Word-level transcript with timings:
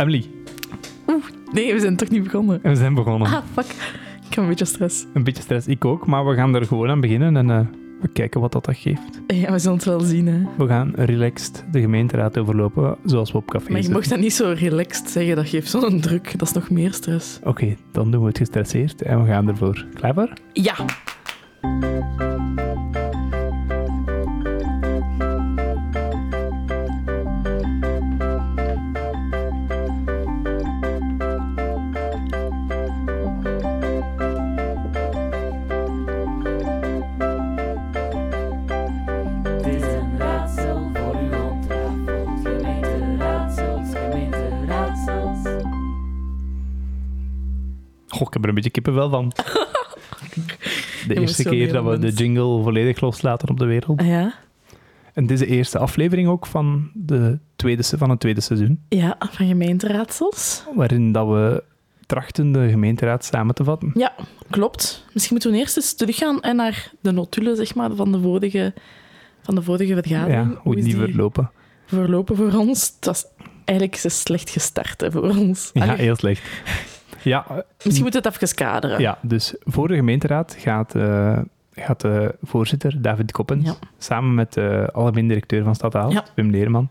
Emily, 0.00 0.30
Oeh, 1.08 1.24
nee, 1.52 1.72
we 1.72 1.80
zijn 1.80 1.96
toch 1.96 2.08
niet 2.08 2.22
begonnen. 2.22 2.60
we 2.62 2.74
zijn 2.76 2.94
begonnen. 2.94 3.28
Ah, 3.28 3.42
fuck. 3.52 3.64
Ik 4.26 4.34
heb 4.36 4.38
een 4.44 4.48
beetje 4.48 4.64
stress. 4.64 5.06
Een 5.14 5.24
beetje 5.24 5.42
stress, 5.42 5.66
ik 5.66 5.84
ook, 5.84 6.06
maar 6.06 6.26
we 6.26 6.34
gaan 6.34 6.54
er 6.54 6.66
gewoon 6.66 6.88
aan 6.90 7.00
beginnen 7.00 7.36
en 7.36 7.50
eh, 7.50 7.60
we 8.00 8.08
kijken 8.08 8.40
wat 8.40 8.52
dat, 8.52 8.64
dat 8.64 8.76
geeft. 8.76 9.20
Ja, 9.26 9.52
we 9.52 9.58
zullen 9.58 9.76
het 9.76 9.86
wel 9.86 10.00
zien, 10.00 10.26
hè. 10.26 10.42
We 10.56 10.66
gaan 10.66 10.92
relaxed 10.94 11.64
de 11.72 11.80
gemeenteraad 11.80 12.38
overlopen, 12.38 12.96
zoals 13.04 13.32
we 13.32 13.38
op 13.38 13.50
café 13.50 13.72
Maar 13.72 13.82
je 13.82 13.90
mocht 13.90 14.08
dat 14.08 14.18
niet 14.18 14.32
zo 14.32 14.54
relaxed 14.56 15.10
zeggen. 15.10 15.36
Dat 15.36 15.48
geeft 15.48 15.70
zo'n 15.70 16.00
druk. 16.00 16.38
Dat 16.38 16.48
is 16.48 16.54
nog 16.54 16.70
meer 16.70 16.92
stress. 16.92 17.38
Oké, 17.44 17.76
dan 17.92 18.10
doen 18.10 18.20
we 18.20 18.28
het 18.28 18.38
gestresseerd 18.38 19.02
en 19.02 19.22
we 19.22 19.28
gaan 19.28 19.48
ervoor. 19.48 19.86
Klaar 19.94 20.14
voor? 20.14 20.32
Ja. 20.52 20.74
Heb 48.40 48.42
er 48.42 48.48
een 48.48 48.54
beetje 48.54 48.70
kippenvel 48.70 49.10
van. 49.10 49.32
De 51.08 51.14
eerste 51.20 51.44
keer 51.44 51.72
dat 51.72 51.84
we 51.84 51.98
de 51.98 52.10
jingle 52.12 52.62
volledig 52.62 53.00
loslaten 53.00 53.48
op 53.48 53.58
de 53.58 53.64
wereld. 53.64 54.00
Ah, 54.00 54.06
Ja. 54.06 54.34
En 55.14 55.26
dit 55.26 55.40
is 55.40 55.48
de 55.48 55.54
eerste 55.54 55.78
aflevering 55.78 56.28
ook 56.28 56.46
van, 56.46 56.90
de 56.94 57.38
tweede, 57.56 57.82
van 57.84 58.10
het 58.10 58.20
tweede 58.20 58.40
seizoen, 58.40 58.80
Ja, 58.88 59.16
van 59.30 59.46
gemeenteraadsels. 59.46 60.64
waarin 60.74 61.12
dat 61.12 61.26
we 61.28 61.62
trachten 62.06 62.52
de 62.52 62.68
gemeenteraad 62.68 63.24
samen 63.24 63.54
te 63.54 63.64
vatten. 63.64 63.90
Ja, 63.94 64.12
klopt. 64.50 65.04
Misschien 65.12 65.34
moeten 65.34 65.52
we 65.52 65.58
eerst 65.58 65.76
eens 65.76 65.94
teruggaan 65.94 66.40
en 66.40 66.56
naar 66.56 66.92
de 67.00 67.10
notulen 67.10 67.56
zeg 67.56 67.74
maar, 67.74 67.94
van, 67.94 68.12
de 68.12 68.20
vorige, 68.20 68.74
van 69.42 69.54
de 69.54 69.62
vorige 69.62 69.94
vergadering. 69.94 70.50
Ja, 70.52 70.60
hoe 70.62 70.76
is 70.76 70.84
die 70.84 70.96
verlopen. 70.96 71.50
verlopen 71.86 72.36
voor 72.36 72.52
ons? 72.52 72.92
Het 72.96 73.06
was 73.06 73.26
eigenlijk 73.64 73.96
is 73.96 74.02
het 74.02 74.12
slecht 74.12 74.50
gestart 74.50 75.00
hè, 75.00 75.10
voor 75.10 75.22
ons. 75.36 75.70
Ja, 75.72 75.94
heel 75.94 76.16
slecht. 76.16 76.42
Ja, 77.22 77.44
eh, 77.48 77.56
misschien 77.84 78.02
moeten 78.02 78.22
we 78.22 78.28
het 78.28 78.42
even 78.42 78.54
kaderen. 78.56 79.00
ja, 79.00 79.18
dus 79.22 79.54
voor 79.60 79.88
de 79.88 79.94
gemeenteraad 79.94 80.56
gaat, 80.58 80.94
eh, 80.94 81.38
gaat 81.74 82.00
de 82.00 82.34
voorzitter 82.42 83.02
David 83.02 83.32
Koppens 83.32 83.64
Ja. 83.66 83.74
samen 83.98 84.34
met 84.34 84.52
de 84.52 84.88
algemeen 84.92 85.28
directeur 85.28 85.64
van 85.64 85.74
Stad 85.74 85.92
Ja. 85.92 86.24
Wim 86.34 86.50
Leerman. 86.50 86.88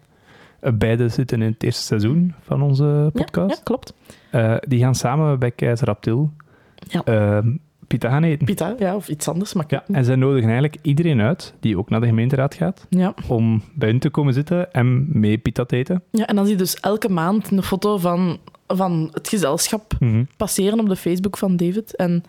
Uh, 0.64 0.72
beide 0.74 1.10
zitten 1.10 1.42
in 1.42 1.52
het 1.52 1.64
eerste 1.64 1.82
seizoen 1.84 2.34
van 2.42 2.62
onze 2.62 3.10
podcast. 3.14 3.56
Ja, 3.58 3.62
klopt. 3.64 3.94
Uh, 4.32 4.56
die 4.60 4.80
gaan 4.80 4.96
samen 4.96 5.40
bij 5.40 5.52
Keizer 5.52 5.88
Abdil 5.90 6.32
Ja. 6.76 7.02
uh, 7.06 7.52
pita 7.88 8.10
gaan 8.10 8.24
eten. 8.24 8.46
Pita, 8.46 8.76
ja, 8.80 8.96
of 8.96 9.08
iets 9.10 9.28
anders. 9.28 9.54
Maar 9.54 9.66
Ja, 9.68 9.84
en 9.92 10.06
zij 10.06 10.16
nodigen 10.16 10.50
eigenlijk 10.50 10.78
iedereen 10.82 11.22
uit 11.22 11.54
die 11.60 11.78
ook 11.78 11.90
naar 11.90 12.00
de 12.02 12.08
gemeenteraad 12.08 12.54
gaat, 12.54 12.86
ja. 12.90 13.14
om 13.28 13.62
bij 13.74 13.90
hun 13.90 14.00
te 14.00 14.10
komen 14.10 14.34
zitten 14.34 14.74
en 14.74 15.20
mee 15.20 15.38
pita 15.38 15.66
te 15.66 15.76
eten. 15.76 16.04
ja, 16.12 16.28
en 16.28 16.36
dan 16.36 16.44
zie 16.46 16.54
je 16.54 16.60
dus 16.60 16.76
elke 16.80 17.10
maand 17.10 17.52
een 17.52 17.64
foto 17.64 17.98
van, 17.98 18.38
van 18.76 19.10
het 19.14 19.28
gezelschap 19.30 19.94
Mhm. 20.00 20.24
passeren 20.38 20.80
op 20.80 20.90
de 20.90 20.96
Facebook 20.96 21.38
van 21.38 21.56
David. 21.58 21.96
En 21.96 22.24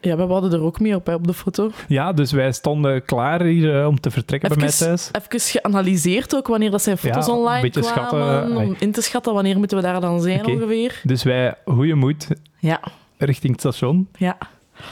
ja, 0.00 0.16
we 0.16 0.22
hadden 0.22 0.52
er 0.52 0.60
ook 0.62 0.80
mee 0.80 0.94
op, 0.94 1.06
hè, 1.06 1.14
op 1.14 1.26
de 1.26 1.34
foto. 1.34 1.70
Ja, 1.88 2.12
dus 2.12 2.32
wij 2.32 2.52
stonden 2.52 3.04
klaar 3.04 3.42
hier 3.42 3.80
uh, 3.80 3.86
om 3.86 4.00
te 4.00 4.10
vertrekken 4.10 4.48
bij 4.48 4.58
mij 4.58 4.70
thuis. 4.70 5.10
Even 5.12 5.40
geanalyseerd 5.40 6.36
ook 6.36 6.46
wanneer 6.46 6.70
dat 6.70 6.82
zijn 6.82 6.98
foto's 6.98 7.26
Ja, 7.26 7.32
online 7.32 7.70
kwamen. 7.70 7.88
schatten, 7.90 8.50
om 8.50 8.56
ai. 8.58 8.74
in 8.78 8.92
te 8.92 9.00
schatten 9.02 9.34
wanneer 9.34 9.58
moeten 9.58 9.76
we 9.76 9.82
daar 9.82 10.00
dan 10.00 10.20
zijn 10.20 10.46
ongeveer. 10.46 11.00
Dus 11.02 11.22
wij, 11.22 11.54
goede 11.64 11.94
moed, 11.94 12.28
Ja, 12.58 12.80
richting 13.18 13.52
het 13.52 13.60
station. 13.60 14.08
ja. 14.18 14.36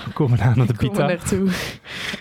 We 0.07 0.13
komen 0.21 0.41
aan 0.41 0.57
naar 0.57 0.67
de 0.67 0.73
pita. 0.75 1.07
naartoe. 1.07 1.49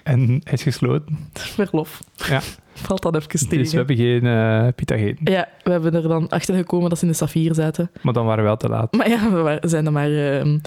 En 0.04 0.28
hij 0.44 0.54
is 0.54 0.64
gesloten. 0.64 1.18
Verlof. 1.34 2.00
Ja. 2.16 2.42
Valt 2.74 3.02
dat 3.02 3.16
even 3.16 3.30
tegen. 3.30 3.58
Dus 3.58 3.72
we 3.72 3.78
hebben 3.78 3.96
geen 3.96 4.26
eh 4.26 4.68
pita 4.76 4.96
gegeten. 4.98 5.32
Ja, 5.32 5.48
we 5.64 5.72
hebben 5.72 5.94
er 5.94 6.02
dan 6.02 6.30
achter 6.30 6.56
gekomen 6.56 6.90
dat 6.90 6.98
ze 7.00 7.06
in 7.06 7.12
de 7.12 7.18
Safir 7.18 7.54
zaten. 7.56 7.92
Maar 8.02 8.14
dan 8.14 8.26
waren 8.26 8.44
we 8.44 8.50
wel 8.50 8.58
te 8.58 8.70
laat. 8.70 8.94
Maar 8.94 9.10
ja, 9.10 9.32
we 9.32 9.38
wa- 9.42 9.58
zijn 9.62 9.84
dan 9.84 9.94
maar 9.94 10.12
ehm, 10.12 10.58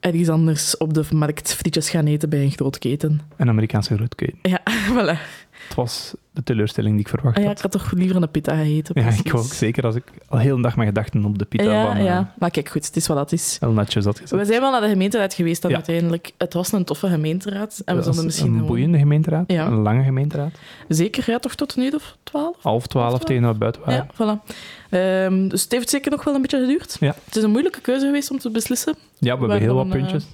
ergens 0.00 0.28
anders 0.28 0.76
op 0.76 0.94
de 0.94 1.04
markt 1.14 1.54
frietjes 1.54 1.90
gaan 1.90 2.06
eten 2.06 2.28
bij 2.28 2.42
een 2.42 2.50
groot 2.50 2.78
keten. 2.78 3.20
Een 3.36 3.48
Amerikaanse 3.48 3.94
grootketen. 3.94 4.38
Ja, 4.42 4.60
voilà. 4.94 5.18
Het 5.66 5.76
was 5.76 6.14
de 6.32 6.42
teleurstelling 6.42 6.92
die 6.94 7.04
ik 7.04 7.08
verwacht 7.08 7.36
Ah 7.36 7.42
ja, 7.42 7.48
had. 7.48 7.56
ik 7.56 7.62
had 7.62 7.72
toch 7.72 7.92
liever 7.92 8.16
een 8.22 8.30
pita 8.30 8.56
gegeten. 8.56 9.02
Ja, 9.02 9.08
ik 9.24 9.34
ook. 9.34 9.44
Zeker 9.44 9.84
als 9.84 9.94
ik 9.94 10.04
al 10.28 10.38
heel 10.38 10.56
de 10.56 10.62
dag 10.62 10.76
mijn 10.76 10.88
gedachten 10.88 11.24
op 11.24 11.38
de 11.38 11.44
pita 11.44 11.62
Ja, 11.64 11.86
van 11.94 12.02
ja, 12.04 12.34
maar 12.38 12.50
kijk, 12.50 12.68
goed, 12.68 12.86
het 12.86 12.96
is 12.96 13.06
wat 13.06 13.16
het 13.18 13.32
is. 13.32 13.56
El 13.60 13.70
Nacho 13.72 14.00
zat 14.00 14.18
gezet. 14.20 14.38
We 14.38 14.44
zijn 14.44 14.60
wel 14.60 14.70
naar 14.70 14.80
de 14.80 14.88
gemeenteraad 14.88 15.34
geweest 15.34 15.62
dan 15.62 15.70
Ja. 15.70 15.76
uiteindelijk. 15.76 16.32
Het 16.38 16.52
was 16.54 16.72
een 16.72 16.84
toffe 16.84 17.08
gemeenteraad. 17.08 17.82
En 17.84 17.84
we 17.84 17.94
Dat 17.94 18.04
was 18.04 18.14
zullen 18.14 18.24
misschien 18.24 18.54
een 18.54 18.66
boeiende 18.66 18.98
gemeenteraad. 18.98 19.44
Ja. 19.52 19.66
Een 19.66 19.82
lange 19.82 20.02
gemeenteraad. 20.02 20.52
Zeker, 20.88 21.24
ja, 21.30 21.38
toch 21.38 21.54
tot 21.54 21.76
een 21.76 21.82
uur 21.82 21.94
of 21.94 22.16
twaalf? 22.22 22.56
Half 22.62 22.86
twaalf 22.86 23.24
tegen 23.24 23.42
dat 23.42 23.52
we 23.52 23.58
buiten 23.58 23.82
waren. 23.84 24.06
Ja, 24.18 24.36
voilà. 24.38 24.54
Ehm, 24.90 25.48
dus 25.48 25.62
het 25.62 25.72
heeft 25.72 25.90
zeker 25.90 26.10
nog 26.10 26.24
wel 26.24 26.34
een 26.34 26.40
beetje 26.42 26.60
geduurd. 26.60 26.96
Ja. 27.00 27.14
Het 27.24 27.36
is 27.36 27.42
een 27.42 27.50
moeilijke 27.50 27.80
keuze 27.80 28.06
geweest 28.06 28.30
om 28.30 28.38
te 28.38 28.50
beslissen. 28.50 28.94
Ja, 29.18 29.34
we 29.34 29.40
hebben 29.40 29.58
heel 29.60 29.74
wat 29.74 29.84
eh, 29.86 29.90
puntjes. 29.92 30.24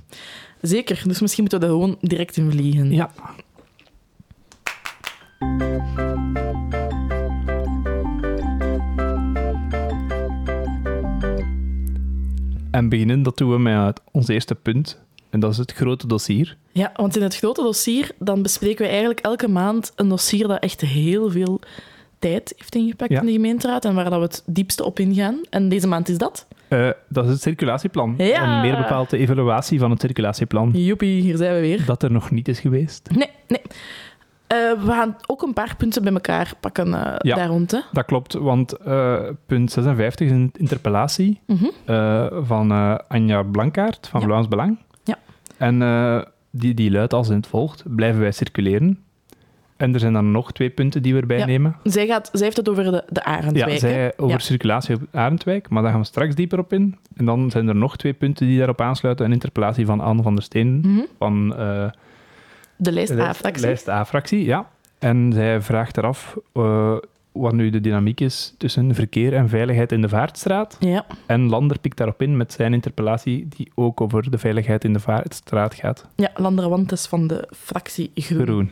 Zeker, 0.60 1.02
dus 1.06 1.20
misschien 1.20 1.42
moeten 1.42 1.60
we 1.60 1.66
er 1.66 1.72
gewoon 1.72 1.96
direct 2.00 2.36
in 2.36 2.50
vliegen. 2.50 2.92
Ja. 2.92 3.10
En 12.70 12.88
beginnen, 12.88 13.22
dat 13.22 13.36
doen 13.38 13.50
we 13.50 13.58
met 13.58 14.00
ons 14.12 14.28
eerste 14.28 14.54
punt. 14.54 15.02
En 15.30 15.40
dat 15.40 15.50
is 15.52 15.56
het 15.58 15.72
grote 15.72 16.06
dossier. 16.06 16.56
Ja, 16.72 16.92
want 16.96 17.16
in 17.16 17.22
het 17.22 17.36
grote 17.36 17.62
dossier 17.62 18.10
dan 18.18 18.42
bespreken 18.42 18.84
we 18.84 18.90
eigenlijk 18.90 19.20
elke 19.20 19.48
maand 19.48 19.92
een 19.96 20.08
dossier 20.08 20.48
dat 20.48 20.62
echt 20.62 20.80
heel 20.80 21.30
veel 21.30 21.60
tijd 22.18 22.54
heeft 22.56 22.74
ingepakt 22.74 23.10
Ja. 23.12 23.20
in 23.20 23.26
de 23.26 23.32
gemeenteraad 23.32 23.84
en 23.84 23.94
waar 23.94 24.10
dat 24.10 24.18
we 24.18 24.24
het 24.24 24.42
diepste 24.46 24.84
op 24.84 24.98
ingaan. 24.98 25.40
En 25.50 25.68
deze 25.68 25.86
maand 25.86 26.08
is 26.08 26.18
dat. 26.18 26.46
Eh, 26.68 26.90
dat 27.08 27.24
is 27.24 27.30
het 27.30 27.42
circulatieplan. 27.42 28.14
Ja. 28.18 28.42
En 28.56 28.60
meer 28.60 28.76
bepaald 28.76 29.10
de 29.10 29.18
evaluatie 29.18 29.78
van 29.78 29.90
het 29.90 30.00
circulatieplan. 30.00 30.70
Joepie, 30.72 31.20
hier 31.20 31.36
zijn 31.36 31.54
we 31.54 31.60
weer. 31.60 31.84
Dat 31.86 32.02
er 32.02 32.10
nog 32.10 32.30
niet 32.30 32.48
is 32.48 32.60
geweest. 32.60 33.08
Nee, 33.16 33.30
nee. 33.48 33.60
Eh, 34.54 34.84
we 34.84 34.91
gaan 34.92 35.16
ook 35.26 35.42
een 35.42 35.53
paar 35.53 35.75
punten 35.76 36.03
bij 36.03 36.12
elkaar 36.12 36.53
pakken 36.60 36.94
eh, 36.94 37.15
Ja. 37.19 37.34
daar 37.37 37.47
rond. 37.48 37.70
Hè. 37.70 37.78
Dat 37.92 38.04
klopt, 38.04 38.32
want 38.34 38.72
eh, 38.72 39.15
punt 39.47 39.72
56 39.72 40.26
is 40.26 40.32
een 40.32 40.50
interpellatie 40.56 41.41
Mhm. 41.47 42.44
van 42.44 42.70
Anja 43.09 43.43
Blankaert 43.43 44.09
van 44.10 44.20
Ja. 44.20 44.26
Vlaams 44.26 44.48
Belang. 44.48 44.78
Ja. 45.04 45.19
En 45.56 45.78
die, 46.50 46.75
die 46.75 46.91
luidt 46.91 47.12
als 47.14 47.28
in 47.28 47.37
het 47.37 47.47
volgt. 47.47 47.82
Blijven 47.87 48.20
wij 48.20 48.32
circuleren? 48.32 48.98
En 49.76 49.94
er 49.94 50.00
zijn 50.00 50.12
dan 50.12 50.31
nog 50.31 50.53
twee 50.53 50.70
punten 50.70 51.03
die 51.03 51.14
we 51.14 51.20
erbij 51.20 51.38
Ja. 51.38 51.47
nemen. 51.47 51.76
Zij, 51.82 52.06
gaat, 52.06 52.28
zij 52.32 52.44
heeft 52.44 52.56
het 52.56 52.69
over 52.69 52.84
de, 52.84 53.04
de 53.09 53.25
Arendwijk. 53.25 53.66
Ja, 53.66 53.72
hè. 53.72 53.78
zij 53.78 54.12
over 54.16 54.37
Ja. 54.37 54.38
circulatie 54.43 54.94
op 54.94 55.03
Arendwijk, 55.12 55.69
maar 55.69 55.82
daar 55.82 55.91
gaan 55.91 56.00
we 56.00 56.06
straks 56.06 56.34
dieper 56.34 56.59
op 56.59 56.72
in. 56.72 56.97
En 57.16 57.25
dan 57.25 57.50
zijn 57.50 57.69
er 57.69 57.75
nog 57.76 57.97
twee 57.97 58.12
punten 58.12 58.47
die 58.47 58.56
daarop 58.59 58.81
aansluiten. 58.81 59.26
Een 59.26 59.32
interpellatie 59.32 59.87
van 59.87 60.00
Anne 60.00 60.22
van 60.22 60.34
der 60.34 60.44
Steen 60.44 60.81
Mhm. 60.84 61.00
van 61.19 61.54
De 62.84 62.92
lijst 62.92 63.16
de 63.16 63.22
A-fractie. 63.22 63.66
lijst 63.66 63.88
A-fractie, 63.88 64.44
ja. 64.44 64.68
En 64.98 65.32
zij 65.32 65.60
vraagt 65.62 65.96
eraf 65.96 66.36
eh, 66.52 66.96
wat 67.32 67.52
nu 67.52 67.70
de 67.70 67.80
dynamiek 67.80 68.20
is 68.20 68.54
tussen 68.58 68.94
verkeer 68.94 69.34
en 69.34 69.48
veiligheid 69.48 69.92
in 69.92 70.00
de 70.00 70.08
Vaartstraat. 70.08 70.76
Ja. 70.80 71.06
En 71.26 71.48
Lander 71.48 71.78
pikt 71.78 71.96
daarop 71.96 72.22
in 72.22 72.36
met 72.36 72.52
zijn 72.52 72.72
interpellatie, 72.74 73.48
die 73.56 73.70
ook 73.74 74.00
over 74.00 74.30
de 74.30 74.38
veiligheid 74.38 74.84
in 74.84 74.92
de 74.92 75.00
Vaartstraat 75.00 75.74
gaat. 75.74 76.06
ja, 76.14 76.30
Landere 76.34 76.68
Wantes 76.68 77.06
van 77.06 77.26
de 77.26 77.48
fractie 77.56 78.10
Groen. 78.14 78.42
Groen. 78.46 78.70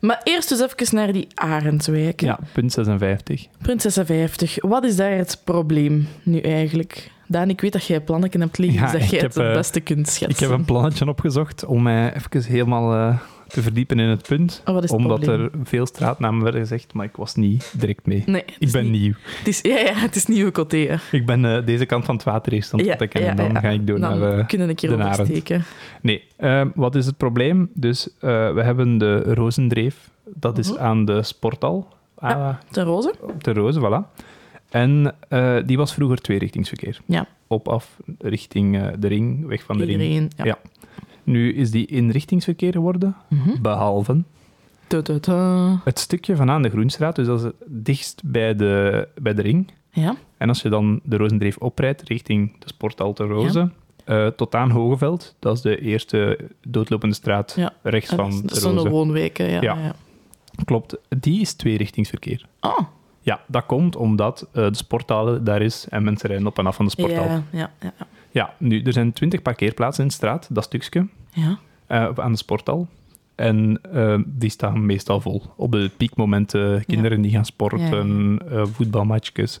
Maar 0.00 0.20
eerst 0.24 0.48
dus 0.48 0.60
even 0.60 0.94
naar 0.96 1.12
die 1.12 1.26
Arendwijk. 1.34 2.20
hè. 2.20 2.26
Ja, 2.26 2.38
punt 2.52 2.72
56. 2.72 3.46
Punt 3.62 3.82
56. 3.82 4.56
Wat 4.60 4.84
is 4.84 4.96
daar 4.96 5.10
het 5.12 5.40
probleem 5.44 6.08
nu 6.22 6.38
eigenlijk? 6.40 7.10
Daan, 7.26 7.48
ik 7.50 7.60
weet 7.60 7.72
dat 7.72 7.86
jij 7.86 8.00
plannen 8.00 8.40
hebt 8.40 8.58
liggen, 8.58 8.80
Ja, 8.80 8.90
dus 8.90 9.00
dat 9.00 9.10
jij 9.10 9.18
heb, 9.20 9.28
het 9.28 9.36
het 9.36 9.46
eh, 9.46 9.52
beste 9.54 9.80
kunt 9.80 10.08
schetsen. 10.08 10.30
Ik 10.30 10.38
heb 10.38 10.58
een 10.58 10.64
plannetje 10.64 11.08
opgezocht 11.08 11.64
om 11.64 11.82
mij 11.82 12.14
even 12.14 12.42
helemaal 12.52 12.94
eh, 12.94 13.18
te 13.48 13.62
verdiepen 13.62 13.98
in 13.98 14.08
het 14.08 14.22
punt. 14.28 14.62
Oh, 14.64 14.76
het 14.76 14.90
omdat 14.90 15.20
probleem? 15.20 15.40
er 15.40 15.50
veel 15.64 15.86
straatnamen 15.86 16.42
werden 16.42 16.60
gezegd, 16.60 16.92
maar 16.94 17.04
ik 17.06 17.16
was 17.16 17.34
niet 17.34 17.72
direct 17.78 18.06
mee. 18.06 18.22
Nee, 18.26 18.44
Ik 18.58 18.70
ben 18.72 18.90
niet- 18.90 19.00
nieuw. 19.00 19.12
Het 19.38 19.48
is, 19.48 19.58
ja, 19.62 19.78
ja, 19.78 19.92
het 19.94 20.16
is 20.16 20.26
nieuwe 20.26 20.50
coté. 20.50 20.98
Ik 21.12 21.26
ben 21.26 21.44
eh, 21.56 21.66
deze 21.66 21.86
kant 21.86 22.04
van 22.04 22.14
het 22.14 22.24
water 22.24 22.52
eerst 22.52 22.72
aan 22.72 22.78
het 22.80 22.88
Ja, 23.12 23.20
ja, 23.20 23.26
en 23.26 23.36
dan 23.36 23.60
ga 23.60 23.68
ik 23.68 23.86
door 23.86 24.00
Dan 24.00 24.18
naar... 24.18 24.38
eh, 24.38 24.46
kunnen 24.46 24.66
we 24.66 24.72
een 24.72 24.78
keer 24.78 24.96
de 24.96 25.04
oversteken. 25.04 25.64
Nee, 26.02 26.24
ehm, 26.36 26.68
wat 26.74 26.94
is 26.94 27.06
het 27.06 27.16
probleem? 27.16 27.70
Dus 27.74 28.08
we 28.20 28.60
hebben 28.62 28.98
de 28.98 29.34
Rozendreef, 29.34 30.10
dat 30.34 30.58
is 30.58 30.72
Mhm. 30.72 30.82
aan 30.82 31.04
de 31.04 31.22
sporthal, 31.22 31.88
ah, 32.14 32.48
De 32.70 32.82
roze? 32.82 33.14
op 33.20 33.44
de 33.44 33.52
Rozen, 33.52 33.82
voilà. 33.82 34.24
En 34.80 35.14
eh, 35.28 35.56
die 35.66 35.76
was 35.76 35.94
vroeger 35.94 36.20
tweerichtingsverkeer. 36.20 37.00
Ja. 37.06 37.26
Op, 37.46 37.68
af, 37.68 37.96
richting 38.18 38.76
eh, 38.76 38.86
de 38.98 39.06
ring, 39.06 39.46
weg 39.46 39.62
van 39.62 39.78
de 39.78 39.84
ring. 39.84 40.32
Ja. 40.36 40.44
Ja. 40.44 40.58
Nu 41.22 41.52
is 41.54 41.70
die 41.70 41.86
inrichtingsverkeer 41.86 42.72
geworden, 42.72 43.16
Mhm. 43.28 43.62
behalve 43.62 44.22
het 45.84 45.98
stukje 45.98 46.36
van 46.36 46.50
aan 46.50 46.62
de 46.62 46.68
Groenstraat, 46.70 47.16
dus 47.16 47.26
dat 47.26 47.38
is 47.38 47.44
het 47.44 47.54
dichtst 47.66 48.22
bij 48.24 48.54
de, 48.54 49.08
bij 49.20 49.34
de 49.34 49.42
ring. 49.42 49.70
Ja. 49.90 50.16
En 50.36 50.48
als 50.48 50.62
je 50.62 50.68
dan 50.68 51.00
de 51.04 51.16
Rozendreef 51.16 51.56
oprijdt 51.56 52.02
richting 52.02 52.58
de 52.58 52.66
Sporthal 52.68 53.12
te 53.12 53.24
Rozen, 53.24 53.72
eh, 54.04 54.26
tot 54.26 54.54
aan 54.54 54.70
Hogeveld, 54.70 55.34
dat 55.38 55.56
is 55.56 55.62
de 55.62 55.80
eerste 55.80 56.38
doodlopende 56.68 57.14
straat 57.14 57.52
Ja. 57.56 57.72
rechts 57.82 58.14
van 58.14 58.30
dat 58.30 58.48
de 58.48 58.54
is 58.54 58.60
zo'n 58.62 58.74
Rozen. 58.74 58.90
woonwijken, 58.90 59.50
ja. 59.50 59.60
Ja. 59.62 59.74
ja. 59.78 59.94
Klopt, 60.64 60.96
die 61.20 61.40
is 61.40 61.52
tweerichtingsverkeer. 61.54 62.46
Ah, 62.60 62.78
Ja, 63.26 63.40
dat 63.46 63.66
komt 63.66 63.96
omdat 63.96 64.48
eh, 64.52 64.66
de 64.66 64.76
sporthalen 64.76 65.44
daar 65.44 65.62
is 65.62 65.86
en 65.88 66.04
mensen 66.04 66.28
rijden 66.28 66.46
op 66.46 66.58
en 66.58 66.66
af 66.66 66.76
van 66.76 66.84
de 66.84 66.90
sporthal. 66.90 67.24
Ja, 67.24 67.42
ja, 67.50 67.70
ja, 67.80 67.92
ja. 68.30 68.54
nu, 68.58 68.82
er 68.82 68.92
zijn 68.92 69.12
twintig 69.12 69.42
parkeerplaatsen 69.42 70.02
in 70.02 70.08
de 70.08 70.14
straat, 70.14 70.48
dat 70.50 70.64
stukje, 70.64 71.06
ja. 71.30 71.58
eh, 71.86 72.08
aan 72.14 72.32
de 72.32 72.38
sporthal. 72.38 72.88
En 73.34 73.80
eh, 73.92 74.18
die 74.26 74.50
staan 74.50 74.86
meestal 74.86 75.20
vol. 75.20 75.42
Op 75.56 75.72
de 75.72 75.90
piekmomenten, 75.96 76.84
kinderen 76.84 77.20
die 77.20 77.30
gaan 77.30 77.44
sporten, 77.44 78.38
eh, 78.50 78.62
voetbalmatchjes. 78.66 79.60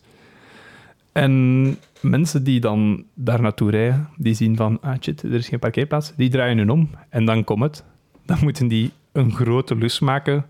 En 1.12 1.76
mensen 2.00 2.44
die 2.44 2.60
dan 2.60 3.04
daar 3.14 3.40
naartoe 3.40 3.70
rijden, 3.70 4.08
die 4.16 4.34
zien 4.34 4.56
van, 4.56 4.78
ah 4.80 4.96
shit, 5.00 5.22
er 5.22 5.34
is 5.34 5.48
geen 5.48 5.58
parkeerplaats, 5.58 6.12
die 6.16 6.30
draaien 6.30 6.58
hun 6.58 6.70
om. 6.70 6.90
En 7.08 7.24
dan 7.24 7.44
komt 7.44 7.62
het. 7.62 7.84
Dan 8.24 8.38
moeten 8.42 8.68
die 8.68 8.90
een 9.12 9.32
grote 9.32 9.76
lus 9.76 9.98
maken 9.98 10.44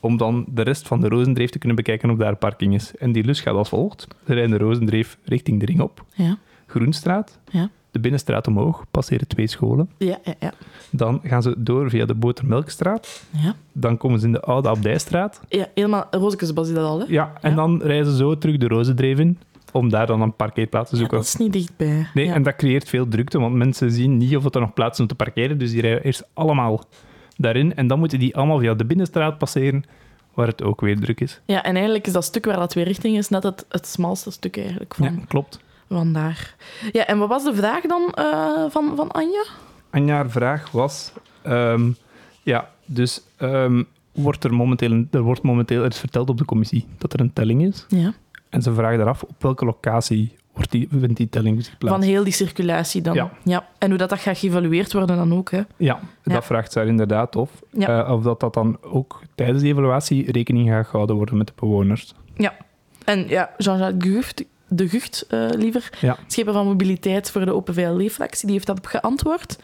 om 0.00 0.16
dan 0.16 0.44
de 0.48 0.62
rest 0.62 0.86
van 0.86 1.00
de 1.00 1.08
Rozendreef 1.08 1.50
te 1.50 1.58
kunnen 1.58 1.76
bekijken 1.76 2.10
of 2.10 2.16
daar 2.18 2.36
parking 2.36 2.74
is. 2.74 2.96
En 2.96 3.12
die 3.12 3.24
lus 3.24 3.40
gaat 3.40 3.54
als 3.54 3.68
volgt. 3.68 4.06
Ze 4.26 4.32
rijden 4.34 4.50
de 4.58 4.64
Rozendreef 4.64 5.18
richting 5.24 5.60
de 5.60 5.66
ring 5.66 5.80
op. 5.80 6.04
ja. 6.14 6.38
Groenstraat, 6.66 7.38
Ja. 7.50 7.70
de 7.90 7.98
binnenstraat 8.00 8.46
omhoog, 8.46 8.84
passeren 8.90 9.28
twee 9.28 9.46
scholen. 9.46 9.90
Ja, 9.98 10.18
ja, 10.24 10.34
ja. 10.40 10.52
Dan 10.90 11.20
gaan 11.24 11.42
ze 11.42 11.54
door 11.58 11.90
via 11.90 12.04
de 12.06 12.14
Botermelkstraat. 12.14 13.22
Ja, 13.30 13.54
Dan 13.72 13.96
komen 13.96 14.20
ze 14.20 14.26
in 14.26 14.32
de 14.32 14.40
Oude 14.40 14.68
Abdijstraat. 14.68 15.40
ja 15.48 15.66
helemaal 15.74 16.06
Rozekesbos 16.10 16.68
is 16.68 16.74
dat 16.74 16.84
al, 16.84 16.98
hè? 16.98 17.04
Ja, 17.08 17.32
en 17.40 17.50
Ja. 17.50 17.56
dan 17.56 17.82
rijden 17.82 18.10
ze 18.10 18.16
zo 18.16 18.38
terug 18.38 18.56
de 18.56 18.68
Rozendreef 18.68 19.18
in, 19.18 19.38
om 19.72 19.88
daar 19.88 20.06
dan 20.06 20.20
een 20.20 20.34
parkeerplaats 20.36 20.88
te 20.90 20.94
Ja, 20.94 21.00
zoeken. 21.00 21.18
dat 21.18 21.26
is 21.26 21.36
niet 21.36 21.52
dichtbij. 21.52 22.06
Nee, 22.14 22.24
ja. 22.26 22.34
en 22.34 22.42
dat 22.42 22.56
creëert 22.56 22.88
veel 22.88 23.08
drukte, 23.08 23.38
want 23.40 23.54
mensen 23.54 23.90
zien 23.90 24.16
niet 24.16 24.36
of 24.36 24.54
er 24.54 24.60
nog 24.60 24.74
plaats 24.74 24.94
is 24.94 25.00
om 25.00 25.06
te 25.06 25.14
parkeren, 25.14 25.58
dus 25.58 25.70
die 25.70 25.80
rijden 25.80 26.02
eerst 26.02 26.28
allemaal 26.32 26.84
daarin. 27.38 27.74
En 27.74 27.86
dan 27.86 27.98
moeten 27.98 28.18
die 28.18 28.36
allemaal 28.36 28.58
via 28.58 28.74
de 28.74 28.84
binnenstraat 28.84 29.38
passeren, 29.38 29.84
waar 30.34 30.46
het 30.46 30.62
ook 30.62 30.80
weer 30.80 31.00
druk 31.00 31.20
is. 31.20 31.40
ja, 31.44 31.62
en 31.64 31.74
eigenlijk 31.74 32.06
is 32.06 32.12
dat 32.12 32.24
stuk 32.24 32.44
waar 32.44 32.56
dat 32.56 32.74
weer 32.74 32.84
richting 32.84 33.16
is 33.16 33.28
net 33.28 33.42
het, 33.42 33.64
het 33.68 33.86
smalste 33.86 34.30
stuk 34.30 34.56
eigenlijk 34.56 34.94
van, 34.94 35.04
Ja, 35.06 35.24
klopt. 35.28 35.60
van 35.88 36.12
daar. 36.12 36.54
Ja, 36.92 37.06
en 37.06 37.18
wat 37.18 37.28
was 37.28 37.44
de 37.44 37.54
vraag 37.54 37.82
dan 37.82 38.12
eh, 38.14 38.64
van, 38.68 38.92
van 38.96 39.10
Anja? 39.10 39.44
Anja, 39.90 40.14
haar 40.14 40.30
vraag 40.30 40.70
was... 40.70 41.12
ehm, 41.42 41.90
ja, 42.42 42.70
dus 42.84 43.22
ehm, 43.36 43.82
wordt 44.12 44.44
er 44.44 44.54
momenteel... 44.54 45.04
Er 45.10 45.20
wordt 45.22 45.42
momenteel... 45.42 45.82
Er 45.82 45.90
is 45.90 45.98
verteld 45.98 46.28
op 46.28 46.38
de 46.38 46.44
commissie 46.44 46.86
dat 46.98 47.12
er 47.12 47.20
een 47.20 47.32
telling 47.32 47.62
is. 47.66 47.86
Ja. 47.88 48.12
En 48.48 48.62
ze 48.62 48.72
vragen 48.74 49.00
eraf 49.00 49.22
op 49.22 49.42
welke 49.42 49.64
locatie 49.64 50.36
wordt 50.58 50.70
die, 50.72 50.88
vindt 50.98 51.16
die 51.16 51.28
telling 51.28 51.64
zich 51.64 51.78
plaats. 51.78 51.94
Van 51.96 52.04
heel 52.04 52.24
die 52.24 52.32
circulatie 52.32 53.02
dan. 53.02 53.30
Ja. 53.44 53.66
En 53.78 53.88
hoe 53.88 53.98
dat, 53.98 54.08
dat 54.08 54.18
gaat 54.18 54.38
geëvalueerd 54.38 54.92
worden 54.92 55.16
dan 55.16 55.34
ook, 55.34 55.50
hè? 55.50 55.60
Ja, 55.76 56.00
dat 56.22 56.32
Ja. 56.34 56.42
vraagt 56.42 56.72
ze 56.72 56.78
haar 56.78 56.88
inderdaad 56.88 57.36
of. 57.36 57.50
Ja. 57.72 58.04
Eh, 58.06 58.12
of 58.12 58.22
dat 58.22 58.40
dat 58.40 58.54
dan 58.54 58.78
ook 58.82 59.20
tijdens 59.34 59.62
die 59.62 59.72
evaluatie 59.72 60.32
rekening 60.32 60.68
gaat 60.68 60.86
gehouden 60.86 61.16
worden 61.16 61.36
met 61.36 61.46
de 61.46 61.52
bewoners. 61.56 62.14
En 63.04 63.28
ja, 63.28 63.50
Jean-Jacques 63.58 64.02
de 64.04 64.10
Gucht, 64.10 64.44
de 64.68 64.88
Gucht 64.88 65.26
eh, 65.28 65.48
liever, 65.50 65.90
Ja. 66.00 66.16
schepen 66.26 66.52
van 66.52 66.66
mobiliteit 66.66 67.30
voor 67.30 67.44
de 67.44 67.54
Open 67.54 67.74
VLE-fractie, 67.74 68.44
die 68.44 68.54
heeft 68.54 68.66
daarop 68.66 68.86
geantwoord. 68.86 69.58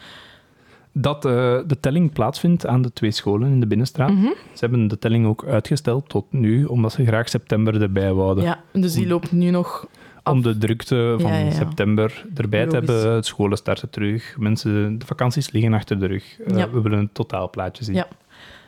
Dat 0.91 1.25
eh, 1.25 1.31
de 1.67 1.79
telling 1.79 2.13
plaatsvindt 2.13 2.65
aan 2.65 2.81
de 2.81 2.93
twee 2.93 3.11
scholen 3.11 3.51
in 3.51 3.59
de 3.59 3.67
binnenstraat. 3.67 4.09
Mhm. 4.11 4.25
Ze 4.25 4.59
hebben 4.59 4.87
de 4.87 4.99
telling 4.99 5.25
ook 5.27 5.45
uitgesteld 5.45 6.09
tot 6.09 6.25
nu, 6.29 6.65
omdat 6.65 6.91
ze 6.91 7.05
graag 7.05 7.29
september 7.29 7.81
erbij 7.81 8.13
wouden. 8.13 8.43
Ja, 8.43 8.59
dus 8.71 8.93
die 8.93 9.07
loopt 9.07 9.31
nu 9.31 9.49
nog... 9.49 9.87
Om 10.29 10.41
de 10.41 10.57
drukte 10.57 11.15
van 11.19 11.31
Ja, 11.31 11.37
ja, 11.37 11.45
ja. 11.45 11.51
september 11.51 12.25
erbij 12.35 12.65
te 12.65 12.75
hebben. 12.75 13.13
Het 13.13 13.25
scholen 13.25 13.57
starten 13.57 13.89
terug. 13.89 14.35
Mensen, 14.37 14.99
de 14.99 15.05
vakanties 15.05 15.51
liggen 15.51 15.73
achter 15.73 15.99
de 15.99 16.05
rug. 16.05 16.39
Eh. 16.39 16.63
We 16.63 16.81
willen 16.81 16.99
een 16.99 17.09
totaalplaatje 17.11 17.83
zien. 17.83 17.95
Ja. 17.95 18.07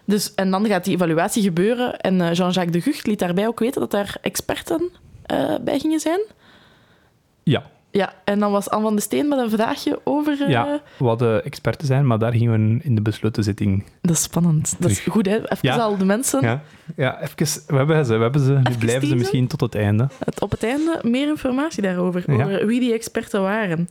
Dus, 0.06 0.34
en 0.34 0.52
dan 0.52 0.66
gaat 0.66 0.84
die 0.84 0.96
evaluatie 0.96 1.44
gebeuren. 1.44 2.00
En 2.00 2.22
eh, 2.22 2.34
Jean-Jacques 2.34 2.72
de 2.72 2.82
Gucht 2.82 3.08
liet 3.08 3.20
daarbij 3.20 3.48
ook 3.48 3.60
weten 3.60 3.82
dat 3.82 3.92
daar 3.92 4.18
experten 4.22 4.90
eh, 5.26 5.56
bij 5.62 5.80
gingen 5.80 6.00
zijn. 6.00 6.20
Ja. 7.44 7.64
Ja, 7.92 8.14
en 8.24 8.40
dan 8.40 8.52
was 8.52 8.70
Anne 8.70 8.84
van 8.86 8.96
de 8.96 9.02
Steen 9.02 9.28
met 9.28 9.40
een 9.40 9.50
vraagje 9.50 10.00
over... 10.04 10.42
eh, 10.42 10.50
Ja, 10.50 10.82
we 10.98 11.06
hadden 11.06 11.44
experten 11.44 11.88
zijn, 11.88 12.08
maar 12.08 12.20
daar 12.20 12.32
gingen 12.32 12.52
we 12.78 12.84
in 12.84 12.96
de 12.96 13.02
besloten 13.02 13.44
zitting. 13.44 13.84
Dat 14.02 14.16
is 14.16 14.22
spannend. 14.22 14.76
Dat 14.80 14.90
is 14.90 15.00
goed, 15.00 15.26
hè? 15.26 15.36
Even 15.36 15.58
Ja. 15.62 15.76
al 15.76 15.98
de 15.98 16.06
mensen. 16.06 16.42
Ja, 16.42 16.62
ja 16.96 17.22
even, 17.22 17.62
we 17.68 17.76
hebben 17.76 18.06
ze. 18.06 18.16
We 18.16 18.22
hebben 18.22 18.42
ze. 18.42 18.52
Nu 18.52 18.60
Even 18.64 18.78
blijven 18.80 19.08
ze 19.08 19.16
misschien 19.16 19.48
tot 19.48 19.62
het 19.62 19.76
einde. 19.76 20.08
Het, 20.26 20.42
op 20.42 20.52
het 20.52 20.64
einde 20.64 21.00
meer 21.02 21.28
informatie 21.28 21.82
daarover. 21.82 22.24
Ja. 22.28 22.44
Over 22.46 22.66
wie 22.68 22.80
die 22.80 22.94
experten 22.94 23.42
waren. 23.42 23.90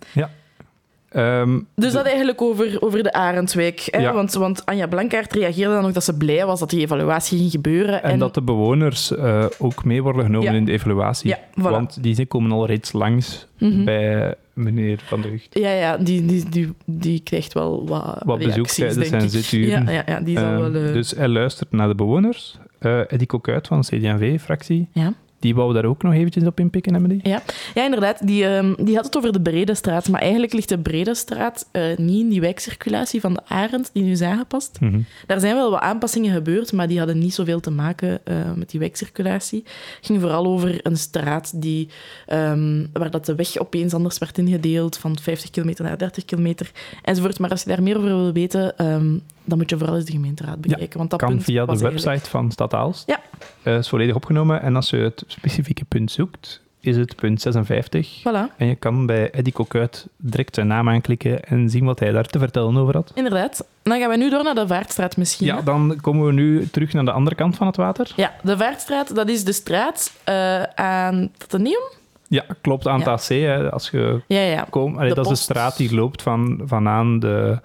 Ehm, 1.17 1.59
Dus 1.75 1.91
de- 1.91 1.97
dat 1.97 2.07
eigenlijk 2.07 2.43
over, 2.43 2.77
over 2.83 3.03
de 3.03 3.13
Arendswijk. 3.13 3.89
Hè? 3.91 3.99
Ja. 4.01 4.13
Want, 4.13 4.33
want 4.33 4.67
Anja 4.67 4.87
Blankaert 4.87 5.33
reageerde 5.33 5.75
dan 5.75 5.85
ook 5.85 5.95
dat 5.95 6.05
ze 6.05 6.17
blij 6.17 6.47
was 6.47 6.61
dat 6.61 6.71
die 6.71 6.81
evaluatie 6.81 7.39
ging 7.39 7.51
gebeuren. 7.51 8.03
En, 8.03 8.19
dat 8.19 8.35
de 8.35 8.43
bewoners 8.43 9.17
eh, 9.17 9.45
ook 9.59 9.85
mee 9.85 10.03
worden 10.03 10.25
genomen 10.25 10.53
Ja. 10.53 10.59
in 10.59 10.65
de 10.65 10.73
evaluatie. 10.73 11.29
Ja, 11.29 11.39
voilà. 11.39 11.63
Want 11.63 12.03
die 12.03 12.27
komen 12.27 12.53
al 12.53 12.67
reeds 12.67 12.93
langs 12.93 13.47
Mhm. 13.59 13.85
bij 13.85 14.35
meneer 14.53 15.01
Van 15.05 15.23
Gucht. 15.23 15.49
Ja, 15.59 15.71
ja 15.71 15.97
die, 15.97 16.25
die, 16.27 16.49
die, 16.49 16.73
die 16.87 17.21
krijgt 17.21 17.53
wel 17.53 17.87
wat, 17.89 18.23
Wat 18.25 18.39
bezoek 18.39 18.67
tijdens 18.67 19.09
zijn 19.09 19.31
zituren. 19.31 19.85
Ja, 19.85 19.91
ja, 19.91 20.03
ja, 20.07 20.21
die 20.21 20.39
zal 20.39 20.47
Ehm, 20.53 20.73
wel... 20.73 20.83
eh, 20.83 20.93
Dus 20.93 21.11
hij 21.11 21.29
luistert 21.29 21.73
naar 21.73 21.89
de 21.89 21.95
bewoners. 21.95 22.59
Eh 22.79 23.13
Eddie 23.13 23.27
Cocuit 23.27 23.67
van 23.67 23.81
de 23.81 23.87
CD&V-fractie, 23.87 24.89
Ja. 24.93 25.13
Die 25.47 25.55
wou 25.55 25.73
daar 25.73 25.85
ook 25.85 26.03
nog 26.03 26.13
eventjes 26.13 26.45
op 26.45 26.61
inpikken, 26.61 26.95
Emily. 26.95 27.21
Ja, 27.23 27.43
inderdaad. 27.75 28.27
Die, 28.27 28.47
ehm, 28.47 28.75
die 28.85 28.95
had 28.95 29.05
het 29.05 29.17
over 29.17 29.33
de 29.33 29.41
Brede 29.41 29.75
Straat. 29.75 30.09
Maar 30.09 30.21
eigenlijk 30.21 30.53
ligt 30.53 30.69
de 30.69 30.79
Brede 30.79 31.15
Straat 31.15 31.69
eh, 31.73 31.97
niet 31.97 32.21
in 32.21 32.29
die 32.29 32.41
wijkcirculatie 32.41 33.21
van 33.21 33.35
de 33.35 33.41
Arend, 33.49 33.91
die 33.93 34.03
nu 34.03 34.11
is 34.11 34.23
aangepast. 34.23 34.81
Mhm. 34.81 35.01
Daar 35.27 35.41
zijn 35.41 35.55
wel 35.55 35.71
wat 35.71 35.81
aanpassingen 35.81 36.33
gebeurd, 36.33 36.73
maar 36.73 36.89
die 36.89 36.99
hadden 36.99 37.19
niet 37.19 37.35
zoveel 37.35 37.61
te 37.61 37.71
maken 37.71 38.21
eh, 38.25 38.35
met 38.55 38.71
die 38.71 38.81
wijkcirculatie. 38.81 39.63
Het 39.97 40.07
ging 40.07 40.21
vooral 40.21 40.47
over 40.47 40.81
een 40.83 40.97
straat 40.97 41.63
die, 41.63 41.89
ehm, 42.27 42.87
waar 42.93 43.11
dat 43.11 43.27
de 43.27 43.35
weg 43.35 43.59
opeens 43.59 43.95
anders 43.95 44.19
werd 44.19 44.39
ingedeeld, 44.39 44.97
van 44.97 45.19
50 45.19 45.51
kilometer 45.51 45.85
naar 45.85 45.99
30 45.99 46.25
kilometer, 46.25 46.71
enzovoort. 47.03 47.39
Maar 47.39 47.51
als 47.51 47.63
je 47.63 47.69
daar 47.69 47.83
meer 47.83 47.97
over 47.97 48.09
wil 48.09 48.33
weten, 48.33 48.79
ehm, 48.79 49.15
dan 49.47 49.59
moet 49.59 49.71
je 49.71 49.79
vooral 49.79 49.97
eens 49.97 50.05
de 50.05 50.13
gemeenteraad 50.13 50.61
bekijken. 50.61 50.99
want 50.99 51.11
dat 51.11 51.19
Kan 51.21 51.29
punt 51.29 51.45
via 51.45 51.61
de 51.65 51.67
website 51.73 51.91
eigenlijk- 51.93 52.27
van 52.27 52.51
Stad 52.51 52.75
Aalst. 52.75 53.03
Ja. 53.07 53.21
Eh, 53.63 53.77
is 53.77 53.89
volledig 53.89 54.15
opgenomen. 54.15 54.63
En 54.63 54.77
als 54.77 54.91
je 54.91 54.97
het 54.97 55.25
specifieke 55.27 55.85
punt 55.85 56.11
zoekt, 56.11 56.61
is 56.81 56.97
het 56.97 57.17
punt 57.17 57.41
56. 57.41 58.21
Voilà, 58.21 58.57
En 58.57 58.67
je 58.67 58.75
kan 58.75 59.07
bij 59.07 59.31
Eddie 59.31 59.53
Cocuit 59.53 60.07
direct 60.17 60.55
zijn 60.55 60.67
naam 60.67 60.89
aanklikken 60.89 61.45
en 61.45 61.71
zien 61.71 61.85
wat 61.85 61.99
hij 61.99 62.11
daar 62.13 62.27
te 62.27 62.39
vertellen 62.39 62.77
over 62.77 62.95
had. 62.95 63.13
inderdaad. 63.15 63.67
Dan 63.83 63.99
gaan 64.01 64.11
we 64.11 64.17
nu 64.17 64.31
door 64.31 64.43
naar 64.45 64.55
de 64.55 64.67
Vaartstraat 64.67 65.17
misschien. 65.17 65.47
Ja, 65.47 65.61
dan 65.63 65.99
komen 66.01 66.27
we 66.27 66.33
nu 66.33 66.69
terug 66.71 66.93
naar 66.93 67.05
de 67.05 67.13
andere 67.13 67.37
kant 67.37 67.57
van 67.57 67.67
het 67.67 67.77
water. 67.77 68.13
Ja, 68.17 68.33
de 68.43 68.57
Vaartstraat, 68.57 69.15
dat 69.15 69.29
is 69.29 69.45
de 69.45 69.53
straat 69.53 70.13
eh, 70.25 70.63
aan 70.63 71.15
het 71.17 71.43
Atheneum. 71.45 71.83
Ja, 72.29 72.45
klopt, 72.61 72.87
aan 72.87 72.99
Ja. 73.01 73.11
het 73.13 73.21
AC. 73.23 73.29
Hè, 73.29 73.71
als 73.71 73.91
je 73.91 74.21
Ja, 74.27 74.41
ja. 74.41 74.67
komt, 74.71 74.97
allee, 74.97 75.15
dat 75.15 75.25
is 75.25 75.31
de 75.31 75.37
straat 75.37 75.77
die 75.77 75.95
loopt 75.95 76.23
van, 76.23 76.61
vanaan 76.65 77.19
de... 77.19 77.59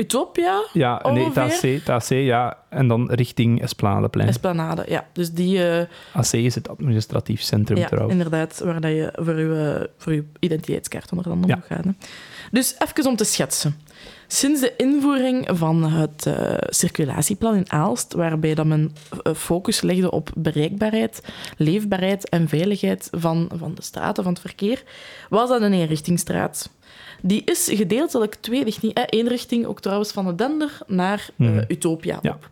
Utopia, 0.00 0.64
Ja, 0.72 1.00
nee, 1.12 1.24
Ongeveer? 1.24 1.72
het 1.74 1.88
AC, 1.88 2.08
ja. 2.08 2.56
En 2.68 2.88
dan 2.88 3.10
richting 3.10 3.62
Esplanadeplein. 3.62 4.28
Esplanade. 4.28 4.84
Ja, 4.88 5.06
dus 5.12 5.32
die... 5.32 5.68
eh, 5.70 5.86
AC 6.12 6.32
is 6.32 6.54
het 6.54 6.68
administratief 6.68 7.40
centrum 7.42 7.78
ja, 7.78 7.86
trouwens. 7.86 8.12
inderdaad, 8.12 8.60
waar 8.64 8.80
dat 8.80 8.90
je 8.90 9.12
voor 9.14 9.38
je, 9.38 9.90
voor 9.98 10.12
je 10.14 10.24
identiteitskaart 10.38 11.10
onder 11.12 11.30
andere 11.30 11.48
Ja. 11.52 11.56
moet 11.56 11.66
gaan. 11.66 11.82
Hè. 11.98 12.06
Dus 12.50 12.74
even 12.78 13.06
om 13.10 13.16
te 13.16 13.24
schetsen. 13.24 13.76
Sinds 14.26 14.60
de 14.60 14.72
invoering 14.76 15.48
van 15.52 15.82
het 15.84 16.26
eh, 16.26 16.54
circulatieplan 16.60 17.54
in 17.54 17.70
Aalst, 17.72 18.12
waarbij 18.12 18.54
dat 18.54 18.66
men 18.66 18.92
eh, 19.22 19.34
focus 19.34 19.80
legde 19.80 20.10
op 20.10 20.30
bereikbaarheid, 20.36 21.22
leefbaarheid 21.56 22.28
en 22.28 22.48
veiligheid 22.48 23.08
van, 23.10 23.50
van 23.54 23.74
de 23.74 23.82
straten, 23.82 24.22
van 24.24 24.32
het 24.32 24.42
verkeer, 24.42 24.82
was 25.28 25.48
dat 25.48 25.60
een 25.62 25.72
eenrichtingstraat. 25.72 26.70
Die 27.22 27.42
is 27.44 27.68
gedeeltelijk 27.72 28.34
twee 28.34 28.64
richting, 28.64 28.94
eh, 28.94 29.02
één 29.08 29.28
richting 29.28 29.66
ook 29.66 29.80
trouwens 29.80 30.12
van 30.12 30.26
de 30.26 30.34
Dender 30.34 30.78
naar 30.86 31.28
eh, 31.38 31.46
Mhm. 31.48 31.64
Utopia 31.68 32.18
Ja. 32.22 32.30
op. 32.30 32.50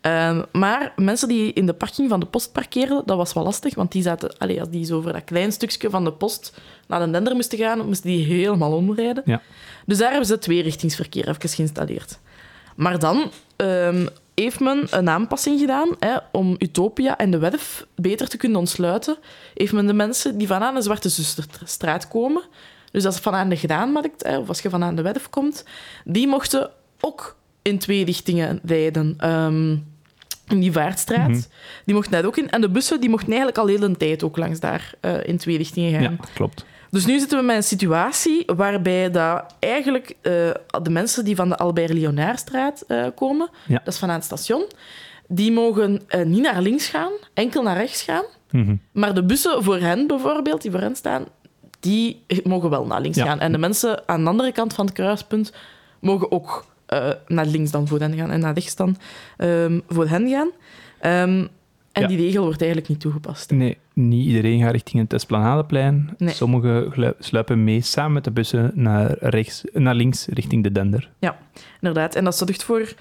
Ehm, 0.00 0.42
maar 0.52 0.92
mensen 0.96 1.28
die 1.28 1.52
in 1.52 1.66
de 1.66 1.72
parking 1.72 2.08
van 2.08 2.20
de 2.20 2.26
post 2.26 2.52
parkeerden, 2.52 3.02
dat 3.06 3.16
was 3.16 3.32
wel 3.32 3.44
lastig, 3.44 3.74
want 3.74 3.92
die 3.92 4.02
zaten, 4.02 4.38
allee, 4.38 4.60
als 4.60 4.70
die 4.70 4.84
zo 4.84 4.96
over 4.96 5.12
dat 5.12 5.24
klein 5.24 5.52
stukje 5.52 5.90
van 5.90 6.04
de 6.04 6.12
post 6.12 6.52
naar 6.86 7.04
de 7.04 7.10
Dender 7.10 7.34
moesten 7.34 7.58
gaan, 7.58 7.86
moesten 7.86 8.10
die 8.10 8.24
helemaal 8.24 8.72
omrijden. 8.72 9.22
Ja. 9.26 9.42
Dus 9.86 9.98
daar 9.98 10.08
hebben 10.10 10.26
ze 10.28 10.38
tweerichtingsverkeer 10.38 11.28
even 11.28 11.48
geïnstalleerd. 11.48 12.18
Maar 12.76 12.98
dan 12.98 13.30
ehm, 13.56 14.06
heeft 14.34 14.60
men 14.60 14.86
een 14.90 15.08
aanpassing 15.08 15.60
gedaan 15.60 15.88
hè, 15.98 16.16
om 16.32 16.54
Utopia 16.58 17.16
en 17.16 17.30
de 17.30 17.38
Werf 17.38 17.86
beter 17.94 18.28
te 18.28 18.36
kunnen 18.36 18.58
ontsluiten. 18.58 19.16
Heeft 19.54 19.72
men 19.72 19.86
de 19.86 19.92
mensen 19.92 20.38
die 20.38 20.46
vanaan 20.46 20.74
de 20.74 20.82
Zwarte 20.82 21.08
Zusterstraat 21.08 22.08
komen, 22.08 22.42
dus 22.90 23.04
als 23.04 23.14
je 23.16 23.22
vanaan 23.22 23.48
de 23.48 23.56
Graanmarkt 23.56 24.22
hè, 24.22 24.38
of 24.38 24.48
als 24.48 24.60
je 24.60 24.70
vanaan 24.70 24.94
de 24.94 25.02
Werf 25.02 25.30
komt, 25.30 25.64
die 26.04 26.26
mochten 26.26 26.70
ook 27.00 27.36
in 27.62 27.78
twee 27.78 28.04
richtingen 28.04 28.60
rijden. 28.64 29.14
Ehm, 29.18 29.76
in 30.48 30.60
die 30.60 30.72
vaartstraat. 30.72 31.28
Mhm. 31.28 31.40
Die 31.84 31.94
mochten 31.94 32.12
net 32.12 32.24
ook 32.24 32.36
in. 32.36 32.50
En 32.50 32.60
de 32.60 32.70
bussen 32.70 33.00
die 33.00 33.10
mochten 33.10 33.28
eigenlijk 33.28 33.58
al 33.58 33.66
heel 33.66 33.80
de 33.80 33.96
tijd 33.96 34.22
ook 34.22 34.36
langs 34.36 34.60
daar 34.60 34.94
eh, 35.00 35.26
in 35.26 35.36
twee 35.36 35.56
richtingen 35.56 35.92
gaan. 35.92 36.02
Ja, 36.02 36.16
klopt. 36.34 36.64
Dus 36.90 37.06
nu 37.06 37.18
zitten 37.18 37.38
we 37.38 37.44
met 37.44 37.56
een 37.56 37.62
situatie 37.62 38.42
waarbij 38.56 39.10
dat 39.10 39.54
eigenlijk 39.58 40.14
eh, 40.20 40.32
de 40.82 40.90
mensen 40.90 41.24
die 41.24 41.36
van 41.36 41.48
de 41.48 41.56
Albert 41.56 41.92
Lionaerstraat 41.92 42.84
eh, 42.86 43.06
komen, 43.14 43.50
Ja. 43.66 43.80
dat 43.84 43.92
is 43.94 43.98
van 43.98 44.08
aan 44.08 44.14
het 44.14 44.24
station, 44.24 44.64
die 45.26 45.52
mogen 45.52 46.02
niet 46.24 46.42
naar 46.42 46.62
links 46.62 46.88
gaan, 46.88 47.12
enkel 47.34 47.62
naar 47.62 47.76
rechts 47.76 48.02
gaan. 48.02 48.24
Mhm. 48.50 48.76
Maar 48.92 49.14
de 49.14 49.24
bussen 49.24 49.64
voor 49.64 49.78
hen 49.78 50.06
bijvoorbeeld, 50.06 50.62
die 50.62 50.70
voor 50.70 50.80
hen 50.80 50.96
staan, 50.96 51.24
die 51.80 52.22
mogen 52.44 52.70
wel 52.70 52.86
naar 52.86 53.00
links 53.00 53.16
Ja. 53.16 53.24
gaan. 53.24 53.40
En 53.40 53.52
de 53.52 53.58
mensen 53.58 54.08
aan 54.08 54.22
de 54.24 54.30
andere 54.30 54.52
kant 54.52 54.74
van 54.74 54.84
het 54.86 54.94
kruispunt 54.94 55.52
mogen 56.00 56.32
ook 56.32 56.66
eh, 56.86 57.10
naar 57.26 57.46
links 57.46 57.70
dan 57.70 57.88
voor 57.88 57.98
hen 58.00 58.16
gaan 58.16 58.30
en 58.30 58.40
naar 58.40 58.54
rechts 58.54 58.76
dan 58.76 58.96
ehm, 59.36 59.80
voor 59.88 60.08
hen 60.08 60.28
gaan. 60.28 60.50
Ehm, 61.00 61.46
en 61.92 62.02
Ja. 62.02 62.06
die 62.06 62.16
regel 62.16 62.42
wordt 62.44 62.60
eigenlijk 62.60 62.90
niet 62.90 63.00
toegepast. 63.00 63.50
Nee, 63.50 63.78
niet 63.92 64.26
iedereen 64.26 64.60
gaat 64.62 64.72
richting 64.72 65.02
het 65.02 65.12
Esplanadeplein. 65.12 66.14
Nee. 66.18 66.34
Sommigen 66.34 67.14
sluipen 67.18 67.64
mee 67.64 67.80
samen 67.80 68.12
met 68.12 68.24
de 68.24 68.30
bussen 68.30 68.70
naar, 68.74 69.16
rechts, 69.20 69.62
naar 69.72 69.94
links 69.94 70.26
richting 70.26 70.62
de 70.62 70.72
Dender. 70.72 71.10
Inderdaad. 71.80 72.14
En 72.14 72.24
dat 72.24 72.36
zorgt 72.36 72.62
voor, 72.62 72.92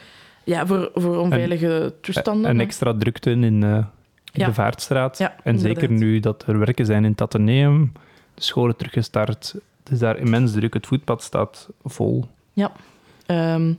ja, 0.44 0.66
voor, 0.68 0.92
voor 0.94 1.18
onveilige 1.18 1.94
toestanden. 2.02 2.50
Een 2.50 2.58
hè. 2.58 2.64
extra 2.64 2.94
drukte 2.98 3.30
in, 3.32 3.44
eh, 3.64 3.70
in 3.74 3.86
Ja. 4.32 4.46
de 4.46 4.54
Vaartstraat. 4.54 5.18
Ja, 5.18 5.36
en 5.44 5.60
zeker 5.60 5.92
nu 5.92 6.20
dat 6.20 6.44
er 6.48 6.60
werken 6.60 6.86
zijn 6.86 7.04
in 7.06 7.12
het 7.12 7.22
Atheneum, 7.22 7.92
de 8.38 8.44
scholen 8.44 8.76
teruggestart. 8.76 9.54
Het 9.84 9.92
is 9.92 10.00
daar 10.00 10.18
immens 10.18 10.52
druk. 10.52 10.74
Het 10.74 10.88
voetpad 10.88 11.24
staat 11.24 11.68
vol. 11.84 12.26
Ehm, 13.26 13.74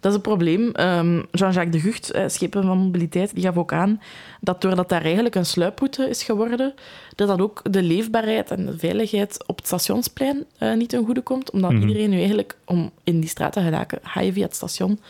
dat 0.00 0.10
is 0.10 0.14
een 0.16 0.20
probleem. 0.20 0.70
Ehm, 0.70 1.22
Jean-Jacques 1.30 1.70
de 1.72 1.80
Gucht, 1.80 2.10
eh, 2.10 2.24
schepen 2.26 2.62
van 2.62 2.78
mobiliteit, 2.78 3.34
die 3.34 3.44
gaf 3.44 3.56
ook 3.56 3.72
aan 3.72 4.00
dat 4.40 4.60
doordat 4.62 4.88
daar 4.88 5.02
eigenlijk 5.02 5.34
een 5.34 5.46
sluiproute 5.46 6.08
is 6.08 6.22
geworden, 6.22 6.74
dat 7.14 7.28
dat 7.28 7.40
ook 7.40 7.62
de 7.72 7.82
leefbaarheid 7.82 8.50
en 8.50 8.66
de 8.66 8.78
veiligheid 8.78 9.44
op 9.46 9.56
het 9.56 9.66
stationsplein 9.66 10.44
eh, 10.58 10.74
niet 10.74 10.88
ten 10.88 11.04
goede 11.04 11.20
komt. 11.22 11.50
Omdat 11.50 11.72
Mhm. 11.72 11.80
iedereen 11.80 12.10
nu 12.10 12.16
eigenlijk 12.18 12.56
om 12.64 12.90
in 13.04 13.20
die 13.20 13.28
straat 13.28 13.52
te 13.52 13.60
geraken, 13.60 13.98
ga 14.02 14.20
je 14.20 14.32
via 14.32 14.44
het 14.44 14.54
station 14.54 15.00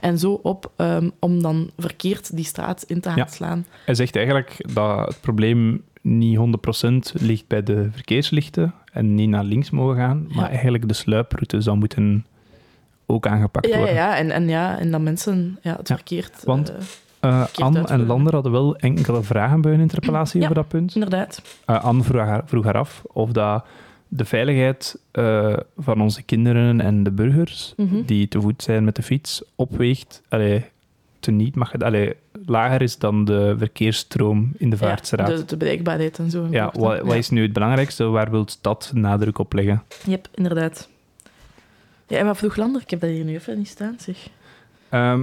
en 0.00 0.18
zo 0.18 0.40
op, 0.42 0.70
ehm, 0.76 1.10
om 1.18 1.42
dan 1.42 1.70
verkeerd 1.78 2.36
die 2.36 2.44
straat 2.44 2.82
in 2.86 3.00
te 3.00 3.08
gaan 3.08 3.18
Ja. 3.18 3.26
slaan. 3.26 3.66
Hij 3.84 3.94
zegt 3.94 4.16
eigenlijk 4.16 4.74
dat 4.74 5.06
het 5.08 5.20
probleem 5.20 5.82
niet 6.06 6.38
100% 6.38 7.22
ligt 7.22 7.46
bij 7.46 7.62
de 7.62 7.88
verkeerslichten 7.92 8.74
en 8.92 9.14
niet 9.14 9.28
naar 9.28 9.44
links 9.44 9.70
mogen 9.70 9.96
gaan, 9.96 10.26
maar 10.34 10.48
eigenlijk 10.50 10.88
de 10.88 10.94
sluiproute 10.94 11.60
zou 11.60 11.76
moeten 11.76 12.26
ook 13.06 13.26
aangepakt 13.26 13.66
Ja, 13.66 13.72
ja, 13.72 13.78
worden. 13.78 13.94
ja. 13.96 14.16
En, 14.16 14.30
en, 14.30 14.48
ja, 14.48 14.78
en 14.78 14.90
dat 14.90 15.00
mensen 15.00 15.58
ja, 15.62 15.76
het 15.76 15.86
verkeerd... 15.86 16.44
want- 16.44 16.72
Verkeerd 17.20 17.60
Anne 17.60 17.82
en. 17.86 18.06
Lander 18.06 18.34
hadden 18.34 18.52
wel 18.52 18.76
enkele 18.76 19.22
vragen 19.22 19.60
bij 19.60 19.70
hun 19.72 19.80
interpellatie 19.80 20.42
over 20.42 20.54
dat 20.54 20.68
punt. 20.68 20.94
inderdaad. 20.94 21.42
Eh, 21.64 21.84
Anne 21.84 22.02
vroeg 22.02 22.20
haar, 22.20 22.42
vroeg 22.46 22.64
haar 22.64 22.76
af 22.78 23.02
of 23.12 23.32
dat 23.32 23.64
de 24.08 24.24
veiligheid 24.24 24.98
van 25.78 26.00
onze 26.00 26.22
kinderen 26.22 26.80
en 26.80 27.02
de 27.02 27.10
burgers 27.10 27.72
Mhm. 27.76 28.02
die 28.04 28.28
te 28.28 28.40
voet 28.40 28.62
zijn 28.62 28.84
met 28.84 28.96
de 28.96 29.02
fiets 29.02 29.42
opweegt, 29.54 30.22
allee, 30.28 30.64
te 31.20 31.30
niet 31.30 31.54
mag 31.54 31.72
het, 31.72 31.82
allee, 31.82 32.14
lager 32.46 32.82
is 32.82 32.98
dan 32.98 33.24
de 33.24 33.54
verkeersstroom 33.58 34.52
in 34.56 34.70
de 34.70 34.76
vaartstraat. 34.76 35.28
Ja, 35.28 35.36
de, 35.36 35.44
de 35.44 35.56
bereikbaarheid 35.56 36.18
en 36.18 36.30
zo. 36.30 36.46
Ja, 36.50 36.72
wat, 36.78 37.00
wat 37.00 37.14
is 37.14 37.30
nu 37.30 37.42
het 37.42 37.52
belangrijkste? 37.52 38.04
Waar 38.04 38.30
wil 38.30 38.44
de 38.44 38.50
stad 38.50 38.90
nadruk 38.94 39.38
op 39.38 39.52
leggen? 39.52 39.82
Yep, 40.06 40.28
inderdaad. 40.34 40.88
Ja, 42.06 42.18
en 42.18 42.26
wat 42.26 42.36
vroeg 42.36 42.56
Lander? 42.56 42.82
Ik 42.82 42.90
heb 42.90 43.00
dat 43.00 43.10
hier 43.10 43.24
nu 43.24 43.34
even 43.34 43.58
niet 43.58 43.68
staan, 43.68 43.96
zeg. 43.98 44.28
Ehm, 44.88 45.22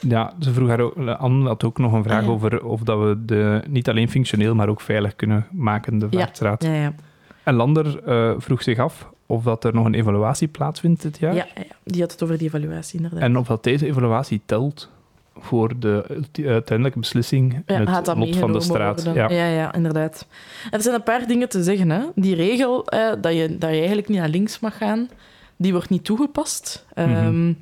ja, 0.00 0.32
ze 0.40 0.52
vroeg 0.52 0.68
haar 0.68 0.80
ook, 0.80 0.96
Anne 1.08 1.46
had 1.48 1.64
ook 1.64 1.78
nog 1.78 1.92
een 1.92 2.02
vraag 2.02 2.18
Ah, 2.20 2.24
ja. 2.26 2.30
over 2.30 2.64
of 2.64 2.80
dat 2.80 2.98
we 2.98 3.24
de, 3.24 3.62
niet 3.68 3.88
alleen 3.88 4.10
functioneel, 4.10 4.54
maar 4.54 4.68
ook 4.68 4.80
veilig 4.80 5.16
kunnen 5.16 5.46
maken, 5.50 5.98
de 5.98 6.06
Ja. 6.10 6.18
vaartstraat. 6.18 6.62
Ja, 6.64 6.74
ja. 6.74 6.94
En 7.42 7.54
Lander 7.54 8.02
eh, 8.04 8.34
vroeg 8.38 8.62
zich 8.62 8.78
af 8.78 9.08
of 9.26 9.42
dat 9.44 9.64
er 9.64 9.74
nog 9.74 9.84
een 9.86 9.94
evaluatie 9.94 10.48
plaatsvindt 10.48 11.02
dit 11.02 11.18
jaar. 11.18 11.34
Ja, 11.34 11.46
ja, 11.54 11.62
ja. 11.68 11.74
die 11.84 12.00
had 12.00 12.12
het 12.12 12.22
over 12.22 12.38
die 12.38 12.46
evaluatie, 12.46 12.96
inderdaad. 12.96 13.20
En 13.20 13.36
of 13.36 13.46
dat 13.46 13.64
deze 13.64 13.86
evaluatie 13.86 14.40
telt 14.46 14.90
voor 15.38 15.72
de 15.78 16.04
uiteindelijke 16.34 16.98
beslissing 16.98 17.62
ja, 17.66 17.84
het 17.84 18.04
dat 18.04 18.16
lot 18.16 18.36
van 18.36 18.52
de 18.52 18.60
straat. 18.60 19.02
Ja. 19.14 19.30
Ja. 19.30 19.46
ja, 19.46 19.74
inderdaad. 19.74 20.26
Er 20.70 20.82
zijn 20.82 20.94
een 20.94 21.02
paar 21.02 21.26
dingen 21.26 21.48
te 21.48 21.62
zeggen. 21.62 21.90
Hè. 21.90 22.00
Die 22.14 22.34
regel 22.34 22.86
eh, 22.86 23.12
dat, 23.20 23.32
je, 23.32 23.58
dat 23.58 23.70
je 23.70 23.76
eigenlijk 23.76 24.08
niet 24.08 24.18
naar 24.18 24.28
links 24.28 24.60
mag 24.60 24.76
gaan, 24.76 25.08
die 25.56 25.72
wordt 25.72 25.88
niet 25.88 26.04
toegepast. 26.04 26.86
Mhm. 26.94 27.08
Ehm, 27.08 27.52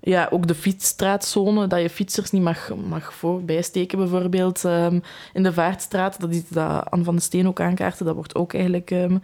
ja, 0.00 0.28
ook 0.30 0.46
de 0.46 0.54
fietsstraatzone, 0.54 1.66
dat 1.66 1.80
je 1.80 1.90
fietsers 1.90 2.30
niet 2.30 2.42
mag, 2.42 2.70
mag 2.88 3.14
voorbijsteken, 3.14 3.98
bijvoorbeeld. 3.98 4.64
ehm, 4.64 5.00
in 5.32 5.42
de 5.42 5.52
Vaartstraat, 5.52 6.20
dat 6.20 6.30
is 6.30 6.48
dat 6.48 6.90
Anne 6.90 7.04
van 7.04 7.16
de 7.16 7.22
Steen 7.22 7.48
ook 7.48 7.60
aankaarten, 7.60 8.06
dat 8.06 8.14
wordt 8.14 8.34
ook 8.34 8.54
eigenlijk 8.54 8.90
ehm, 8.90 9.16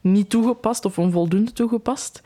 niet 0.00 0.30
toegepast 0.30 0.84
of 0.84 0.98
onvoldoende 0.98 1.52
toegepast. 1.52 2.22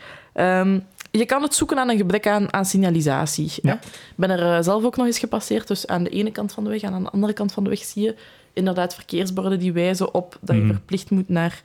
Je 1.18 1.26
kan 1.26 1.42
het 1.42 1.54
zoeken 1.54 1.78
aan 1.78 1.88
een 1.90 1.96
gebrek 1.96 2.26
aan, 2.26 2.52
aan 2.52 2.64
signalisatie. 2.64 3.52
Ja. 3.62 3.72
Ik 3.74 3.80
ben 4.16 4.30
er 4.30 4.56
eh, 4.56 4.62
zelf 4.64 4.84
ook 4.84 4.96
nog 4.96 5.06
eens 5.06 5.18
gepasseerd. 5.18 5.68
Dus 5.68 5.86
aan 5.86 6.02
de 6.04 6.10
ene 6.10 6.30
kant 6.30 6.52
van 6.52 6.64
de 6.64 6.70
weg 6.70 6.80
en 6.82 6.92
aan 6.92 7.02
de 7.02 7.10
andere 7.10 7.32
kant 7.32 7.52
van 7.52 7.64
de 7.64 7.70
weg 7.70 7.78
zie 7.82 8.02
je 8.02 8.14
inderdaad 8.52 8.94
verkeersborden 8.94 9.58
die 9.58 9.72
wijzen 9.72 10.14
op 10.14 10.38
dat 10.40 10.56
je 10.56 10.62
Mhm. 10.62 10.72
verplicht 10.72 11.10
moet 11.10 11.28
naar, 11.28 11.60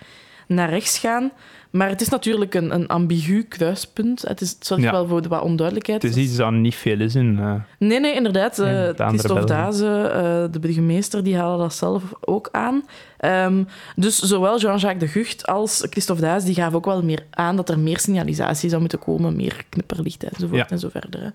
naar 0.47 0.69
rechts 0.69 0.99
gaan. 0.99 1.31
Maar 1.71 1.89
het 1.89 2.01
is 2.01 2.09
natuurlijk 2.09 2.53
een, 2.53 2.73
een 2.73 2.87
ambigu 2.87 3.43
kruispunt. 3.43 4.21
Het, 4.27 4.41
is, 4.41 4.49
het 4.51 4.65
zorgt 4.65 4.83
Ja. 4.83 4.91
wel 4.91 5.07
voor 5.07 5.21
de 5.21 5.27
wat 5.27 5.41
onduidelijkheid. 5.41 6.01
Het 6.01 6.15
is 6.17 6.23
iets 6.23 6.35
dat 6.35 6.51
niet 6.51 6.75
veel 6.75 6.99
is 6.99 7.15
in. 7.15 7.39
eh, 7.39 7.53
Nee, 7.79 7.99
nee, 7.99 8.13
inderdaad. 8.15 8.57
In 8.57 8.65
de 8.65 8.93
andere 8.97 9.07
Christophe. 9.07 9.45
Daze, 9.45 9.85
eh, 10.13 10.51
de 10.51 10.59
burgemeester, 10.59 11.23
die 11.23 11.37
halen 11.37 11.57
dat 11.57 11.73
zelf 11.73 12.03
ook 12.21 12.49
aan. 12.51 12.83
Ehm, 13.17 13.63
dus 13.95 14.19
zowel 14.19 14.59
Jean-Jacques 14.59 14.99
de 15.13 15.19
Gucht 15.19 15.45
als 15.47 15.87
Christophe 15.89 16.21
Daze 16.21 16.45
die 16.45 16.55
gaven 16.55 16.77
ook 16.77 16.85
wel 16.85 17.03
meer 17.03 17.25
aan 17.29 17.55
dat 17.55 17.69
er 17.69 17.79
meer 17.79 17.99
signalisatie 17.99 18.69
zou 18.69 18.81
moeten 18.81 18.99
komen, 18.99 19.35
meer 19.35 19.65
knipperlichten 19.69 20.29
enzovoort 20.29 20.59
Ja. 20.59 20.69
en 20.69 20.79
zo 20.79 20.89
verder. 20.89 21.21
hè. 21.21 21.29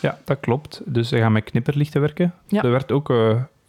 ja, 0.00 0.18
dat 0.24 0.40
klopt. 0.40 0.80
Dus 0.84 1.08
ze 1.08 1.16
gaan 1.18 1.32
met 1.32 1.44
knipperlichten 1.44 2.00
werken. 2.00 2.34
Ja. 2.48 2.62
Er 2.62 2.70
werd 2.70 2.92
ook 2.92 3.12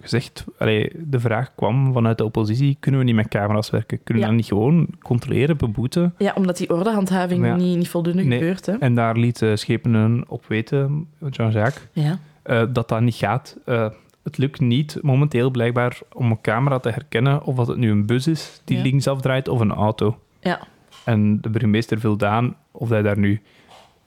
gezegd, 0.04 0.46
allee, 0.58 0.92
de 0.98 1.20
vraag 1.20 1.56
kwam 1.56 1.94
vanuit 1.94 2.18
de 2.18 2.24
oppositie, 2.26 2.78
kunnen 2.80 3.00
we 3.00 3.06
niet 3.06 3.16
met 3.16 3.28
camera's 3.28 3.70
werken? 3.70 4.04
Kunnen 4.04 4.24
we 4.24 4.30
Ja. 4.30 4.36
dat 4.36 4.36
niet 4.36 4.46
gewoon 4.46 4.88
controleren, 5.02 5.58
beboeten? 5.58 6.14
Ja, 6.18 6.34
omdat 6.36 6.58
die 6.58 6.70
ordehandhaving 6.70 7.46
Ja. 7.46 7.56
niet, 7.56 7.78
niet 7.78 7.90
voldoende 7.90 8.24
Nee. 8.24 8.38
gebeurt. 8.40 8.66
Hè. 8.66 8.74
En 8.78 8.96
daar 8.96 9.18
liet 9.18 9.42
schepenen 9.54 10.24
op 10.28 10.46
weten, 10.48 11.08
Jean-Jacques, 11.30 11.88
Ja. 11.92 12.20
eh, 12.44 12.64
dat 12.74 12.90
dat 12.90 13.02
niet 13.02 13.16
gaat. 13.16 13.58
Eh, 13.66 13.88
het 14.24 14.38
lukt 14.38 14.60
niet 14.60 14.98
momenteel 15.02 15.52
blijkbaar 15.52 16.00
om 16.14 16.32
een 16.32 16.42
camera 16.42 16.80
te 16.80 16.90
herkennen 16.90 17.44
of 17.44 17.56
dat 17.56 17.68
het 17.68 17.78
nu 17.78 17.92
een 17.92 18.06
bus 18.06 18.28
is 18.28 18.62
die 18.66 18.82
linksaf 18.82 19.22
draait 19.22 19.48
of 19.48 19.60
een 19.60 19.72
auto. 19.72 20.18
Ja. 20.40 20.60
En 21.06 21.42
de 21.42 21.50
burgemeester 21.50 22.00
vulde 22.00 22.26
aan 22.26 22.56
of 22.72 22.90
hij 22.90 23.02
daar 23.02 23.18
nu 23.18 23.42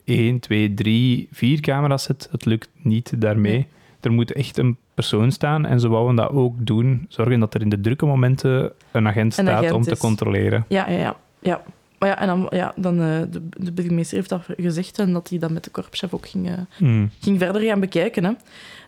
1, 0.05 0.41
2, 0.41 0.75
3, 0.75 1.29
4 1.33 1.61
camera's 1.61 2.03
zet. 2.03 2.29
Het 2.31 2.45
lukt 2.45 2.71
niet 2.83 3.21
daarmee. 3.21 3.53
Nee. 3.53 3.67
Er 4.01 4.13
moet 4.13 4.33
echt 4.33 4.59
een 4.59 4.77
persoon 4.97 5.33
staan 5.33 5.67
en 5.67 5.81
ze 5.81 5.89
wouden 5.89 6.17
dat 6.17 6.31
ook 6.31 6.55
doen. 6.67 7.07
Zorgen 7.09 7.41
dat 7.41 7.55
er 7.55 7.61
in 7.61 7.69
de 7.69 7.81
drukke 7.81 8.07
momenten 8.07 8.73
een 8.93 9.07
agent 9.09 9.39
Een 9.39 9.45
staat 9.45 9.59
agent 9.59 9.73
om 9.73 9.83
te 9.83 9.97
controleren. 9.97 10.65
Ja, 10.69 10.89
ja, 10.91 10.99
ja. 10.99 11.17
ja. 11.41 11.63
Maar 11.99 12.09
ja, 12.09 12.19
en 12.19 12.27
dan, 12.27 12.47
ja, 12.51 12.73
dan 12.77 13.01
eh, 13.01 13.07
de, 13.31 13.49
de 13.51 13.73
burgemeester 13.73 14.17
heeft 14.17 14.29
dat 14.29 14.43
gezegd 14.57 14.99
en 14.99 15.13
dat 15.13 15.29
hij 15.29 15.39
dat 15.39 15.51
met 15.51 15.65
de 15.65 15.71
korpschef 15.71 16.15
ook 16.15 16.29
ging, 16.29 16.49
eh, 16.49 16.55
Hmm. 16.77 17.11
ging 17.21 17.39
verder 17.39 17.63
gaan 17.63 17.81
bekijken. 17.81 18.25
Hè. 18.25 18.33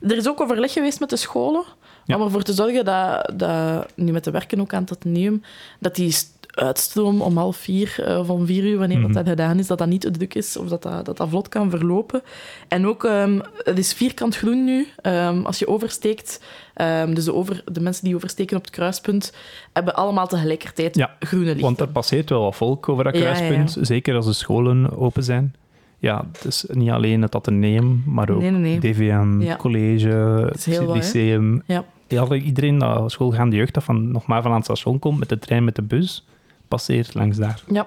Er 0.09 0.17
is 0.17 0.29
ook 0.29 0.41
overleg 0.41 0.73
geweest 0.73 1.01
met 1.01 1.11
de 1.11 1.17
scholen 1.17 1.65
Ja. 2.05 2.17
om 2.17 2.23
ervoor 2.23 2.43
te 2.43 2.53
zorgen 2.53 2.85
dat, 2.85 3.33
dat, 3.37 3.93
nu 3.97 4.13
met 4.13 4.25
de 4.25 4.31
werken 4.31 4.61
ook 4.61 4.73
aan 4.75 4.81
het 4.83 4.93
ateneum, 4.93 5.43
dat 5.81 5.95
die 5.95 6.17
uitstroom 6.59 7.21
om 7.21 7.37
half 7.37 7.57
vier 7.57 7.95
eh, 8.05 8.19
of 8.19 8.31
om 8.31 8.47
vier 8.47 8.65
uur, 8.65 8.79
wanneer 8.79 8.99
Mhm. 8.99 9.07
dat, 9.07 9.15
dat 9.17 9.29
gedaan 9.29 9.59
is, 9.59 9.67
dat 9.67 9.79
dat 9.79 9.89
niet 9.89 10.01
te 10.01 10.11
druk 10.11 10.35
is 10.35 10.57
of 10.57 10.69
dat 10.69 10.83
dat, 10.83 11.05
dat, 11.07 11.17
dat 11.17 11.29
vlot 11.29 11.49
kan 11.49 11.71
verlopen. 11.71 12.23
En 12.69 12.87
ook, 12.87 13.05
ehm, 13.05 13.39
het 13.57 13.79
is 13.79 13.93
vierkant 13.93 14.37
groen 14.37 14.65
nu. 14.65 14.87
Ehm, 15.03 15.43
als 15.45 15.59
je 15.59 15.69
oversteekt, 15.69 16.43
ehm, 16.75 17.15
dus 17.15 17.25
de, 17.25 17.35
over, 17.35 17.63
de 17.73 17.81
mensen 17.81 18.05
die 18.05 18.15
oversteken 18.15 18.57
op 18.57 18.63
het 18.63 18.73
kruispunt, 18.73 19.33
hebben 19.73 19.95
allemaal 19.95 20.27
tegelijkertijd 20.27 20.97
Ja, 20.97 21.17
groene 21.21 21.45
lichten. 21.47 21.65
Want 21.65 21.81
er 21.81 21.89
passeert 21.89 22.31
wel 22.31 22.43
wat 22.43 22.57
volk 22.57 22.89
over 22.89 23.05
dat 23.05 23.15
Ja, 23.17 23.21
ja, 23.21 23.29
ja. 23.29 23.35
kruispunt. 23.35 23.87
Zeker 23.87 24.15
als 24.15 24.27
de 24.27 24.33
scholen 24.33 24.99
open 24.99 25.23
zijn. 25.23 25.55
Ja, 26.01 26.25
het 26.33 26.45
is 26.45 26.65
niet 26.69 26.91
alleen 26.91 27.23
het 27.23 27.35
ateneum, 27.35 28.03
maar 28.07 28.31
ook 28.31 28.41
Nee, 28.41 28.51
nee, 28.51 28.79
nee. 28.79 28.93
DVM, 28.93 29.41
Ja. 29.41 29.57
college, 29.57 30.09
het 30.53 30.67
lyceum. 30.67 31.63
Ja. 31.67 31.85
Ja, 32.09 32.33
iedereen 32.35 32.79
dat 32.79 33.11
schoolgaande 33.11 33.57
jeugd 33.57 33.75
dat 33.75 33.85
van 33.85 34.11
nog 34.13 34.27
maar 34.27 34.43
van 34.43 34.51
aan 34.51 34.57
het 34.57 34.65
station 34.65 34.99
komt 34.99 35.19
met 35.19 35.29
de 35.29 35.39
trein, 35.39 35.65
met 35.65 35.75
de 35.75 35.83
bus, 35.83 36.27
passeert 36.69 37.15
langs 37.15 37.37
daar. 37.37 37.63
Ja. 37.67 37.87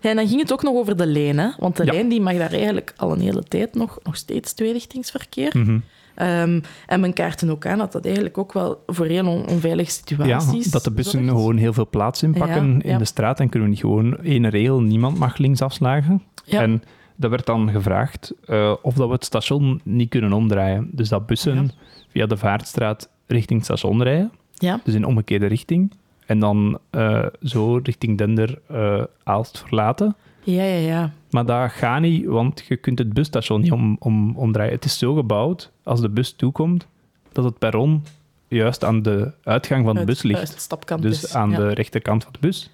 ja. 0.00 0.10
En 0.10 0.16
dan 0.16 0.28
ging 0.28 0.40
het 0.40 0.52
ook 0.52 0.62
nog 0.62 0.74
over 0.74 0.96
de 0.96 1.06
lijn, 1.06 1.38
hè? 1.38 1.48
want 1.58 1.76
de 1.76 1.84
Ja. 1.84 1.92
lijn 1.92 2.08
die 2.08 2.20
mag 2.20 2.36
daar 2.36 2.52
eigenlijk 2.52 2.94
al 2.96 3.12
een 3.12 3.20
hele 3.20 3.42
tijd 3.42 3.74
nog, 3.74 3.98
nog 4.02 4.16
steeds 4.16 4.52
tweerichtingsverkeer. 4.52 5.82
Ehm, 6.14 6.60
en 6.86 7.00
men 7.00 7.12
kaarten 7.12 7.50
ook 7.50 7.66
aan 7.66 7.78
dat 7.78 7.92
dat 7.92 8.04
eigenlijk 8.04 8.38
ook 8.38 8.52
wel 8.52 8.82
voor 8.86 9.06
heel 9.06 9.26
on- 9.26 9.46
onveilige 9.48 9.90
Ja, 9.90 9.96
situaties 9.96 10.70
dat 10.70 10.84
de 10.84 10.90
bussen 10.90 11.18
zorgt. 11.24 11.28
gewoon 11.36 11.56
heel 11.56 11.72
veel 11.72 11.88
plaats 11.88 12.22
inpakken 12.22 12.66
Ja, 12.66 12.82
in 12.82 12.90
ja. 12.90 12.98
de 12.98 13.04
straat 13.04 13.40
en 13.40 13.48
kunnen 13.48 13.68
we 13.68 13.74
niet 13.74 13.82
gewoon 13.84 14.18
één 14.22 14.48
regel, 14.48 14.80
niemand 14.80 15.18
mag 15.18 15.36
links 15.36 15.62
afslagen. 15.62 16.22
Ja. 16.44 16.60
En 16.62 16.82
dat 17.16 17.30
werd 17.30 17.46
dan 17.46 17.70
gevraagd 17.70 18.32
eh, 18.46 18.74
of 18.82 18.94
dat 18.94 19.06
we 19.08 19.12
het 19.14 19.24
station 19.24 19.80
niet 19.84 20.08
kunnen 20.08 20.32
omdraaien. 20.32 20.88
Dus 20.92 21.08
dat 21.08 21.26
bussen 21.26 21.54
Ja. 21.54 21.64
via 22.08 22.26
de 22.26 22.36
Vaartstraat 22.36 23.08
richting 23.26 23.58
het 23.58 23.66
station 23.68 24.02
rijden, 24.02 24.32
Ja, 24.54 24.80
dus 24.84 24.94
in 24.94 25.04
omgekeerde 25.04 25.46
richting. 25.46 25.92
En 26.28 26.38
dan 26.38 26.78
eh, 26.90 27.26
zo 27.42 27.80
richting 27.82 28.18
Dender 28.18 28.58
eh, 28.66 29.02
Aalst 29.24 29.58
verlaten. 29.58 30.16
ja, 30.42 30.62
ja. 30.62 30.78
ja. 30.78 31.12
Maar 31.30 31.46
dat 31.46 31.70
gaat 31.70 32.00
niet, 32.00 32.26
want 32.26 32.64
je 32.68 32.76
kunt 32.76 32.98
het 32.98 33.12
busstation 33.12 33.60
niet 33.60 33.72
om, 33.72 33.96
om, 33.98 34.36
omdraaien. 34.36 34.72
Het 34.72 34.84
is 34.84 34.98
zo 34.98 35.14
gebouwd, 35.14 35.70
als 35.82 36.00
de 36.00 36.08
bus 36.08 36.32
toekomt, 36.32 36.86
dat 37.32 37.44
het 37.44 37.58
perron 37.58 38.04
juist 38.48 38.84
aan 38.84 39.02
de 39.02 39.32
uitgang 39.42 39.84
van 39.84 39.94
de 39.94 40.04
bus 40.04 40.22
ligt. 40.22 40.72
uit 40.72 41.02
Dus 41.02 41.34
aan 41.34 41.50
ja. 41.50 41.56
de 41.56 41.68
rechterkant 41.68 42.22
van 42.22 42.32
de 42.32 42.38
bus. 42.40 42.70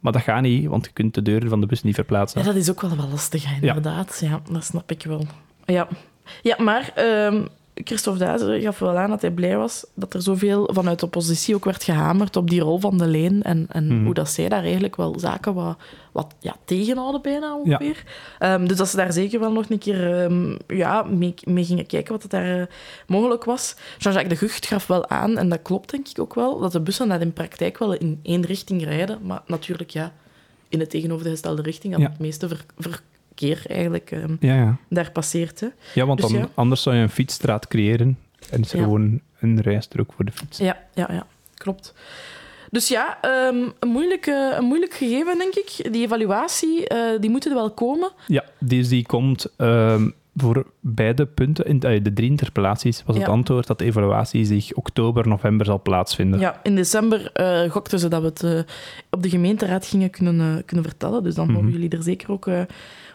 Maar 0.00 0.12
dat 0.12 0.22
gaat 0.22 0.42
niet, 0.42 0.66
want 0.66 0.84
je 0.84 0.92
kunt 0.92 1.14
de 1.14 1.22
deuren 1.22 1.48
van 1.48 1.60
de 1.60 1.66
bus 1.66 1.82
niet 1.82 1.94
verplaatsen. 1.94 2.40
Ja, 2.40 2.46
dat 2.46 2.56
is 2.56 2.70
ook 2.70 2.80
wel 2.80 2.96
wel 2.96 3.08
lastig, 3.08 3.54
inderdaad. 3.60 4.18
Ja. 4.20 4.40
dat 4.50 4.64
snap 4.64 4.90
ik 4.90 5.02
wel. 5.02 5.24
Ja, 5.64 5.88
ja 6.42 6.56
maar 6.62 6.92
ehm, 6.94 7.44
Christophe 7.84 8.18
Duizer 8.24 8.60
gaf 8.60 8.78
wel 8.78 8.96
aan 8.98 9.10
dat 9.10 9.20
hij 9.20 9.30
blij 9.30 9.56
was 9.56 9.86
dat 9.94 10.14
er 10.14 10.22
zoveel 10.22 10.70
vanuit 10.72 10.98
de 11.00 11.06
oppositie 11.06 11.54
ook 11.54 11.64
werd 11.64 11.84
gehamerd 11.84 12.36
op 12.36 12.50
die 12.50 12.60
rol 12.60 12.78
van 12.78 12.98
de 12.98 13.06
leen 13.06 13.42
en, 13.42 13.66
en 13.68 13.86
Mhm. 13.86 14.04
hoe 14.04 14.14
dat 14.14 14.30
zij 14.30 14.48
daar 14.48 14.62
eigenlijk 14.62 14.96
wel 14.96 15.18
zaken 15.18 15.54
wat, 15.54 15.76
wat 16.12 16.34
ja, 16.40 16.56
tegenhouden 16.64 17.22
bijna 17.22 17.56
ongeveer. 17.56 18.02
Ehm, 18.38 18.66
dus 18.66 18.76
dat 18.76 18.88
ze 18.88 18.96
daar 18.96 19.12
zeker 19.12 19.40
wel 19.40 19.52
nog 19.52 19.70
een 19.70 19.78
keer 19.78 20.22
ehm, 20.24 20.56
ja, 20.66 21.02
mee, 21.02 21.34
mee 21.44 21.64
gingen 21.64 21.86
kijken 21.86 22.12
wat 22.12 22.22
het 22.22 22.30
daar 22.30 22.60
eh, 22.60 22.66
mogelijk 23.06 23.44
was. 23.44 23.76
Jean-Jacques 23.98 24.38
de 24.38 24.46
Gucht 24.46 24.66
gaf 24.66 24.86
wel 24.86 25.08
aan, 25.08 25.38
en 25.38 25.48
dat 25.48 25.62
klopt 25.62 25.90
denk 25.90 26.08
ik 26.08 26.18
ook 26.20 26.34
wel, 26.34 26.58
dat 26.58 26.72
de 26.72 26.80
bussen 26.80 27.08
dat 27.08 27.20
in 27.20 27.32
praktijk 27.32 27.78
wel 27.78 27.92
in 27.92 28.20
één 28.22 28.44
richting 28.44 28.84
rijden, 28.84 29.18
maar 29.22 29.42
natuurlijk 29.46 29.90
ja, 29.90 30.12
in 30.68 30.78
de 30.78 30.86
tegenovergestelde 30.86 31.62
richting, 31.62 31.92
dat 31.92 32.02
Ja. 32.02 32.08
het 32.08 32.18
meeste 32.18 32.48
ver- 32.48 33.02
verkeer 33.38 33.62
eigenlijk 33.70 34.10
ehm, 34.10 34.36
Ja, 34.40 34.54
ja. 34.54 34.76
daar 34.88 35.10
passeert. 35.12 35.60
Hè. 35.60 35.66
ja 35.94 36.06
want 36.06 36.20
Dus 36.20 36.30
dan, 36.30 36.48
anders 36.54 36.82
zou 36.82 36.96
je 36.96 37.02
een 37.02 37.08
fietsstraat 37.10 37.68
creëren. 37.68 38.18
En 38.50 38.60
is 38.60 38.70
gewoon 38.70 39.20
een 39.40 39.60
rijstrook 39.60 40.12
voor 40.16 40.24
de 40.24 40.32
fiets. 40.32 40.58
Ja, 40.58 40.76
ja, 40.94 41.08
ja, 41.12 41.26
klopt. 41.54 41.94
Dus 42.70 42.88
ja, 42.88 43.18
ehm, 43.20 43.56
een, 43.78 43.88
moeilijk, 43.88 44.26
een 44.58 44.64
moeilijk 44.64 44.94
gegeven, 44.94 45.38
denk 45.38 45.54
ik. 45.54 45.92
Die 45.92 46.04
evaluatie, 46.04 46.88
eh, 46.88 47.20
die 47.20 47.30
moet 47.30 47.46
er 47.46 47.54
wel 47.54 47.70
komen. 47.70 48.10
Ja, 48.26 48.44
dus 48.58 48.88
die 48.88 49.06
komt 49.06 49.46
ehm, 49.56 50.10
voor 50.36 50.66
beide 50.80 51.26
punten. 51.26 51.64
In 51.66 51.80
eh, 51.80 52.02
de 52.04 52.12
drie 52.12 52.30
interpellaties 52.30 53.02
was 53.06 53.16
het 53.16 53.24
Ja. 53.26 53.32
antwoord 53.32 53.66
dat 53.66 53.78
de 53.78 53.84
evaluatie 53.84 54.44
zich 54.44 54.72
oktober, 54.72 55.28
november 55.28 55.66
zal 55.66 55.82
plaatsvinden. 55.82 56.40
Ja, 56.40 56.60
in 56.62 56.74
december 56.76 57.30
eh, 57.32 57.70
gokten 57.70 57.98
ze 57.98 58.08
dat 58.08 58.20
we 58.22 58.26
het 58.48 58.66
op 59.10 59.22
de 59.22 59.28
gemeenteraad 59.30 59.86
gingen 59.86 60.10
kunnen, 60.10 60.64
kunnen 60.64 60.84
vertellen. 60.84 61.22
Dus 61.22 61.34
dan 61.34 61.46
Mhm. 61.46 61.54
horen 61.54 61.70
jullie 61.72 61.90
er 61.90 62.02
zeker 62.02 62.30
ook, 62.32 62.46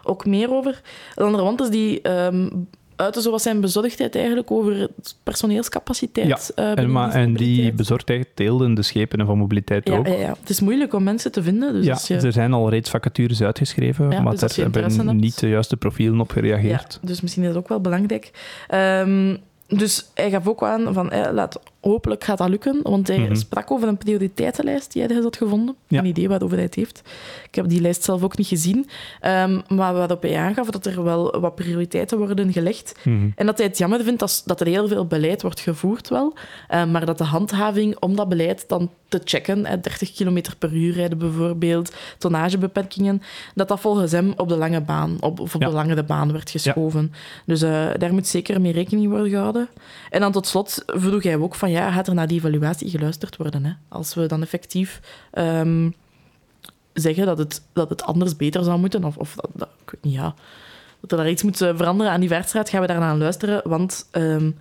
ook 0.04 0.26
meer 0.26 0.52
over. 0.54 0.82
Een 1.16 1.26
andere 1.26 1.44
want 1.44 1.62
is 1.62 1.70
die 1.70 2.02
ehm 2.02 2.48
uitte 2.96 3.22
zo 3.22 3.32
wat 3.32 3.42
zijn 3.42 3.62
bezorgdheid 3.62 4.16
eigenlijk 4.16 4.52
over 4.52 4.88
personeelscapaciteit. 5.24 6.52
eh, 6.56 6.78
En, 6.78 6.92
maar, 6.92 7.12
en 7.12 7.34
die 7.34 7.72
bezorgdheid 7.74 8.28
deelden 8.34 8.74
de 8.74 8.82
schepen 8.82 9.26
van 9.26 9.38
mobiliteit 9.38 9.88
ja, 9.88 9.98
ook. 9.98 10.08
ja, 10.08 10.14
ja, 10.14 10.36
het 10.40 10.50
is 10.50 10.60
moeilijk 10.60 10.94
om 10.94 11.04
mensen 11.04 11.32
te 11.32 11.44
vinden. 11.44 11.74
Dus 11.74 11.86
ja, 11.86 11.94
als 11.94 12.08
je, 12.08 12.16
er 12.16 12.32
zijn 12.32 12.54
al 12.54 12.70
reeds 12.70 12.90
vacatures 12.90 13.42
uitgeschreven, 13.42 14.10
Ja, 14.12 14.22
maar 14.22 14.32
dus 14.32 14.40
daar 14.40 14.50
hebben 14.56 14.82
hebt. 15.08 15.14
niet 15.22 15.40
de 15.40 15.48
juiste 15.50 15.78
profielen 15.78 16.20
op 16.20 16.32
gereageerd. 16.32 17.00
Ja, 17.02 17.08
dus 17.08 17.22
misschien 17.22 17.44
is 17.44 17.50
dat 17.50 17.58
ook 17.58 17.68
wel 17.68 17.82
belangrijk. 17.82 18.32
Ehm, 18.68 19.36
dus 19.68 20.06
hij 20.14 20.30
gaf 20.30 20.48
ook 20.48 20.64
aan 20.64 20.94
van, 20.94 21.12
eh, 21.12 21.32
laat, 21.34 21.60
hopelijk 21.82 22.24
gaat 22.24 22.38
dat 22.38 22.50
lukken, 22.50 22.80
want 22.84 23.08
hij 23.08 23.18
Mhm. 23.18 23.36
sprak 23.36 23.72
over 23.72 23.88
een 23.88 23.98
prioriteitenlijst 23.98 24.92
die 24.94 25.04
hij 25.04 25.16
had 25.16 25.38
gevonden. 25.38 25.76
Ja. 25.88 26.00
Geen 26.00 26.10
idee 26.10 26.28
waarover 26.28 26.56
hij 26.56 26.66
het 26.66 26.76
heeft. 26.76 27.02
Ik 27.54 27.60
heb 27.62 27.70
die 27.70 27.82
lijst 27.82 28.04
zelf 28.04 28.24
ook 28.24 28.38
niet 28.38 28.48
gezien. 28.48 28.90
Ehm, 29.20 29.60
maar 29.68 29.94
waarop 29.94 30.22
hij 30.22 30.38
aangaf 30.38 30.70
dat 30.70 30.86
er 30.86 31.04
wel 31.04 31.40
wat 31.40 31.56
prioriteiten 31.56 32.18
worden 32.18 32.52
gelegd. 32.52 32.96
Mhm. 33.04 33.30
En 33.36 33.46
dat 33.46 33.58
hij 33.58 33.68
het 33.68 33.78
jammer 33.78 34.04
vindt 34.04 34.20
dat, 34.20 34.42
dat 34.46 34.62
er 34.62 34.68
heel 34.68 34.88
veel 34.88 35.06
beleid 35.06 35.42
wordt 35.42 35.60
gevoerd 35.60 36.10
wel, 36.10 36.34
eh, 36.68 36.86
maar 36.86 37.06
dat 37.06 37.18
de 37.18 37.24
handhaving 37.24 38.00
om 38.00 38.16
dat 38.16 38.30
beleid 38.30 38.66
dan 38.68 38.92
te 39.08 39.22
checken, 39.24 39.66
hè, 39.66 39.80
30 39.80 40.12
km 40.14 40.42
per 40.60 40.74
uur 40.74 40.94
rijden 40.94 41.18
bijvoorbeeld, 41.18 41.94
tonnagebeperkingen, 42.18 43.22
dat 43.56 43.68
dat 43.68 43.80
volgens 43.80 44.12
hem 44.12 44.34
op 44.38 44.50
de 44.50 44.56
lange 44.58 44.82
baan, 44.82 45.18
op, 45.20 45.40
of 45.40 45.56
op 45.56 45.62
Ja. 45.62 45.68
de 45.68 45.74
langere 45.74 46.04
baan 46.04 46.32
werd 46.32 46.50
geschoven. 46.50 47.12
Dus 47.46 47.62
eh, 47.62 47.88
daar 47.98 48.14
moet 48.14 48.28
zeker 48.28 48.62
mee 48.62 48.72
rekening 48.72 49.10
worden 49.10 49.30
gehouden. 49.30 49.68
En 50.10 50.20
dan 50.22 50.32
tot 50.32 50.48
slot 50.48 50.84
vroeg 50.86 51.24
hij 51.24 51.38
ook 51.38 51.56
van, 51.56 51.72
ja, 51.72 51.92
gaat 51.92 52.08
er 52.08 52.14
naar 52.14 52.28
die 52.28 52.38
evaluatie 52.38 52.90
geluisterd 52.90 53.38
worden? 53.38 53.66
Hè? 53.66 53.72
Als 53.90 54.14
we 54.14 54.26
dan 54.26 54.42
effectief 54.42 55.00
ehm, 55.32 55.90
zeggen 56.94 57.26
dat 57.26 57.38
het, 57.38 57.62
dat 57.74 57.90
het 57.90 58.04
anders 58.04 58.36
beter 58.36 58.64
zou 58.64 58.80
moeten, 58.80 59.04
of, 59.04 59.18
of 59.18 59.36
dat, 59.54 59.70
ik 59.86 59.92
weet 59.92 60.04
niet, 60.04 60.14
ja, 60.14 60.34
dat 61.00 61.12
er 61.12 61.18
daar 61.18 61.30
iets 61.30 61.44
moet 61.44 61.58
veranderen 61.58 62.12
aan 62.12 62.20
die 62.20 62.30
vaartstraat, 62.30 62.70
gaan 62.70 62.82
we 62.82 62.88
daarna 62.88 63.16
luisteren, 63.16 63.62
want 63.70 64.08
ehm, 64.12 64.52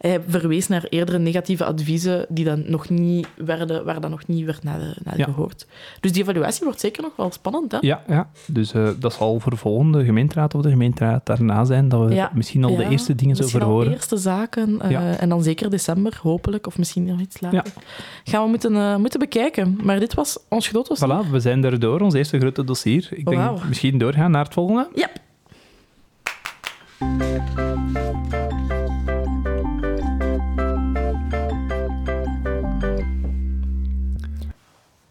hij 0.00 0.20
verwees 0.28 0.68
naar 0.68 0.84
eerdere 0.88 1.18
negatieve 1.18 1.64
adviezen 1.64 2.26
die 2.28 2.44
dan 2.44 2.62
nog 2.66 2.88
niet 2.88 3.26
werden, 3.36 3.84
waar 3.84 4.00
dan 4.00 4.10
nog 4.10 4.26
niet 4.26 4.44
werd 4.44 4.62
naar, 4.62 4.78
de, 4.78 4.96
naar 5.04 5.18
Ja. 5.18 5.24
gehoord. 5.24 5.66
Dus 6.00 6.12
die 6.12 6.22
evaluatie 6.22 6.64
wordt 6.64 6.80
zeker 6.80 7.02
nog 7.02 7.12
wel 7.16 7.32
spannend, 7.32 7.72
hè? 7.72 7.78
Ja, 7.80 8.02
ja. 8.08 8.30
dus 8.46 8.72
eh, 8.72 8.88
dat 8.98 9.12
zal 9.12 9.40
voor 9.40 9.50
de 9.50 9.56
volgende 9.56 10.04
gemeenteraad 10.04 10.54
of 10.54 10.62
de 10.62 10.70
gemeenteraad 10.70 11.26
daarna 11.26 11.64
zijn 11.64 11.88
dat 11.88 12.08
we 12.08 12.14
Ja. 12.14 12.30
misschien 12.34 12.64
al 12.64 12.76
de 12.76 12.88
eerste 12.88 13.14
dingen 13.14 13.36
zo 13.36 13.42
Misschien 13.42 13.62
al 13.62 13.68
horen. 13.70 13.92
eerste 13.92 14.16
zaken. 14.16 14.80
eh. 14.80 15.22
En 15.22 15.28
dan 15.28 15.42
zeker 15.42 15.70
december, 15.70 16.18
hopelijk. 16.22 16.66
Of 16.66 16.78
misschien 16.78 17.04
nog 17.04 17.20
iets 17.20 17.40
later. 17.40 17.62
Gaan 18.24 18.42
we 18.42 18.48
moeten, 18.48 18.76
eh, 18.76 18.96
moeten 18.96 19.18
bekijken. 19.20 19.78
Maar 19.82 19.98
dit 19.98 20.14
was 20.14 20.38
ons 20.48 20.68
groot 20.68 20.88
dossier. 20.88 21.08
Voilà, 21.26 21.30
we 21.30 21.40
zijn 21.40 21.64
er 21.64 21.78
door, 21.80 22.00
ons 22.00 22.14
eerste 22.14 22.38
grote 22.38 22.64
dossier. 22.64 23.08
Ik 23.10 23.24
denk 23.24 23.36
Wauw. 23.40 23.58
misschien 23.68 23.98
doorgaan 23.98 24.30
naar 24.30 24.44
het 24.44 24.52
volgende. 24.54 24.88
Ja. 24.94 25.08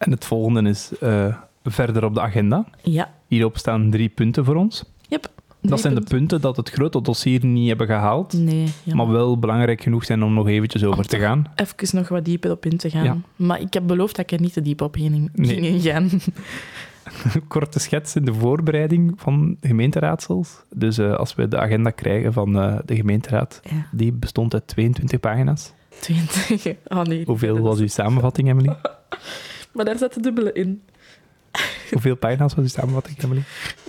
En 0.00 0.10
het 0.10 0.24
volgende 0.24 0.68
is 0.70 0.90
eh, 1.00 1.36
verder 1.64 2.04
op 2.04 2.14
de 2.14 2.20
agenda. 2.20 2.64
Ja. 2.82 3.10
Hierop 3.26 3.58
staan 3.58 3.90
drie 3.90 4.08
punten 4.08 4.44
voor 4.44 4.54
ons. 4.54 4.84
Yep. 5.08 5.28
Dat 5.62 5.80
zijn 5.80 5.94
de 5.94 6.00
punten 6.00 6.40
dat 6.40 6.56
het 6.56 6.70
grote 6.70 7.02
dossier 7.02 7.44
niet 7.46 7.68
hebben 7.68 7.86
gehaald, 7.86 8.32
Nee, 8.32 8.66
maar 8.84 9.08
wel 9.10 9.38
belangrijk 9.38 9.82
genoeg 9.82 10.04
zijn 10.04 10.22
om 10.22 10.34
nog 10.34 10.48
eventjes 10.48 10.84
over 10.84 10.98
Om 10.98 11.06
te 11.06 11.18
gaan. 11.18 11.46
Even 11.54 11.96
nog 11.96 12.08
wat 12.08 12.24
dieper 12.24 12.50
op 12.50 12.66
in 12.66 12.76
te 12.76 12.90
gaan. 12.90 13.04
Ja. 13.04 13.16
Maar 13.36 13.60
ik 13.60 13.74
heb 13.74 13.86
beloofd 13.86 14.16
dat 14.16 14.24
ik 14.24 14.32
er 14.38 14.40
niet 14.44 14.52
te 14.52 14.62
diep 14.62 14.80
op 14.80 14.94
ging, 14.94 15.30
Nee. 15.34 15.56
ingaan. 15.60 16.10
Korte 17.48 17.78
schets 17.78 18.16
in 18.16 18.24
de 18.24 18.34
voorbereiding 18.34 19.12
van 19.16 19.56
gemeenteraadsels. 19.60 20.62
Dus 20.74 20.98
eh, 20.98 21.14
als 21.14 21.34
we 21.34 21.48
de 21.48 21.58
agenda 21.58 21.90
krijgen 21.90 22.32
van 22.32 22.60
eh, 22.60 22.78
de 22.84 22.96
gemeenteraad, 22.96 23.60
Ja. 23.70 23.86
die 23.92 24.12
bestond 24.12 24.54
uit 24.54 24.66
22 24.66 25.20
pagina's. 25.20 25.72
22. 26.00 26.74
Oh 26.88 27.02
nee. 27.02 27.24
Hoeveel 27.24 27.58
was 27.58 27.78
uw 27.78 27.86
samenvatting, 27.88 28.48
Emily? 28.48 28.76
Maar 29.72 29.84
daar 29.84 29.98
zat 29.98 30.22
dubbele 30.22 30.52
in. 30.52 30.82
Hoeveel 31.90 32.16
pagina's 32.16 32.54
was 32.54 32.64
uw 32.64 32.70
samenvatting, 32.70 33.22
Emily? 33.22 33.42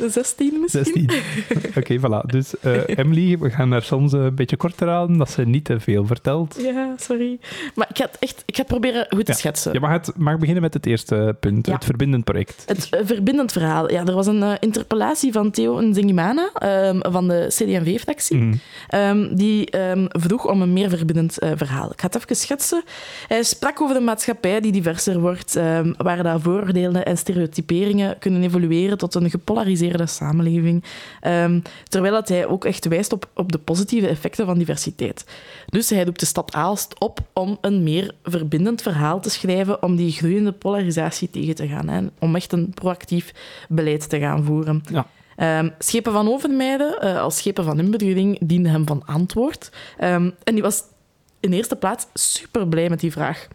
16 0.10 0.60
misschien? 0.62 0.84
16. 0.84 1.10
Oké, 1.80 1.98
voilà. 2.00 2.26
Dus 2.26 2.60
eh, 2.60 2.82
Emily, 2.98 3.38
we 3.38 3.50
gaan 3.50 3.72
haar 3.72 3.82
soms 3.82 4.12
een 4.12 4.36
beetje 4.36 4.58
korter 4.58 4.88
houden, 4.88 5.18
dat 5.18 5.30
ze 5.32 5.42
niet 5.46 5.66
te 5.66 5.80
veel 5.80 6.06
vertelt. 6.06 6.56
Ja, 6.62 6.94
sorry. 7.00 7.40
Maar 7.76 7.88
ik 7.90 7.98
ga 7.98 8.06
het 8.06 8.18
echt 8.20 8.44
ik 8.46 8.56
ga 8.56 8.62
het 8.62 8.72
proberen 8.72 9.06
goed 9.10 9.26
te 9.26 9.32
Ja. 9.32 9.38
schetsen. 9.38 9.74
Je 9.74 9.80
mag, 9.80 9.92
het, 9.92 10.12
mag 10.18 10.38
beginnen 10.38 10.62
met 10.64 10.74
het 10.74 10.86
eerste 10.86 11.36
punt, 11.40 11.66
Ja. 11.68 11.74
het 11.74 11.86
verbindend 11.86 12.24
project. 12.24 12.64
Het 12.66 12.88
eh, 12.90 13.00
verbindend 13.04 13.52
verhaal. 13.52 13.92
Ja, 13.92 14.06
er 14.06 14.14
was 14.14 14.28
een 14.28 14.44
eh, 14.44 14.54
interpellatie 14.60 15.32
van 15.32 15.52
Theo 15.52 15.80
Nzingimana 15.82 16.50
ehm 16.54 17.00
van 17.12 17.28
de 17.28 17.46
CD&V-fractie. 17.48 18.38
Mhm. 18.38 18.56
Ehm, 18.88 19.36
die 19.36 19.70
ehm, 19.70 20.06
vroeg 20.10 20.48
om 20.48 20.62
een 20.62 20.74
meer 20.74 20.90
verbindend 20.90 21.40
eh, 21.40 21.52
verhaal. 21.56 21.92
Ik 21.92 22.00
ga 22.02 22.06
het 22.08 22.16
even 22.16 22.36
schetsen. 22.36 22.84
Hij 23.28 23.44
sprak 23.44 23.82
over 23.82 23.96
een 23.96 24.04
maatschappij 24.04 24.62
die 24.62 24.72
diverser 24.72 25.20
wordt, 25.20 25.54
waar 25.98 26.24
dat 26.24 26.42
vooroordelen 26.42 27.06
en 27.06 27.18
stereotyperingen 27.52 28.20
kunnen 28.20 28.44
evolueren 28.44 28.98
tot 28.98 29.16
een 29.16 29.30
gepolariseerde 29.30 30.06
samenleving. 30.06 30.84
Ehm, 31.22 31.60
terwijl 31.88 32.14
dat 32.14 32.30
hij 32.30 32.46
ook 32.46 32.66
echt 32.66 32.88
wijst 32.88 33.14
op, 33.14 33.30
op 33.36 33.52
de 33.52 33.58
positieve 33.58 34.08
effecten 34.08 34.46
van 34.46 34.58
diversiteit. 34.58 35.26
Dus 35.66 35.90
hij 35.90 36.04
roept 36.04 36.20
de 36.20 36.26
stad 36.26 36.54
Aalst 36.54 37.00
op 37.00 37.20
om 37.34 37.58
een 37.62 37.84
meer 37.84 38.16
verbindend 38.24 38.82
verhaal 38.82 39.20
te 39.20 39.30
schrijven 39.30 39.84
om 39.84 39.96
die 39.96 40.12
groeiende 40.12 40.52
polarisatie 40.52 41.30
tegen 41.30 41.56
te 41.56 41.68
gaan. 41.68 41.88
Hè, 41.88 42.02
om 42.20 42.36
echt 42.36 42.52
een 42.52 42.72
proactief 42.74 43.34
beleid 43.70 44.10
te 44.10 44.20
gaan 44.20 44.44
voeren. 44.44 44.84
Ja. 44.92 45.08
Ehm, 45.36 45.70
schepen 45.80 46.12
van 46.12 46.28
Overmeijden, 46.28 47.02
eh, 47.02 47.22
als 47.22 47.38
schepen 47.38 47.64
van 47.64 47.80
inbedrijving, 47.80 48.38
diende 48.42 48.70
hem 48.70 48.88
van 48.88 49.04
antwoord. 49.06 49.72
Ehm, 49.98 50.30
en 50.44 50.54
die 50.54 50.62
was 50.64 50.84
in 51.40 51.54
eerste 51.54 51.76
plaats 51.76 52.08
super 52.14 52.68
blij 52.68 52.90
met 52.90 53.00
die 53.00 53.12
vraag. 53.12 53.48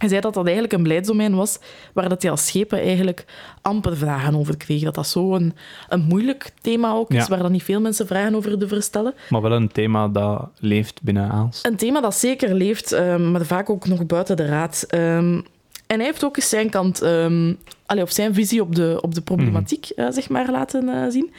Hij 0.00 0.08
zei 0.08 0.20
dat 0.20 0.34
dat 0.34 0.44
eigenlijk 0.44 0.74
een 0.74 0.82
beleidsdomein 0.82 1.34
was 1.34 1.58
waar 1.92 2.08
dat 2.08 2.22
hij 2.22 2.30
als 2.30 2.46
schepen 2.46 2.80
eigenlijk 2.80 3.24
amper 3.62 3.96
vragen 3.96 4.34
over 4.36 4.56
kreeg. 4.56 4.82
Dat 4.82 4.94
dat 4.94 5.06
zo 5.06 5.34
een, 5.34 5.54
een 5.88 6.00
moeilijk 6.00 6.52
thema 6.60 6.92
ook 6.92 7.10
is, 7.10 7.16
Ja. 7.16 7.26
waar 7.28 7.38
dan 7.38 7.52
niet 7.52 7.62
veel 7.62 7.80
mensen 7.80 8.06
vragen 8.06 8.34
over 8.34 8.58
durven 8.58 8.82
stellen. 8.82 9.14
Maar 9.28 9.42
wel 9.42 9.52
een 9.52 9.72
thema 9.72 10.08
dat 10.08 10.48
leeft 10.58 11.02
binnen 11.02 11.30
Aals. 11.30 11.58
Een 11.62 11.76
thema 11.76 12.00
dat 12.00 12.14
zeker 12.14 12.54
leeft, 12.54 12.92
ehm, 12.92 13.30
maar 13.30 13.44
vaak 13.44 13.70
ook 13.70 13.86
nog 13.86 14.06
buiten 14.06 14.36
de 14.36 14.46
raad. 14.46 14.84
Ehm, 14.88 15.40
en 15.86 15.96
hij 15.96 16.04
heeft 16.04 16.24
ook 16.24 16.36
eens 16.36 16.48
zijn 16.48 16.70
kant, 16.70 17.02
ehm 17.02 17.52
allee, 17.86 18.02
of 18.02 18.10
zijn 18.10 18.34
visie 18.34 18.60
op 18.62 18.74
de, 18.74 18.98
op 19.00 19.14
de 19.14 19.20
problematiek, 19.22 19.88
eh, 19.88 20.06
zeg 20.10 20.28
maar, 20.28 20.50
laten 20.50 20.88
eh, 20.88 21.10
zien. 21.10 21.32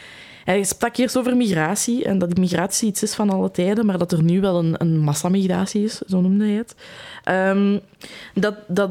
Hij 0.46 0.64
sprak 0.64 0.98
eerst 0.98 1.18
over 1.18 1.38
migratie 1.38 2.04
en 2.06 2.18
dat 2.18 2.38
migratie 2.38 2.88
iets 2.88 3.04
is 3.04 3.14
van 3.16 3.30
alle 3.30 3.52
tijden, 3.52 3.86
maar 3.86 3.98
dat 3.98 4.12
er 4.12 4.24
nu 4.24 4.42
wel 4.42 4.60
een, 4.60 4.76
een 4.78 5.00
massamigratie 5.00 5.84
is, 5.84 5.98
zo 6.08 6.22
noemde 6.22 6.46
hij 6.46 6.54
het. 6.54 6.76
Ehm, 7.24 7.78
dat 8.34 8.56
dat 8.68 8.90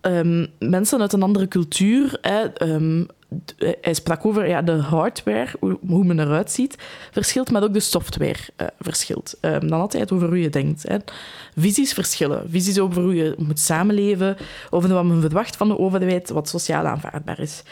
ehm, 0.00 0.46
mensen 0.58 1.00
uit 1.00 1.12
een 1.12 1.22
andere 1.22 1.48
cultuur, 1.48 2.18
hè, 2.20 2.42
ehm, 2.44 3.04
d- 3.44 3.54
hij 3.80 3.94
sprak 3.94 4.26
over 4.26 4.48
ja, 4.48 4.62
de 4.62 4.72
hardware, 4.72 5.48
hoe, 5.60 6.04
men 6.04 6.18
eruit 6.20 6.50
ziet, 6.50 6.76
verschilt, 7.10 7.50
maar 7.50 7.62
ook 7.62 7.72
de 7.72 7.80
software 7.80 8.38
eh, 8.56 8.66
verschilt. 8.80 9.36
Dan 9.40 9.80
het 9.80 10.12
over 10.12 10.28
hoe 10.28 10.40
je 10.40 10.50
denkt. 10.50 10.82
Hè. 10.88 10.96
Visies 11.56 11.92
verschillen. 11.92 12.50
Visies 12.50 12.78
over 12.78 13.02
hoe 13.02 13.14
je 13.14 13.34
moet 13.38 13.58
samenleven, 13.60 14.36
over 14.70 14.88
wat 14.92 15.04
men 15.04 15.20
verwacht 15.20 15.56
van 15.56 15.68
de 15.68 15.78
overheid, 15.78 16.30
wat 16.30 16.48
sociaal 16.48 16.84
aanvaardbaar 16.84 17.40
is. 17.40 17.62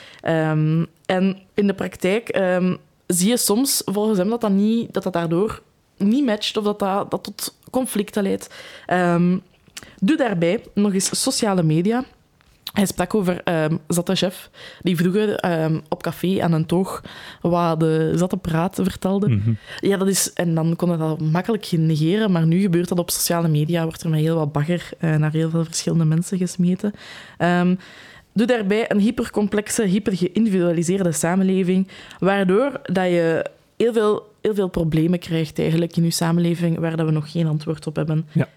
En 1.07 1.39
in 1.55 1.67
de 1.67 1.75
praktijk 1.75 2.41
zie 3.07 3.29
je 3.29 3.37
soms 3.37 3.83
volgens 3.85 4.19
hem 4.19 4.29
dat 4.29 4.41
dat, 4.41 4.51
niet, 4.51 4.93
dat, 4.95 5.03
dat 5.03 5.13
daardoor 5.13 5.63
niet 5.97 6.25
matcht 6.25 6.57
of 6.57 6.65
dat 6.65 6.79
dat, 6.79 7.11
dat 7.11 7.25
tot 7.25 7.55
conflicten 7.71 8.23
leidt. 8.23 8.55
Doe 10.01 10.17
daarbij 10.17 10.65
nog 10.75 10.93
eens 10.93 11.23
sociale 11.23 11.63
media. 11.63 12.05
Hij 12.73 12.87
sprak 12.87 13.15
over 13.15 13.43
Chef, 14.05 14.51
die 14.83 14.97
vroeger 14.97 15.35
ehm, 15.35 15.79
op 15.89 16.03
café 16.03 16.43
aan 16.43 16.53
een 16.53 16.67
toog 16.67 17.03
wat 17.41 17.81
de 17.81 18.13
zatte 18.15 18.37
praat 18.37 18.79
vertelde. 18.83 19.29
Mhm. 19.29 19.53
Ja, 19.81 19.97
dat 19.97 20.09
is... 20.09 20.33
En 20.33 20.55
dan 20.55 20.77
kon 20.77 20.91
je 20.91 20.97
dat 20.97 21.21
makkelijk 21.21 21.73
negeren, 21.73 22.33
maar 22.33 22.47
nu 22.47 22.61
gebeurt 22.61 22.89
dat 22.89 22.99
op 22.99 23.11
sociale 23.11 23.49
media. 23.49 23.83
Wordt 23.83 24.03
er 24.03 24.11
met 24.11 24.21
heel 24.21 24.37
wat 24.37 24.53
bagger 24.53 24.89
eh, 24.99 25.15
naar 25.15 25.33
heel 25.33 25.51
veel 25.51 25.65
verschillende 25.65 26.05
mensen 26.05 26.39
gesmeten. 26.39 26.93
Ehm, 27.39 27.75
doe 28.33 28.47
daarbij 28.47 28.91
een 28.91 29.01
hypercomplexe, 29.01 29.83
hypergeïndividualiseerde 29.83 31.13
samenleving, 31.13 31.89
waardoor 32.19 32.81
dat 32.83 33.07
je 33.07 33.51
heel 33.77 33.93
veel, 33.93 34.33
heel 34.43 34.55
veel 34.55 34.69
problemen 34.69 35.19
krijgt 35.19 35.59
eigenlijk 35.59 35.97
in 35.97 36.05
je 36.05 36.11
samenleving 36.11 36.79
waar 36.79 36.97
dat 36.97 37.07
we 37.07 37.13
nog 37.13 37.31
geen 37.31 37.47
antwoord 37.47 37.87
op 37.87 37.97
hebben. 37.97 38.27
Ja. 38.33 38.49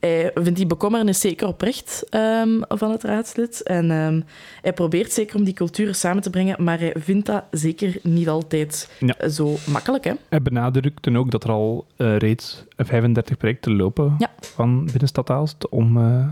Hij 0.00 0.30
vindt 0.34 0.56
die 0.56 0.66
bekommernis 0.66 1.20
zeker 1.20 1.46
oprecht 1.46 2.04
ehm, 2.10 2.60
van 2.68 2.90
het 2.90 3.02
raadslid. 3.02 3.62
En 3.62 3.90
ehm, 3.90 4.20
hij 4.62 4.72
probeert 4.72 5.12
zeker 5.12 5.36
om 5.36 5.44
die 5.44 5.54
culturen 5.54 5.94
samen 5.94 6.22
te 6.22 6.30
brengen, 6.30 6.64
maar 6.64 6.78
hij 6.78 6.94
vindt 6.98 7.26
dat 7.26 7.44
zeker 7.50 7.98
niet 8.02 8.28
altijd 8.28 8.90
Ja. 9.00 9.28
zo 9.28 9.54
makkelijk. 9.66 10.04
Hè? 10.04 10.12
Hij 10.28 10.42
benadrukte 10.42 11.16
ook 11.18 11.30
dat 11.30 11.44
er 11.44 11.50
al 11.50 11.86
eh, 11.96 12.16
reeds 12.16 12.64
35 12.76 13.36
projecten 13.36 13.76
lopen 13.76 14.14
Ja. 14.18 14.30
van 14.40 14.84
Binnenstad 14.84 15.30
Aalst 15.30 15.68
om 15.68 15.96
eh, 15.96 16.26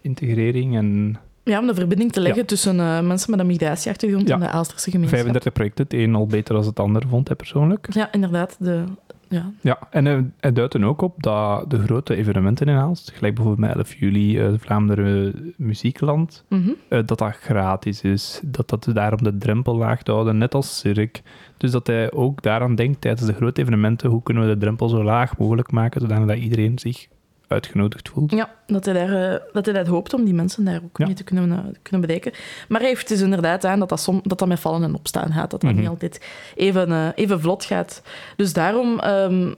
integrering 0.00 0.76
en 0.76 1.18
Ja, 1.42 1.58
om 1.60 1.66
de 1.66 1.74
verbinding 1.74 2.12
te 2.12 2.20
leggen 2.20 2.40
Ja. 2.40 2.46
tussen 2.46 2.80
eh, 2.80 3.00
mensen 3.00 3.30
met 3.30 3.40
een 3.40 3.46
migratieachtergrond 3.46 4.30
en 4.30 4.40
de 4.40 4.48
Aalsterse 4.48 4.90
gemeenschap. 4.90 5.18
35 5.20 5.52
projecten. 5.52 5.84
Het 5.84 5.92
een 5.94 6.14
al 6.14 6.26
beter 6.26 6.54
dan 6.54 6.64
het 6.64 6.80
ander, 6.80 7.02
vond 7.08 7.26
hij 7.28 7.36
persoonlijk. 7.36 7.86
Ja, 7.94 8.12
inderdaad. 8.12 8.56
De, 8.58 8.84
ja. 9.28 9.50
Ja, 9.60 9.78
en 9.90 10.04
hij, 10.04 10.30
hij 10.40 10.52
duidt 10.52 10.72
dan 10.72 10.84
ook 10.84 11.00
op 11.02 11.22
dat 11.22 11.70
de 11.70 11.78
grote 11.78 12.14
evenementen 12.16 12.66
in 12.66 12.76
Aalst, 12.76 13.10
gelijk 13.14 13.34
bijvoorbeeld 13.34 13.68
met 13.68 13.76
11 13.76 13.94
juli, 13.94 14.38
eh 14.38 14.52
Vlaanderen 14.58 15.54
Muziekland, 15.56 16.44
Mhm. 16.48 16.70
eh, 16.88 16.98
dat 17.06 17.18
dat 17.18 17.36
gratis 17.36 18.02
is. 18.02 18.40
Dat 18.44 18.68
dat 18.68 18.88
daarom 18.92 19.22
de 19.22 19.36
drempel 19.38 19.76
laag 19.76 20.02
te 20.02 20.12
houden, 20.12 20.38
net 20.38 20.54
als 20.54 20.78
Cirque. 20.78 21.22
Dus 21.56 21.70
dat 21.70 21.86
hij 21.86 22.12
ook 22.12 22.42
daaraan 22.42 22.74
denkt 22.74 23.00
tijdens 23.00 23.26
de 23.26 23.32
grote 23.32 23.60
evenementen, 23.60 24.10
hoe 24.10 24.22
kunnen 24.22 24.46
we 24.46 24.52
de 24.54 24.58
drempel 24.60 24.88
zo 24.88 25.02
laag 25.04 25.38
mogelijk 25.38 25.70
maken, 25.72 26.00
zodat 26.00 26.28
dat 26.28 26.36
iedereen 26.38 26.78
zich 26.78 27.06
uitgenodigd 27.48 28.08
voelt. 28.08 28.30
Ja, 28.30 28.50
dat 28.66 28.84
hij, 28.84 28.94
daar, 28.94 29.32
eh, 29.32 29.40
dat 29.52 29.64
hij 29.64 29.74
dat 29.74 29.86
hoopt 29.86 30.14
om 30.14 30.24
die 30.24 30.34
mensen 30.34 30.64
daar 30.64 30.80
ook 30.84 30.98
Ja. 30.98 31.06
mee 31.06 31.14
te 31.14 31.24
kunnen, 31.24 31.52
eh, 31.52 31.58
kunnen 31.82 32.00
bereiken. 32.00 32.32
Maar 32.68 32.80
hij 32.80 32.88
heeft 32.88 33.08
dus 33.08 33.20
inderdaad 33.20 33.64
aan 33.64 33.78
dat 33.78 33.88
dat, 33.88 34.00
som, 34.00 34.20
dat, 34.22 34.38
dat 34.38 34.48
met 34.48 34.60
vallen 34.60 34.82
en 34.82 34.94
opstaan 34.94 35.32
gaat. 35.32 35.50
Dat 35.50 35.60
dat 35.60 35.70
Mhm. 35.70 35.80
niet 35.80 35.88
altijd 35.88 36.26
even, 36.54 36.92
eh, 36.92 37.08
even 37.14 37.40
vlot 37.40 37.64
gaat. 37.64 38.02
Dus 38.36 38.52
daarom 38.52 38.98
ehm, 38.98 39.46
eh, 39.48 39.52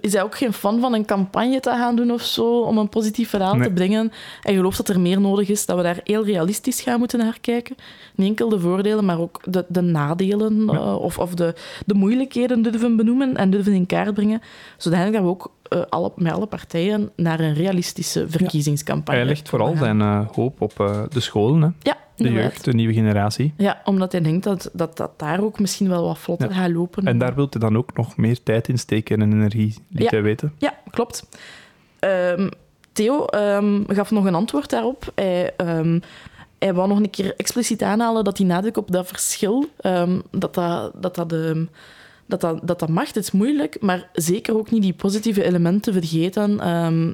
is 0.00 0.12
hij 0.12 0.22
ook 0.22 0.36
geen 0.36 0.52
fan 0.52 0.80
van 0.80 0.94
een 0.94 1.04
campagne 1.04 1.60
te 1.60 1.70
gaan 1.70 1.96
doen 1.96 2.10
of 2.10 2.22
zo, 2.22 2.60
om 2.60 2.78
een 2.78 2.88
positief 2.88 3.28
verhaal 3.28 3.54
Nee. 3.54 3.66
te 3.68 3.72
brengen. 3.74 4.12
Hij 4.40 4.54
gelooft 4.54 4.76
dat 4.76 4.88
er 4.88 5.00
meer 5.00 5.20
nodig 5.20 5.48
is, 5.48 5.66
dat 5.66 5.76
we 5.76 5.82
daar 5.82 6.00
heel 6.04 6.24
realistisch 6.24 6.80
gaan 6.80 6.98
moeten 6.98 7.18
naar 7.18 7.38
kijken. 7.40 7.76
Niet 8.14 8.28
enkel 8.28 8.48
de 8.48 8.60
voordelen, 8.60 9.04
maar 9.04 9.18
ook 9.20 9.40
de, 9.44 9.64
de 9.68 9.80
nadelen 9.80 10.68
eh, 10.68 10.94
of, 11.02 11.18
of 11.18 11.34
de, 11.34 11.54
de 11.86 11.94
moeilijkheden 11.94 12.62
durven 12.62 12.96
benoemen 12.96 13.36
en 13.36 13.50
durven 13.50 13.72
in 13.72 13.86
kaart 13.86 14.14
brengen, 14.14 14.40
zodanig 14.76 15.12
dat 15.12 15.22
we 15.22 15.28
ook 15.28 15.50
eh, 15.68 15.80
alle, 15.88 16.12
met 16.16 16.32
alle 16.32 16.46
partijen 16.46 17.10
naar 17.16 17.40
een 17.40 17.54
realistische 17.54 18.26
verkiezingscampagne 18.28 19.20
Hij 19.20 19.28
legt 19.28 19.48
vooral 19.48 19.76
zijn 19.76 20.00
eh, 20.00 20.26
hoop 20.32 20.60
op 20.60 20.80
eh, 20.80 21.02
de 21.10 21.20
scholen, 21.20 21.62
hè. 21.62 21.68
Ja, 21.90 21.96
de 22.22 22.32
jeugd, 22.32 22.64
de 22.64 22.72
nieuwe 22.72 22.92
generatie. 22.92 23.54
Ja, 23.56 23.80
omdat 23.84 24.12
hij 24.12 24.20
denkt 24.20 24.44
dat 24.44 24.70
dat, 24.72 24.96
dat 24.96 25.10
daar 25.18 25.42
ook 25.42 25.60
misschien 25.60 25.88
wel 25.88 26.04
wat 26.04 26.18
vlotter 26.18 26.48
Ja. 26.48 26.54
gaat 26.54 26.70
lopen. 26.70 27.04
En 27.06 27.18
daar 27.18 27.34
wil 27.34 27.46
hij 27.50 27.60
dan 27.60 27.76
ook 27.76 27.96
nog 27.96 28.16
meer 28.16 28.42
tijd 28.42 28.68
in 28.68 28.78
steken 28.78 29.22
en 29.22 29.32
energie, 29.32 29.74
liet 29.88 30.02
Ja. 30.02 30.08
hij 30.10 30.22
weten. 30.22 30.52
Ja, 30.58 30.74
klopt. 30.90 31.28
Ehm, 31.98 32.48
Theo 32.92 33.24
ehm, 33.24 33.82
gaf 33.86 34.10
nog 34.10 34.24
een 34.24 34.34
antwoord 34.34 34.70
daarop. 34.70 35.12
Hij, 35.14 35.52
ehm, 35.56 35.98
hij 36.58 36.74
wou 36.74 36.88
nog 36.88 36.98
een 36.98 37.10
keer 37.10 37.34
expliciet 37.36 37.82
aanhalen 37.82 38.24
dat 38.24 38.36
die 38.36 38.46
nadruk 38.46 38.76
op 38.76 38.90
dat 38.90 39.06
verschil, 39.08 39.68
dat, 40.30 40.54
dat, 40.54 40.54
dat, 41.00 41.14
dat, 41.14 41.28
dat, 41.30 42.40
dat, 42.40 42.60
dat 42.66 42.78
dat 42.78 42.88
mag, 42.88 43.06
het 43.06 43.16
is 43.16 43.30
moeilijk, 43.30 43.76
maar 43.80 44.08
zeker 44.12 44.56
ook 44.56 44.70
niet 44.70 44.82
die 44.82 44.92
positieve 44.92 45.44
elementen 45.44 45.92
vergeten, 45.92 46.56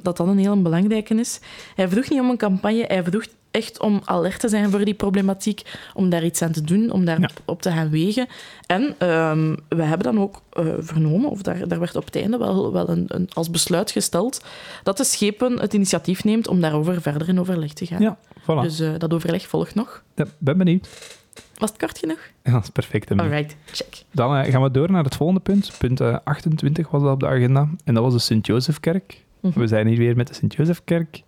dat 0.03 0.17
dat 0.17 0.27
een 0.27 0.37
heel 0.37 0.61
belangrijke 0.61 1.15
is. 1.15 1.39
Hij 1.75 1.87
vroeg 1.89 2.09
niet 2.09 2.19
om 2.19 2.29
een 2.29 2.37
campagne, 2.37 2.85
hij 2.87 3.03
vroeg 3.03 3.25
echt 3.51 3.79
om 3.79 4.01
alert 4.05 4.39
te 4.39 4.49
zijn 4.49 4.69
voor 4.69 4.85
die 4.85 4.93
problematiek, 4.93 5.61
om 5.93 6.09
daar 6.09 6.23
iets 6.23 6.41
aan 6.41 6.51
te 6.51 6.61
doen, 6.61 6.91
om 6.91 7.05
daar 7.05 7.19
Ja. 7.19 7.29
op, 7.45 7.61
te 7.61 7.71
gaan 7.71 7.89
wegen. 7.89 8.27
En 8.65 8.95
ehm, 8.97 9.55
we 9.69 9.83
hebben 9.83 10.13
dan 10.13 10.19
ook 10.19 10.41
eh, 10.53 10.65
vernomen, 10.79 11.29
of 11.29 11.41
daar, 11.41 11.67
daar 11.67 11.79
werd 11.79 11.95
op 11.95 12.05
het 12.05 12.15
einde 12.15 12.37
wel, 12.37 12.73
wel 12.73 12.89
een, 12.89 13.05
een, 13.07 13.29
als 13.33 13.49
besluit 13.49 13.91
gesteld, 13.91 14.43
dat 14.83 14.97
de 14.97 15.03
schepen 15.03 15.59
het 15.59 15.73
initiatief 15.73 16.23
neemt 16.23 16.47
om 16.47 16.61
daarover 16.61 17.01
verder 17.01 17.29
in 17.29 17.39
overleg 17.39 17.73
te 17.73 17.85
gaan. 17.85 18.01
Ja, 18.01 18.17
voilà. 18.41 18.61
Dus 18.61 18.79
eh, 18.79 18.91
dat 18.97 19.13
overleg 19.13 19.47
volgt 19.47 19.75
nog. 19.75 20.03
Ja, 20.15 20.25
ben 20.37 20.57
benieuwd. 20.57 20.89
Was 21.57 21.69
het 21.69 21.79
kort 21.79 21.97
genoeg? 21.97 22.19
Ja, 22.43 22.51
dat 22.51 22.63
is 22.63 22.69
perfect. 22.69 23.11
Alright, 23.11 23.55
check. 23.71 24.03
Dan 24.11 24.35
eh, 24.35 24.51
gaan 24.51 24.61
we 24.61 24.71
door 24.71 24.91
naar 24.91 25.03
het 25.03 25.15
volgende 25.15 25.41
punt. 25.41 25.71
Punt 25.77 25.99
eh, 26.01 26.17
28 26.23 26.89
was 26.89 27.01
dat 27.01 27.11
op 27.11 27.19
de 27.19 27.27
agenda. 27.27 27.69
En 27.83 27.93
dat 27.93 28.03
was 28.03 28.13
de 28.13 28.19
Sint-Jozefkerk. 28.19 29.23
Mhm. 29.41 29.59
We 29.59 29.67
zijn 29.67 29.87
hier 29.87 29.97
weer 29.97 30.15
met 30.15 30.27
de 30.27 30.33
Sint-Jozefkerk. 30.33 31.23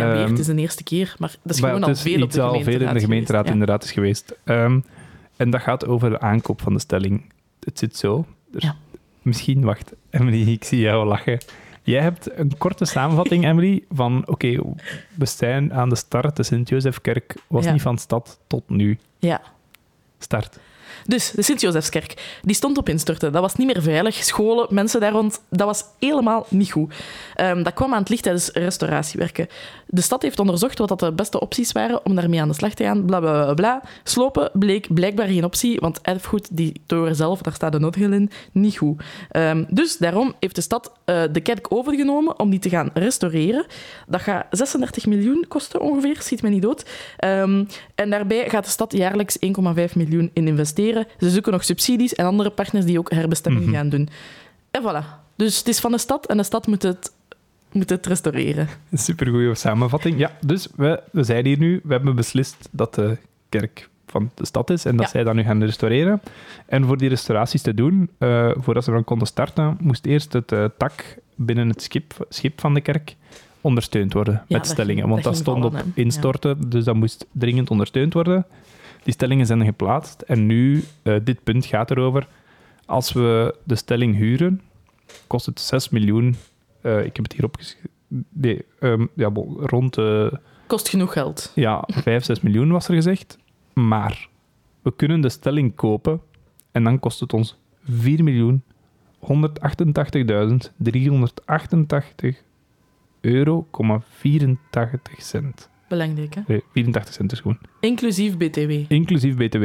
Ja, 0.00 0.14
Ehm, 0.14 0.30
het 0.30 0.38
is 0.38 0.46
de 0.46 0.54
eerste 0.56 0.82
keer, 0.82 1.14
maar 1.18 1.34
dat 1.42 1.54
is 1.54 1.60
maar 1.60 1.70
gewoon 1.72 1.88
al 1.88 1.96
veel 1.96 2.22
op 2.22 2.30
de 2.32 2.40
al 2.42 2.62
veel 2.62 2.80
in 2.80 2.94
de 2.94 3.00
gemeenteraad 3.00 3.26
geweest, 3.40 3.52
inderdaad 3.52 3.84
is 3.84 3.92
geweest. 3.92 4.34
Ehm, 4.44 4.80
en 5.36 5.50
dat 5.50 5.60
gaat 5.60 5.86
over 5.86 6.10
de 6.10 6.20
aankoop 6.20 6.60
van 6.60 6.72
de 6.72 6.78
stelling. 6.80 7.22
Het 7.64 7.78
zit 7.78 7.96
zo. 7.96 8.26
Dus 8.50 8.62
Ja. 8.62 8.76
Misschien, 9.22 9.62
wacht, 9.64 9.92
Emily, 10.10 10.48
ik 10.52 10.64
zie 10.64 10.80
jou 10.80 11.06
lachen. 11.06 11.38
Jij 11.82 12.02
hebt 12.02 12.38
een 12.38 12.58
korte 12.58 12.84
samenvatting, 12.84 13.44
Emily, 13.44 13.84
van 13.90 14.22
oké, 14.26 14.58
we 15.14 15.26
zijn 15.26 15.72
aan 15.72 15.88
de 15.88 15.96
start. 15.96 16.36
De 16.36 16.42
Sint-Jozefkerk 16.42 17.34
was 17.46 17.64
Ja. 17.64 17.72
niet 17.72 17.82
van 17.82 17.98
stad 17.98 18.38
tot 18.46 18.68
nu. 18.68 18.98
Ja. 19.18 19.40
Start. 20.18 20.58
Dus 21.06 21.30
de 21.30 21.42
Sint-Jozefskerk, 21.42 22.38
die 22.42 22.54
stond 22.54 22.78
op 22.78 22.88
instorten. 22.88 23.32
Dat 23.32 23.42
was 23.42 23.54
niet 23.54 23.66
meer 23.66 23.82
veilig. 23.82 24.14
Scholen, 24.14 24.66
mensen 24.70 25.00
daar 25.00 25.12
rond, 25.12 25.40
dat 25.50 25.66
was 25.66 25.84
helemaal 25.98 26.46
niet 26.48 26.70
goed. 26.70 26.94
Ehm, 27.34 27.62
dat 27.62 27.72
kwam 27.72 27.92
aan 27.92 28.00
het 28.00 28.08
licht 28.08 28.22
tijdens 28.22 28.50
restauratiewerken. 28.52 29.46
De 29.86 30.00
stad 30.00 30.22
heeft 30.22 30.38
onderzocht 30.38 30.78
wat 30.78 30.88
dat 30.88 31.00
de 31.00 31.12
beste 31.12 31.40
opties 31.40 31.72
waren 31.72 32.04
om 32.04 32.14
daarmee 32.14 32.40
aan 32.40 32.48
de 32.48 32.54
slag 32.54 32.74
te 32.74 32.84
gaan. 32.84 33.04
Bla, 33.04 33.20
bla, 33.20 33.54
bla. 33.54 33.82
Slopen 34.04 34.50
bleek 34.52 34.94
blijkbaar 34.94 35.26
geen 35.26 35.44
optie, 35.44 35.80
want 35.80 36.00
erfgoed, 36.00 36.56
die 36.56 36.82
toren 36.86 37.16
zelf, 37.16 37.42
daar 37.42 37.54
staat 37.54 37.74
een 37.74 37.80
noodgel 37.80 38.12
in, 38.12 38.30
niet 38.52 38.76
goed. 38.76 39.02
Ehm, 39.30 39.64
dus 39.68 39.96
daarom 39.96 40.34
heeft 40.40 40.54
de 40.54 40.60
stad 40.60 40.92
eh, 41.04 41.22
de 41.32 41.40
kerk 41.40 41.66
overgenomen 41.68 42.38
om 42.38 42.50
die 42.50 42.58
te 42.58 42.68
gaan 42.68 42.90
restaureren. 42.94 43.66
Dat 44.06 44.20
gaat 44.20 44.46
36 44.50 45.06
miljoen 45.06 45.44
kosten 45.48 45.80
ongeveer, 45.80 46.16
schiet 46.20 46.42
me 46.42 46.48
niet 46.48 46.62
dood. 46.62 46.84
Ehm, 47.16 47.64
en 47.94 48.10
daarbij 48.10 48.48
gaat 48.48 48.64
de 48.64 48.70
stad 48.70 48.92
jaarlijks 48.92 49.36
1,5 49.38 49.96
miljoen 49.96 50.30
in 50.32 50.46
investeren. 50.46 50.91
Ze 51.20 51.30
zoeken 51.30 51.52
nog 51.52 51.64
subsidies 51.64 52.14
en 52.14 52.24
andere 52.26 52.50
partners 52.50 52.84
die 52.84 52.98
ook 52.98 53.10
herbestemming 53.10 53.64
Mhm. 53.66 53.74
gaan 53.74 53.88
doen. 53.88 54.08
En 54.70 54.82
voilà. 54.82 55.20
Dus 55.36 55.58
het 55.58 55.68
is 55.68 55.80
van 55.80 55.92
de 55.92 55.98
stad 55.98 56.26
en 56.26 56.36
de 56.36 56.42
stad 56.42 56.66
moet 56.66 56.82
het, 56.82 57.12
moet 57.72 57.90
het 57.90 58.06
restaureren. 58.06 58.68
Supergoeie 58.92 59.54
samenvatting. 59.54 60.18
Ja, 60.18 60.30
dus 60.46 60.68
we, 60.76 61.02
we 61.12 61.22
zijn 61.22 61.46
hier 61.46 61.58
nu. 61.58 61.80
We 61.84 61.92
hebben 61.92 62.14
beslist 62.14 62.68
dat 62.70 62.94
de 62.94 63.16
kerk 63.48 63.88
van 64.06 64.30
de 64.34 64.46
stad 64.46 64.70
is 64.70 64.84
en 64.84 64.96
dat 64.96 65.04
Ja. 65.04 65.10
zij 65.10 65.24
dat 65.24 65.34
nu 65.34 65.42
gaan 65.42 65.64
restaureren. 65.64 66.20
En 66.66 66.84
voor 66.84 66.96
die 66.98 67.08
restauraties 67.08 67.62
te 67.62 67.74
doen, 67.74 68.10
eh, 68.18 68.50
voordat 68.56 68.84
ze 68.84 68.90
dan 68.90 69.04
konden 69.04 69.26
starten, 69.26 69.76
moest 69.80 70.06
eerst 70.06 70.32
het 70.32 70.52
eh, 70.52 70.64
tak 70.78 71.16
binnen 71.34 71.68
het 71.68 71.82
schip, 71.82 72.26
schip 72.28 72.60
van 72.60 72.74
de 72.74 72.80
kerk 72.80 73.16
ondersteund 73.60 74.12
worden 74.12 74.44
met 74.48 74.66
stellingen. 74.66 74.96
ging- 75.02 75.08
want 75.12 75.22
dat 75.24 75.36
stond 75.36 75.62
vallen, 75.62 75.80
op 75.80 75.86
instorten, 75.94 76.70
dus 76.70 76.84
dat 76.84 76.94
moest 76.94 77.26
dringend 77.32 77.70
ondersteund 77.70 78.12
worden. 78.14 78.46
Die 79.02 79.12
stellingen 79.12 79.46
zijn 79.46 79.64
geplaatst 79.64 80.20
en 80.20 80.46
nu, 80.46 80.84
eh, 81.02 81.16
dit 81.22 81.42
punt 81.44 81.66
gaat 81.66 81.90
erover, 81.90 82.28
als 82.86 83.12
we 83.12 83.54
de 83.64 83.74
stelling 83.74 84.16
huren, 84.16 84.60
kost 85.26 85.46
het 85.46 85.60
6 85.60 85.88
miljoen. 85.88 86.36
eh, 86.80 87.04
ik 87.04 87.16
heb 87.16 87.24
het 87.24 87.32
hier 87.32 87.44
opgeschreven. 87.44 87.90
Nee, 88.28 88.64
ehm, 88.80 89.06
ja, 89.14 89.30
bon, 89.30 89.56
rond 89.60 89.94
de 89.94 90.38
Kost 90.66 90.88
genoeg 90.88 91.12
geld. 91.12 91.52
ja, 91.54 91.84
5, 92.02 92.24
6 92.24 92.40
miljoen 92.40 92.70
was 92.70 92.88
er 92.88 92.94
gezegd. 92.94 93.38
Maar 93.74 94.28
we 94.82 94.92
kunnen 94.96 95.20
de 95.20 95.28
stelling 95.28 95.74
kopen 95.74 96.20
En 96.72 96.84
dan 96.84 96.98
kost 96.98 97.20
het 97.20 97.32
ons 97.32 97.58
4.188.388 97.90 97.96
euro, 103.20 103.66
84 104.08 105.22
cent. 105.22 105.68
Belangrijk, 105.92 106.34
hè? 106.34 106.40
Nee, 106.46 106.62
84 106.72 107.14
cent 107.14 107.32
is 107.32 107.40
gewoon. 107.40 107.58
Inclusief 107.80 108.36
BTW. 108.36 108.70
Inclusief 108.88 109.36
BTW. 109.36 109.64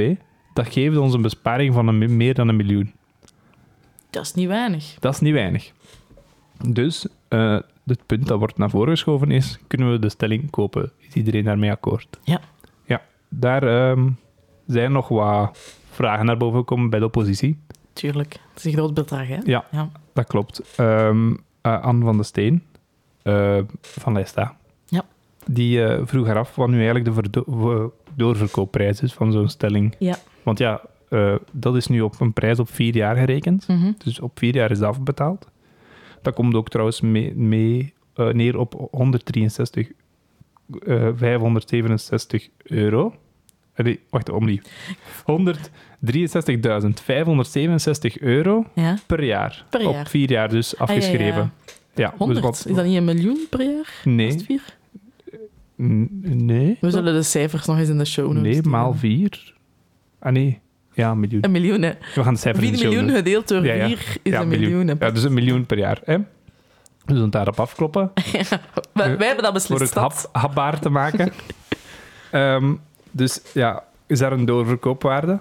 Dat 0.54 0.68
geeft 0.74 0.98
ons 0.98 1.14
een 1.14 1.22
besparing 1.22 1.74
van 1.74 1.88
een, 1.88 2.18
meer 2.18 2.34
dan 2.34 2.48
een 2.48 2.56
miljoen. 2.56 2.94
Dat 4.10 4.24
is 4.24 4.34
niet 4.34 4.48
weinig. 4.48 4.96
Dat 5.00 5.14
is 5.14 5.20
niet 5.20 5.34
weinig. 5.34 5.72
Dus 6.70 7.08
eh, 7.28 7.60
het 7.86 8.06
punt 8.06 8.28
dat 8.28 8.40
wordt 8.40 8.58
naar 8.58 8.70
voren 8.70 8.90
geschoven 8.90 9.32
is, 9.32 9.60
kunnen 9.68 9.92
we 9.92 10.00
de 10.00 10.10
stelling 10.10 10.50
kopen? 10.50 10.92
Is 10.98 11.14
iedereen 11.14 11.44
daarmee 11.44 11.72
akkoord? 11.72 12.20
Ja. 12.24 12.42
Ja, 12.86 13.02
daar 13.30 13.64
ehm, 13.64 14.10
zijn 14.66 14.92
nog 14.92 15.08
wat 15.08 15.58
vragen 15.92 16.26
naar 16.26 16.38
boven 16.38 16.60
gekomen 16.60 16.90
bij 16.90 17.00
de 17.00 17.06
oppositie. 17.06 17.60
Tuurlijk. 17.94 18.34
Het 18.34 18.58
is 18.58 18.64
een 18.66 18.74
groot 18.74 18.94
bedrag, 18.94 19.28
hè? 19.28 19.38
Ja, 19.44 19.66
Ja. 19.72 19.90
dat 20.14 20.28
klopt. 20.28 20.76
Ehm 20.76 21.34
eh, 21.62 21.82
Anne 21.82 22.06
van 22.06 22.18
de 22.18 22.24
Steen 22.24 22.64
eh, 23.24 23.58
van 23.82 24.14
Leista. 24.14 24.58
Die 25.50 25.84
eh, 25.84 26.02
vroeg 26.06 26.28
haar 26.28 26.38
af 26.38 26.56
wat 26.56 26.70
nu 26.70 26.76
eigenlijk 26.86 27.34
de 27.34 27.90
doorverkoopprijs 28.16 29.02
is 29.02 29.14
van 29.14 29.32
zo'n 29.32 29.50
stelling. 29.50 29.96
Ja. 30.00 30.16
Want 30.44 30.60
ja, 30.60 30.82
eh, 31.10 31.36
dat 31.52 31.76
is 31.76 31.88
nu 31.88 32.02
op 32.02 32.20
een 32.20 32.34
prijs 32.34 32.60
op 32.60 32.70
vier 32.72 32.96
jaar 32.96 33.16
gerekend. 33.16 33.68
Mhm. 33.68 33.92
Dus 34.04 34.20
op 34.20 34.40
vier 34.40 34.56
jaar 34.56 34.72
is 34.72 34.80
dat 34.80 34.90
afbetaald. 34.90 35.48
Dat 36.22 36.34
komt 36.34 36.56
ook 36.56 36.70
trouwens 36.70 37.02
mee, 37.02 37.36
mee 37.36 37.94
eh, 38.14 38.30
neer 38.30 38.58
op 38.58 38.88
163, 38.92 39.88
eh 40.86 41.08
567 41.16 42.48
euro. 42.64 43.16
Allee, 43.76 44.00
wacht, 44.10 44.30
opnieuw. 44.30 44.60
163.567 45.26 48.18
euro 48.20 48.66
Ja. 48.74 48.98
per 49.06 49.24
jaar. 49.24 49.66
Per 49.70 49.82
jaar. 49.82 50.00
Op 50.02 50.08
vier 50.08 50.32
jaar 50.32 50.50
dus 50.50 50.78
afgeschreven. 50.78 51.54
ja, 51.96 52.10
dus 52.10 52.18
100. 52.18 52.40
wat- 52.40 52.66
Is 52.70 52.76
dat 52.76 52.86
niet 52.86 52.98
een 52.98 53.06
miljoen 53.06 53.46
per 53.50 53.62
jaar? 53.64 53.94
Is 54.00 54.04
Nee, 54.04 54.28
het 54.30 54.44
vier? 54.44 54.77
Nee. 55.78 56.78
We 56.82 56.92
zullen 56.92 57.14
de 57.14 57.22
cijfers 57.24 57.66
nog 57.66 57.78
eens 57.78 57.90
in 57.90 57.98
de 57.98 58.06
show 58.06 58.26
notes 58.34 58.42
Nee, 58.54 58.62
maal 58.62 58.94
vier. 58.94 59.54
Ah 60.20 60.32
nee, 60.32 60.60
ja, 60.94 61.12
een 61.12 61.20
miljoen. 61.20 61.44
Een 61.46 61.52
miljoen, 61.52 61.82
hè? 61.82 61.92
We 62.16 62.24
gaan 62.24 62.34
de 62.34 62.40
cijfers 62.40 62.66
in 62.66 62.72
4 62.74 62.78
de 62.80 62.84
show 62.84 62.94
miljoen 63.02 63.16
gedeeld 63.16 63.48
door 63.48 63.66
Ja, 63.66 63.74
ja. 63.74 63.88
4 63.88 64.18
is 64.24 64.32
Ja, 64.32 64.42
een 64.42 64.48
miljoen. 64.48 64.88
Ja, 65.00 65.12
dus 65.12 65.24
een 65.24 65.34
miljoen 65.34 65.66
per 65.66 65.78
jaar. 65.78 66.00
Hè? 66.04 66.18
We 66.18 66.24
zullen 67.06 67.22
het 67.22 67.32
daarop 67.32 67.60
afkloppen. 67.60 68.12
Wij, 68.94 69.18
wij 69.18 69.28
hebben 69.28 69.44
dat 69.44 69.44
voor 69.44 69.52
beslist. 69.54 69.80
het 69.80 69.90
stad. 69.90 70.30
hap, 70.32 70.36
hapbaar 70.44 70.80
te 70.80 70.90
maken. 70.90 71.32
Ehm, 72.32 72.74
dus 73.12 73.42
ja, 73.54 73.84
is 74.08 74.20
daar 74.20 74.32
een 74.32 74.46
doorverkoopwaarde? 74.46 75.40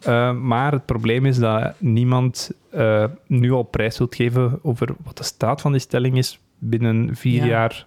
Eh, 0.00 0.32
maar 0.34 0.72
het 0.72 0.86
probleem 0.86 1.26
is 1.26 1.38
dat 1.38 1.72
niemand 1.78 2.50
eh, 2.70 3.04
nu 3.26 3.52
al 3.52 3.62
prijs 3.62 3.98
wilt 3.98 4.14
geven 4.14 4.58
over 4.62 4.88
wat 5.04 5.16
de 5.16 5.24
staat 5.24 5.60
van 5.60 5.72
die 5.72 5.80
stelling 5.80 6.16
is 6.18 6.38
binnen 6.58 7.16
vier 7.16 7.40
Ja. 7.40 7.46
jaar. 7.46 7.86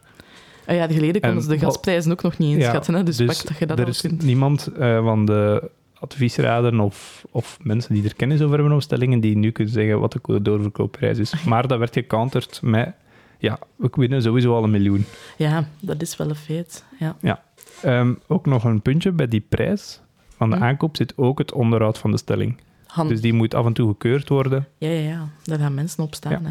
Een 0.66 0.76
jaar 0.76 0.90
geleden 0.92 1.22
konden 1.22 1.38
En 1.38 1.44
ze 1.44 1.50
de 1.50 1.58
gasprijzen 1.60 2.12
ook 2.12 2.22
nog 2.22 2.38
niet 2.38 2.58
inschatten. 2.58 2.94
hè? 2.94 3.04
Dus, 3.04 3.18
pak 3.18 3.48
dat 3.48 3.58
je 3.58 3.66
dat 3.66 3.80
er 3.80 3.88
is 3.88 4.02
kunt. 4.02 4.24
niemand 4.24 4.68
eh, 4.68 5.04
van 5.04 5.26
de 5.26 5.70
adviesraden 6.00 6.80
of, 6.80 7.26
of 7.32 7.58
mensen 7.62 7.94
die 7.94 8.04
er 8.04 8.16
kennis 8.16 8.42
over 8.42 8.54
hebben 8.54 8.72
over 8.72 8.84
stellingen 8.84 9.20
die 9.20 9.38
nu 9.38 9.52
kunnen 9.52 9.74
zeggen 9.74 10.00
wat 10.00 10.12
de 10.24 10.42
doorverkoopprijs 10.42 11.18
is. 11.18 11.44
Maar 11.46 11.68
dat 11.68 11.80
werd 11.80 11.94
gecounterd 11.94 12.60
met, 12.64 12.94
ja, 13.38 13.60
we 13.76 13.90
winnen 13.92 14.22
sowieso 14.22 14.56
al 14.56 14.64
een 14.64 14.72
miljoen. 14.72 15.06
Ja, 15.38 15.68
dat 15.80 16.02
is 16.02 16.18
wel 16.18 16.30
een 16.30 16.36
feit. 16.36 16.84
Ja. 17.22 17.44
Ehm, 17.82 18.14
ook 18.28 18.46
nog 18.46 18.64
een 18.64 18.82
puntje 18.82 19.12
bij 19.12 19.28
die 19.28 19.46
prijs 19.50 20.02
van 20.38 20.50
de 20.50 20.56
Hm. 20.56 20.64
aankoop 20.64 20.96
zit 20.96 21.14
ook 21.16 21.38
het 21.38 21.52
onderhoud 21.54 21.98
van 21.98 22.12
de 22.12 22.18
stelling. 22.18 22.58
Hand. 22.88 23.10
Dus 23.10 23.22
die 23.22 23.34
moet 23.34 23.54
af 23.54 23.66
en 23.66 23.74
toe 23.74 23.88
gekeurd 23.90 24.30
worden. 24.30 24.68
Ja, 24.78 24.90
ja, 24.90 25.10
ja. 25.10 25.28
Daar 25.44 25.60
gaan 25.60 25.74
mensen 25.74 26.04
op 26.04 26.16
staan. 26.16 26.32
Ja. 26.32 26.42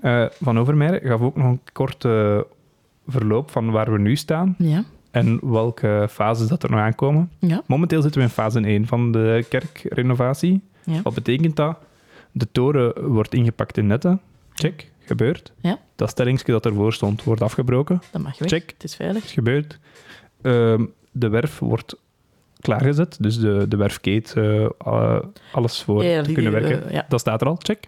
Hè. 0.00 0.24
Eh, 0.24 0.30
van 0.40 0.58
Overmeijer 0.58 1.00
gaf 1.06 1.20
ook 1.20 1.36
nog 1.36 1.46
een 1.46 1.60
korte 1.72 2.46
verloop 3.08 3.50
van 3.50 3.70
waar 3.70 3.92
we 3.92 3.98
nu 3.98 4.16
staan 4.16 4.54
Ja. 4.58 4.84
en 5.10 5.38
welke 5.50 6.06
fases 6.10 6.48
dat 6.48 6.62
er 6.62 6.70
nog 6.70 6.80
aankomen. 6.80 7.30
Ja. 7.38 7.62
Momenteel 7.66 8.02
zitten 8.02 8.20
we 8.20 8.26
in 8.26 8.32
fase 8.32 8.60
1 8.60 8.86
van 8.86 9.12
de 9.12 9.46
kerkrenovatie. 9.48 10.60
Ja. 10.84 11.02
Wat 11.02 11.14
betekent 11.14 11.56
dat? 11.56 11.78
De 12.32 12.48
toren 12.52 13.08
wordt 13.10 13.34
ingepakt 13.34 13.76
in 13.76 13.86
netten. 13.86 14.20
Check, 14.54 14.90
gebeurt. 15.04 15.52
Ja. 15.60 15.78
Dat 15.96 16.10
stellingske 16.10 16.50
dat 16.50 16.66
ervoor 16.66 16.92
stond, 16.92 17.24
wordt 17.24 17.42
afgebroken. 17.42 18.02
Dat 18.10 18.22
mag 18.22 18.38
weg. 18.38 18.48
Check. 18.48 18.70
Het 18.70 18.84
is 18.84 18.96
veilig. 18.96 19.24
Is 19.24 19.32
gebeurd. 19.32 19.78
Ehm, 20.42 20.84
de 21.12 21.28
werf 21.28 21.58
wordt 21.58 21.96
klaargezet, 22.60 23.16
dus 23.20 23.38
de, 23.40 23.64
de 23.68 23.76
werfkeet, 23.76 24.32
eh, 24.36 24.64
eh, 24.64 25.18
alles 25.52 25.82
voor 25.82 26.04
Ja, 26.04 26.22
te 26.22 26.32
kunnen 26.32 26.54
eh, 26.54 26.60
werken. 26.62 26.92
ja. 26.92 27.06
Dat 27.08 27.20
staat 27.20 27.40
er 27.40 27.46
al, 27.46 27.56
check. 27.62 27.84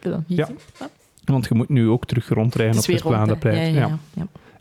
Dan 0.00 0.24
hier 0.26 0.38
Ja. 0.38 0.46
zien. 0.46 0.58
Ah, 0.78 0.86
Want 1.24 1.46
je 1.48 1.54
moet 1.54 1.68
nu 1.68 1.88
ook 1.88 2.04
terug 2.04 2.28
rondrijden 2.28 2.78
op 2.78 2.86
het. 2.86 3.00
Vlaanderplein. 3.00 3.74
Ja. 3.74 3.98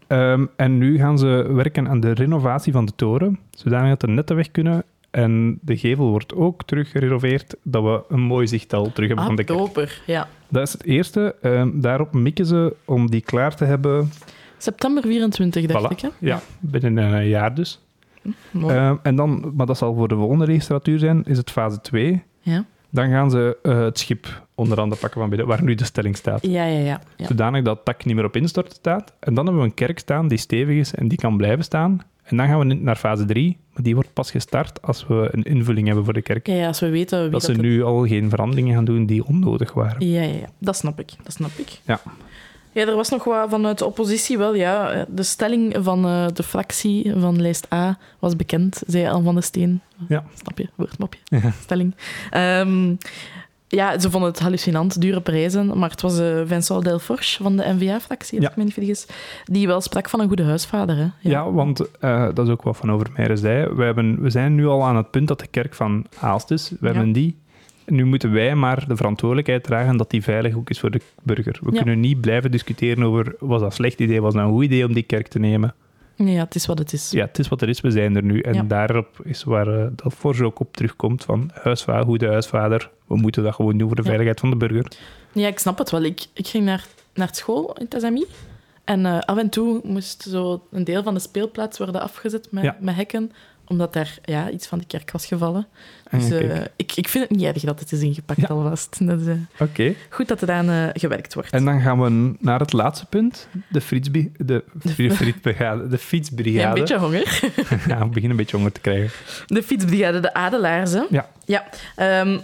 Ehm, 0.08 0.46
en 0.56 0.78
nu 0.78 0.98
gaan 0.98 1.18
ze 1.20 1.48
werken 1.54 1.88
aan 1.90 2.00
de 2.00 2.12
renovatie 2.12 2.72
van 2.74 2.86
de 2.86 2.92
toren, 2.96 3.40
zodanig 3.52 3.90
dat 3.90 4.00
de 4.02 4.08
netten 4.08 4.36
weg 4.36 4.52
kunnen. 4.52 4.84
En 5.12 5.60
de 5.62 5.78
gevel 5.78 6.10
wordt 6.10 6.36
ook 6.36 6.64
terug 6.64 6.90
gerenoveerd, 6.92 7.56
dat 7.64 7.84
we 7.84 8.02
een 8.10 8.20
mooi 8.22 8.48
zichtal 8.48 8.84
terug 8.92 9.08
hebben 9.08 9.18
Ah, 9.18 9.26
van 9.26 9.36
de 9.36 9.44
kerk. 9.74 10.02
Ja. 10.06 10.28
Dat 10.48 10.68
is 10.68 10.74
het 10.74 10.84
eerste. 10.86 11.36
Ehm, 11.42 11.70
daarop 11.74 12.14
mikken 12.14 12.46
ze 12.46 12.76
om 12.86 13.10
die 13.12 13.22
klaar 13.22 13.56
te 13.56 13.66
hebben, 13.66 14.12
September 14.58 15.04
24, 15.04 15.66
dacht 15.66 15.86
Voilà. 15.86 15.90
ik. 15.92 16.00
Hè? 16.02 16.08
ja, 16.20 16.42
binnen 16.60 16.98
een 16.98 17.28
jaar 17.28 17.56
dus. 17.56 17.80
Mooi. 18.52 18.76
Ehm, 18.76 18.96
en 19.04 19.16
dan, 19.16 19.52
maar 19.56 19.66
dat 19.66 19.78
zal 19.78 19.96
voor 19.96 20.08
de 20.08 20.16
volgende 20.16 20.46
registratuur 20.46 21.00
zijn, 21.00 21.24
is 21.26 21.38
het 21.38 21.52
fase 21.52 21.82
2. 21.82 22.24
ja. 22.42 22.66
Dan 22.94 23.10
gaan 23.10 23.32
ze 23.32 23.58
eh, 23.64 23.80
het 23.80 24.00
schip 24.00 24.46
onder 24.56 24.78
handen 24.80 24.98
pakken 24.98 25.20
van 25.20 25.30
binnen, 25.30 25.48
waar 25.48 25.64
nu 25.64 25.76
de 25.76 25.86
stelling 25.86 26.18
staat. 26.18 26.46
ja, 26.48 26.66
ja, 26.66 26.80
ja. 26.80 27.02
ja. 27.18 27.26
Zodanig 27.28 27.64
dat 27.64 27.76
het 27.76 27.86
tak 27.86 28.06
niet 28.06 28.16
meer 28.16 28.26
op 28.26 28.36
instorten 28.36 28.74
staat. 28.76 29.14
En 29.20 29.34
dan 29.34 29.46
hebben 29.46 29.64
we 29.64 29.70
een 29.70 29.76
kerk 29.76 30.00
staan 30.00 30.28
die 30.28 30.38
stevig 30.38 30.76
is 30.78 30.94
en 30.96 31.08
die 31.08 31.18
kan 31.18 31.38
blijven 31.38 31.64
staan. 31.64 32.02
En 32.24 32.38
dan 32.38 32.48
gaan 32.48 32.60
we 32.68 32.74
naar 32.74 32.96
fase 32.96 33.26
3, 33.26 33.58
maar 33.74 33.84
die 33.84 33.94
wordt 33.96 34.14
pas 34.14 34.32
gestart 34.32 34.82
als 34.82 35.08
we 35.08 35.30
een 35.32 35.44
invulling 35.44 35.86
hebben 35.88 36.06
voor 36.06 36.14
de 36.14 36.22
kerk. 36.22 36.48
Ja, 36.48 36.54
ja, 36.54 36.68
als 36.68 36.80
we 36.80 36.90
weten 36.90 37.22
wie 37.22 37.30
dat 37.30 37.44
ze 37.44 37.52
het- 37.52 37.62
nu 37.62 37.84
al 37.84 38.08
geen 38.08 38.30
veranderingen 38.30 38.74
gaan 38.76 38.86
doen 38.86 39.06
die 39.06 39.26
onnodig 39.26 39.74
waren. 39.74 40.08
Ja, 40.10 40.22
ja, 40.22 40.34
ja, 40.34 40.48
dat 40.58 40.76
snap 40.76 41.00
ik. 41.00 41.12
Dat 41.24 41.34
snap 41.34 41.52
ik. 41.56 41.80
Ja. 41.86 42.02
Ja, 42.74 42.86
er 42.88 42.96
was 42.96 43.10
nog 43.10 43.24
wat 43.24 43.50
vanuit 43.50 43.78
de 43.78 43.86
oppositie 43.86 44.38
wel, 44.38 44.56
ja. 44.56 45.06
De 45.10 45.24
stelling 45.24 45.76
van 45.80 46.06
eh, 46.06 46.26
de 46.34 46.44
fractie 46.44 47.14
van 47.18 47.42
lijst 47.42 47.68
A 47.74 47.98
was 48.20 48.36
bekend, 48.36 48.82
zei 48.88 49.08
Al 49.08 49.22
van 49.22 49.36
de 49.36 49.42
Steen. 49.42 49.82
Ja. 50.08 50.24
Snap 50.42 50.58
je? 50.58 50.70
Woordmopje. 50.76 51.20
Ja. 51.24 51.52
Stelling. 51.62 51.96
Ehm, 52.30 52.94
ja, 53.68 54.00
ze 54.00 54.12
vonden 54.12 54.30
het 54.30 54.40
hallucinant, 54.40 55.02
dure 55.02 55.22
prijzen, 55.22 55.78
maar 55.80 55.90
het 55.90 56.02
was 56.02 56.20
eh 56.20 56.42
Vincent 56.46 56.84
Delforge 56.84 57.44
van 57.44 57.56
de 57.58 57.64
N-VA-fractie, 57.74 58.38
als 58.38 58.46
Ja. 58.46 58.50
ik 58.52 58.56
me 58.58 58.64
niet 58.64 58.74
vergis, 58.74 59.06
die 59.46 59.68
wel 59.68 59.82
sprak 59.82 60.10
van 60.10 60.20
een 60.20 60.28
goede 60.28 60.44
huisvader. 60.44 60.96
Hè? 60.98 61.08
Ja, 61.20 61.52
want 61.52 61.98
eh, 62.00 62.28
dat 62.34 62.46
is 62.46 62.52
ook 62.54 62.62
wat 62.62 62.78
Van 62.78 62.92
Overmeijer 62.92 63.38
zei. 63.38 63.74
We, 63.74 63.84
hebben, 63.84 64.22
we 64.22 64.30
zijn 64.30 64.56
nu 64.56 64.68
al 64.68 64.84
aan 64.84 64.96
het 64.96 65.12
punt 65.12 65.28
dat 65.28 65.40
de 65.40 65.48
kerk 65.48 65.74
van 65.74 66.06
Aalst 66.20 66.52
is. 66.52 66.70
We 66.70 66.88
Ja. 66.88 66.94
hebben 66.94 67.12
die. 67.12 67.38
Nu 67.86 68.06
moeten 68.06 68.32
wij 68.32 68.56
maar 68.56 68.88
de 68.88 68.96
verantwoordelijkheid 68.96 69.64
dragen 69.64 69.98
dat 69.98 70.10
die 70.10 70.24
veilig 70.24 70.56
ook 70.56 70.70
is 70.70 70.80
voor 70.80 70.92
de 70.92 71.02
burger. 71.24 71.60
We 71.62 71.72
Ja. 71.72 71.78
kunnen 71.78 72.00
niet 72.00 72.22
blijven 72.22 72.52
discussiëren 72.52 73.04
over 73.04 73.36
was 73.40 73.60
dat 73.60 73.70
een 73.70 73.76
slecht 73.76 74.00
idee, 74.00 74.22
was 74.22 74.34
dat 74.34 74.44
een 74.44 74.50
goed 74.50 74.64
idee 74.64 74.86
om 74.86 74.94
die 74.94 75.04
kerk 75.04 75.28
te 75.28 75.40
nemen. 75.40 75.74
Ja, 76.16 76.44
het 76.44 76.56
is 76.56 76.66
wat 76.66 76.78
het 76.78 76.94
is. 76.94 77.12
Ja, 77.12 77.26
het 77.26 77.40
is 77.40 77.48
wat 77.48 77.62
er 77.62 77.70
is, 77.70 77.82
we 77.82 77.92
zijn 77.92 78.16
er 78.16 78.24
nu. 78.24 78.40
En 78.40 78.54
Ja. 78.54 78.64
daarop 78.64 79.08
is 79.24 79.44
waar 79.44 79.68
eh, 79.80 79.88
dat 79.96 80.14
Forge 80.14 80.46
ook 80.46 80.60
op 80.60 80.76
terugkomt 80.76 81.24
van 81.24 81.50
huisvader, 81.54 82.06
goede 82.06 82.28
huisvader. 82.28 82.90
We 83.08 83.16
moeten 83.16 83.44
dat 83.44 83.56
gewoon 83.56 83.78
doen 83.78 83.88
voor 83.88 83.96
de 83.96 84.02
Ja. 84.02 84.08
veiligheid 84.08 84.40
van 84.40 84.50
de 84.50 84.56
burger. 84.56 84.86
Ja, 85.32 85.48
ik 85.48 85.60
snap 85.60 85.78
het 85.78 85.90
wel. 85.92 86.04
Ik, 86.04 86.26
ik 86.34 86.48
ging 86.48 86.66
naar, 86.66 86.86
naar 87.14 87.30
school 87.32 87.74
in 87.80 87.86
het 87.90 88.02
SMI. 88.02 88.26
En 88.84 89.06
eh, 89.06 89.20
af 89.20 89.38
en 89.38 89.50
toe 89.50 89.82
moest 89.84 90.22
zo 90.22 90.64
een 90.72 90.84
deel 90.84 91.04
van 91.04 91.14
de 91.14 91.20
speelplaats 91.20 91.78
worden 91.78 92.02
afgezet 92.02 92.48
met, 92.52 92.82
met 92.82 92.96
hekken, 92.96 93.32
omdat 93.72 93.94
daar 93.94 94.18
ja, 94.24 94.50
iets 94.50 94.68
van 94.68 94.78
de 94.80 94.86
kerk 94.86 95.12
was 95.12 95.26
gevallen. 95.26 95.68
Ah, 96.12 96.20
Dus 96.20 96.30
eh, 96.32 96.62
ik, 96.76 96.92
ik 96.96 97.08
vind 97.08 97.28
het 97.30 97.38
niet 97.38 97.46
erg 97.48 97.62
dat 97.64 97.80
het 97.80 97.92
is 97.92 98.02
ingepakt 98.02 98.40
Ja. 98.42 98.48
alvast. 98.48 99.08
Dat 99.08 99.20
is 99.20 99.28
eh, 99.28 99.34
Oké. 99.60 99.94
goed 100.10 100.28
dat 100.28 100.42
er 100.42 100.52
aan 100.52 100.70
eh, 100.70 100.88
gewerkt 100.94 101.34
wordt. 101.34 101.50
En 101.52 101.66
dan 101.66 101.82
gaan 101.82 102.02
we 102.02 102.36
naar 102.40 102.60
het 102.60 102.74
laatste 102.74 103.06
punt. 103.06 103.48
De, 103.70 103.82
fietsbi- 103.82 104.32
de, 104.38 104.64
de, 104.84 104.94
fietsbrigade. 104.94 105.84
De 105.88 105.92
Ja, 105.96 105.98
fietsbrigade. 105.98 106.68
een 106.68 106.74
beetje 106.74 106.98
honger. 106.98 107.40
Ja, 107.88 108.00
we 108.00 108.06
beginnen 108.06 108.30
een 108.32 108.36
beetje 108.36 108.56
honger 108.56 108.72
te 108.72 108.82
krijgen. 108.82 109.10
De 109.48 109.64
fietsbrigade, 109.64 110.20
de 110.20 110.34
Adelaarzen. 110.34 111.06
Ja. 111.10 111.30
Ja. 111.46 111.68
ehm, 111.96 112.40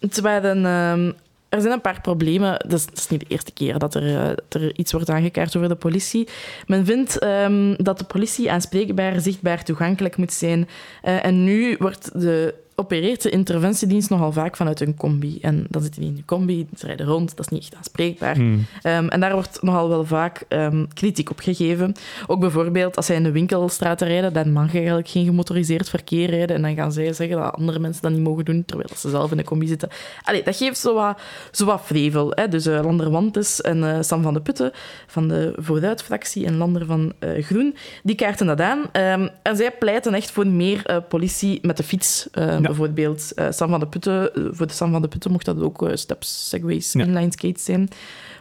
het 0.00 0.20
waren, 0.20 0.66
ehm, 0.66 1.12
er 1.52 1.60
zijn 1.60 1.72
een 1.72 1.80
paar 1.80 2.00
problemen. 2.00 2.52
Dat 2.68 2.78
is, 2.78 2.86
is 2.94 3.08
niet 3.08 3.20
de 3.20 3.26
eerste 3.28 3.52
keer 3.52 3.78
dat 3.78 3.94
er, 3.94 4.02
eh, 4.02 4.62
er 4.62 4.78
iets 4.78 4.92
wordt 4.92 5.10
aangekaart 5.10 5.56
over 5.56 5.68
de 5.68 5.74
politie. 5.74 6.28
Men 6.66 6.84
vindt 6.84 7.18
ehm, 7.18 7.74
dat 7.76 7.98
de 7.98 8.04
politie 8.04 8.50
aanspreekbaar, 8.50 9.20
zichtbaar, 9.20 9.64
toegankelijk 9.64 10.16
moet 10.16 10.32
zijn. 10.32 10.68
Eh, 11.02 11.24
en 11.24 11.44
nu 11.44 11.76
wordt 11.78 12.20
de 12.20 12.54
opereert 12.74 13.22
de 13.22 13.30
interventiedienst 13.30 14.10
nogal 14.10 14.32
vaak 14.32 14.56
vanuit 14.56 14.80
een 14.80 14.96
combi. 14.96 15.38
En 15.40 15.66
dan 15.68 15.82
zitten 15.82 16.00
die 16.00 16.10
in 16.10 16.16
de 16.16 16.24
combi, 16.24 16.66
ze 16.76 16.86
rijden 16.86 17.06
rond, 17.06 17.36
dat 17.36 17.46
is 17.46 17.52
niet 17.52 17.62
echt 17.62 17.74
aanspreekbaar. 17.74 18.34
Hmm. 18.34 18.64
Ehm, 18.82 19.08
en 19.08 19.20
daar 19.20 19.32
wordt 19.32 19.62
nogal 19.62 19.88
wel 19.88 20.04
vaak 20.04 20.44
ehm, 20.48 20.84
kritiek 20.94 21.30
op 21.30 21.38
gegeven. 21.38 21.94
Ook 22.26 22.40
bijvoorbeeld 22.40 22.96
als 22.96 23.06
zij 23.06 23.16
in 23.16 23.22
de 23.22 23.32
winkelstraten 23.32 24.08
rijden, 24.08 24.32
dan 24.32 24.52
mag 24.52 24.70
je 24.70 24.78
eigenlijk 24.78 25.08
geen 25.08 25.24
gemotoriseerd 25.24 25.88
verkeer 25.88 26.30
rijden. 26.30 26.56
En 26.56 26.62
dan 26.62 26.74
gaan 26.74 26.92
zij 26.92 27.12
zeggen 27.12 27.36
dat 27.36 27.54
andere 27.54 27.78
mensen 27.78 28.02
dat 28.02 28.12
niet 28.12 28.20
mogen 28.20 28.44
doen, 28.44 28.64
terwijl 28.64 28.88
ze 28.96 29.10
zelf 29.10 29.30
in 29.30 29.36
de 29.36 29.44
combi 29.44 29.66
zitten. 29.66 29.88
Allee, 30.22 30.42
dat 30.42 30.56
geeft 30.56 30.78
zo 30.78 30.94
wat, 30.94 31.20
zo 31.50 31.64
wat 31.64 31.80
vrevel. 31.84 32.32
Hè? 32.34 32.48
Dus 32.48 32.66
uh, 32.66 32.80
Lander 32.84 33.10
Wantes 33.10 33.60
en 33.60 33.84
eh, 33.84 34.02
Sam 34.02 34.22
van 34.22 34.34
de 34.34 34.40
Putten 34.40 34.72
van 35.06 35.28
de 35.28 35.52
Vooruit-fractie 35.56 36.46
en 36.46 36.56
Lander 36.56 36.86
van 36.86 37.12
eh, 37.18 37.44
Groen, 37.44 37.76
die 38.02 38.16
kaarten 38.16 38.46
dat 38.46 38.60
aan. 38.60 38.84
Ehm, 38.92 39.28
en 39.42 39.56
zij 39.56 39.70
pleiten 39.70 40.14
echt 40.14 40.30
voor 40.30 40.46
meer 40.46 40.86
eh, 40.86 40.96
politie 41.08 41.58
met 41.62 41.76
de 41.76 41.82
fiets, 41.82 42.28
bijvoorbeeld. 42.62 43.32
Eh, 43.34 43.46
Sam 43.50 43.68
van 43.70 43.80
de 43.80 43.86
Putten, 43.86 44.34
eh, 44.34 44.42
voor 44.50 44.66
de 44.66 44.72
Sam 44.72 44.92
van 44.92 45.02
de 45.02 45.08
Putten 45.08 45.30
mocht 45.30 45.44
dat 45.44 45.60
ook 45.62 45.88
eh, 45.88 45.96
steps, 45.96 46.48
segways, 46.48 46.92
Ja. 46.92 47.04
inline 47.04 47.32
skates 47.32 47.64
zijn 47.64 47.88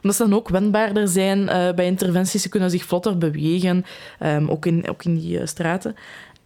omdat 0.03 0.17
ze 0.17 0.23
dan 0.23 0.33
ook 0.33 0.49
wendbaarder 0.49 1.07
zijn 1.07 1.45
bij 1.75 1.85
interventies. 1.85 2.41
Ze 2.41 2.49
kunnen 2.49 2.69
zich 2.69 2.83
vlotter 2.85 3.17
bewegen, 3.17 3.85
ehm, 4.19 4.47
ook, 4.47 4.65
in, 4.65 4.89
ook 4.89 5.03
in 5.03 5.15
die 5.19 5.45
straten. 5.45 5.95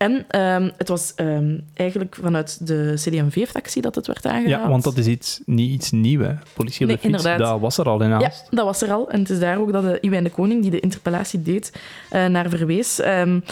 En 0.06 0.26
ehm, 0.28 0.70
het 0.78 0.88
was 0.88 1.14
ehm, 1.16 1.58
eigenlijk 1.74 2.18
vanuit 2.22 2.68
de 2.68 2.94
CD&V-fractie 2.96 3.82
dat 3.82 3.96
het 3.96 4.08
werd 4.08 4.26
aangehaald. 4.26 4.64
Ja, 4.64 4.70
want 4.70 4.84
dat 4.84 4.98
is 4.98 5.06
iets, 5.08 5.42
niet 5.46 5.72
iets 5.72 5.92
nieuws. 5.92 6.26
hè. 6.26 6.34
Politie 6.54 6.82
op 6.82 6.88
Nee, 6.88 6.96
de 6.96 7.02
fiets, 7.02 7.24
inderdaad. 7.24 7.50
dat 7.52 7.60
was 7.60 7.78
er 7.78 7.90
al 7.90 8.02
in 8.02 8.10
Ja, 8.10 8.32
dat 8.50 8.66
was 8.66 8.82
er 8.82 8.92
al. 8.92 9.10
En 9.10 9.20
het 9.20 9.30
is 9.30 9.40
daar 9.40 9.60
ook 9.60 9.72
dat 9.72 9.84
de 9.84 9.98
Iwijn 10.02 10.24
de 10.24 10.30
Koning, 10.30 10.62
die 10.62 10.72
de 10.72 10.80
interpellatie 10.80 11.42
deed, 11.42 11.72
eh, 12.10 12.26
naar 12.26 12.50
verwees. 12.50 13.00
Um, 13.06 13.44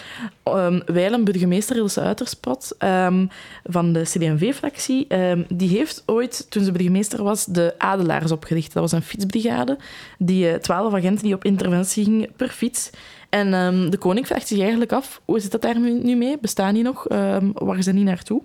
um, 0.48 0.82
Wijlen, 0.86 1.24
burgemeester 1.24 1.76
Ilse 1.76 2.02
Uiterspot 2.02 2.76
ehm, 2.78 3.26
van 3.64 3.94
de 3.94 4.02
CD&V-fractie, 4.02 5.06
ehm, 5.08 5.42
die 5.50 5.70
heeft 5.70 6.04
ooit, 6.06 6.46
toen 6.52 6.64
ze 6.64 6.72
burgemeester 6.72 7.24
was, 7.24 7.46
de 7.46 7.74
Adelaars 7.78 8.32
opgericht. 8.32 8.74
Dat 8.74 8.82
was 8.84 8.92
een 8.92 9.02
fietsbrigade, 9.02 9.78
die 10.18 10.50
eh, 10.50 10.60
twaalf 10.60 10.94
agenten 10.94 11.24
die 11.24 11.34
op 11.34 11.46
interventie 11.46 12.04
gingen 12.04 12.30
per 12.36 12.50
fiets. 12.50 12.90
En 13.34 13.54
ehm, 13.54 13.90
de 13.90 13.98
koning 13.98 14.28
vraagt 14.28 14.48
zich 14.48 14.60
eigenlijk 14.60 14.92
af, 14.92 15.22
hoe 15.26 15.40
zit 15.40 15.52
dat 15.52 15.62
daar 15.62 15.80
nu 15.80 16.16
mee? 16.16 16.38
Bestaan 16.42 16.74
die 16.74 16.84
nog? 16.84 17.08
Ehm, 17.08 17.50
waar 17.54 17.84
dat 17.84 17.94
niet 17.94 18.04
naartoe? 18.06 18.42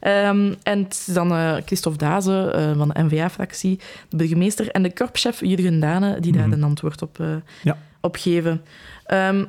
Ehm, 0.00 0.54
en 0.62 0.82
het 0.82 0.92
is 1.06 1.14
dan 1.14 1.30
eh, 1.32 1.56
Christophe 1.66 1.98
Daze 1.98 2.50
eh, 2.54 2.76
van 2.76 2.88
de 2.88 3.02
NVA-fractie, 3.02 3.78
de 4.08 4.16
burgemeester, 4.16 4.70
en 4.70 4.82
de 4.82 4.92
korpschef 4.92 5.40
Jurgen 5.40 5.80
Dane, 5.80 6.20
die 6.20 6.32
daar 6.32 6.46
Mhm. 6.48 6.52
een 6.52 6.64
antwoord 6.64 7.02
op, 7.02 7.18
Ja. 7.62 7.76
op 8.00 8.16
geven. 8.16 8.62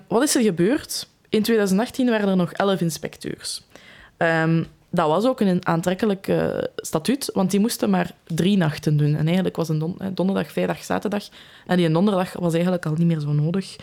Wat 0.08 0.24
is 0.24 0.36
er 0.36 0.42
gebeurd? 0.42 1.10
In 1.30 1.42
2018 1.44 2.10
waren 2.10 2.28
er 2.30 2.36
nog 2.36 2.52
11 2.52 2.82
inspecteurs. 2.82 3.64
Dat 4.92 5.08
was 5.08 5.26
ook 5.26 5.40
een 5.40 5.66
aantrekkelijk 5.68 6.32
statuut, 6.76 7.30
want 7.34 7.52
die 7.52 7.60
moesten 7.60 7.90
maar 7.90 8.12
drie 8.24 8.58
nachten 8.58 8.98
doen. 8.98 9.16
En 9.16 9.26
eigenlijk 9.26 9.56
was 9.56 9.70
een 9.70 9.80
don- 9.80 9.98
donderdag, 10.14 10.52
vrijdag, 10.52 10.84
zaterdag. 10.84 11.24
En 11.68 11.78
die 11.78 11.92
donderdag 11.92 12.34
was 12.34 12.54
eigenlijk 12.54 12.86
al 12.86 12.94
niet 12.98 13.08
meer 13.08 13.20
zo 13.20 13.32
nodig. 13.32 13.76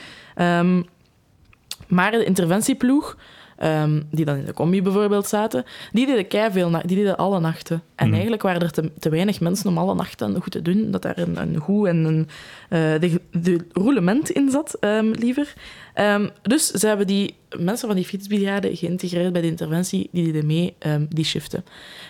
Maar 1.89 2.11
de 2.11 2.25
interventieploeg, 2.25 3.17
ehm, 3.57 4.03
die 4.11 4.25
dan 4.25 4.37
in 4.37 4.45
de 4.45 4.53
combi 4.53 4.83
bijvoorbeeld 4.83 5.27
zaten, 5.27 5.65
die 5.93 6.07
deden 6.07 6.27
keiveel, 6.29 6.71
na- 6.71 6.83
die 6.87 6.97
deden 6.97 7.17
alle 7.17 7.41
nachten. 7.41 7.83
En 7.95 8.05
Mhm. 8.05 8.13
eigenlijk 8.15 8.43
waren 8.43 8.61
er 8.61 8.71
te, 8.73 8.91
te 8.99 9.09
weinig 9.09 9.41
mensen 9.41 9.69
om 9.71 9.79
alle 9.79 9.95
nachten 9.95 10.43
goed 10.43 10.53
te 10.53 10.63
doen, 10.63 10.91
dat 10.91 11.03
daar 11.03 11.19
een, 11.19 11.37
een 11.41 11.57
goed 11.57 11.87
en 11.87 11.97
een 12.05 12.29
eh, 12.69 13.01
de, 13.01 13.21
de 13.33 13.59
roulement 13.73 14.31
in 14.31 14.51
zat, 14.51 14.77
ehm, 14.81 15.11
liever. 15.11 15.55
Ehm, 15.97 16.29
dus 16.43 16.67
ze 16.71 16.87
hebben 16.87 17.07
die 17.07 17.35
mensen 17.59 17.87
van 17.87 17.97
die 17.97 18.05
fietsbrigade 18.05 18.77
geïntegreerd 18.77 19.33
bij 19.33 19.43
de 19.43 19.47
interventie, 19.49 20.09
die 20.13 20.25
deden 20.25 20.47
mee 20.47 20.75
ehm, 20.79 21.05
die 21.09 21.25
shiften. 21.25 21.65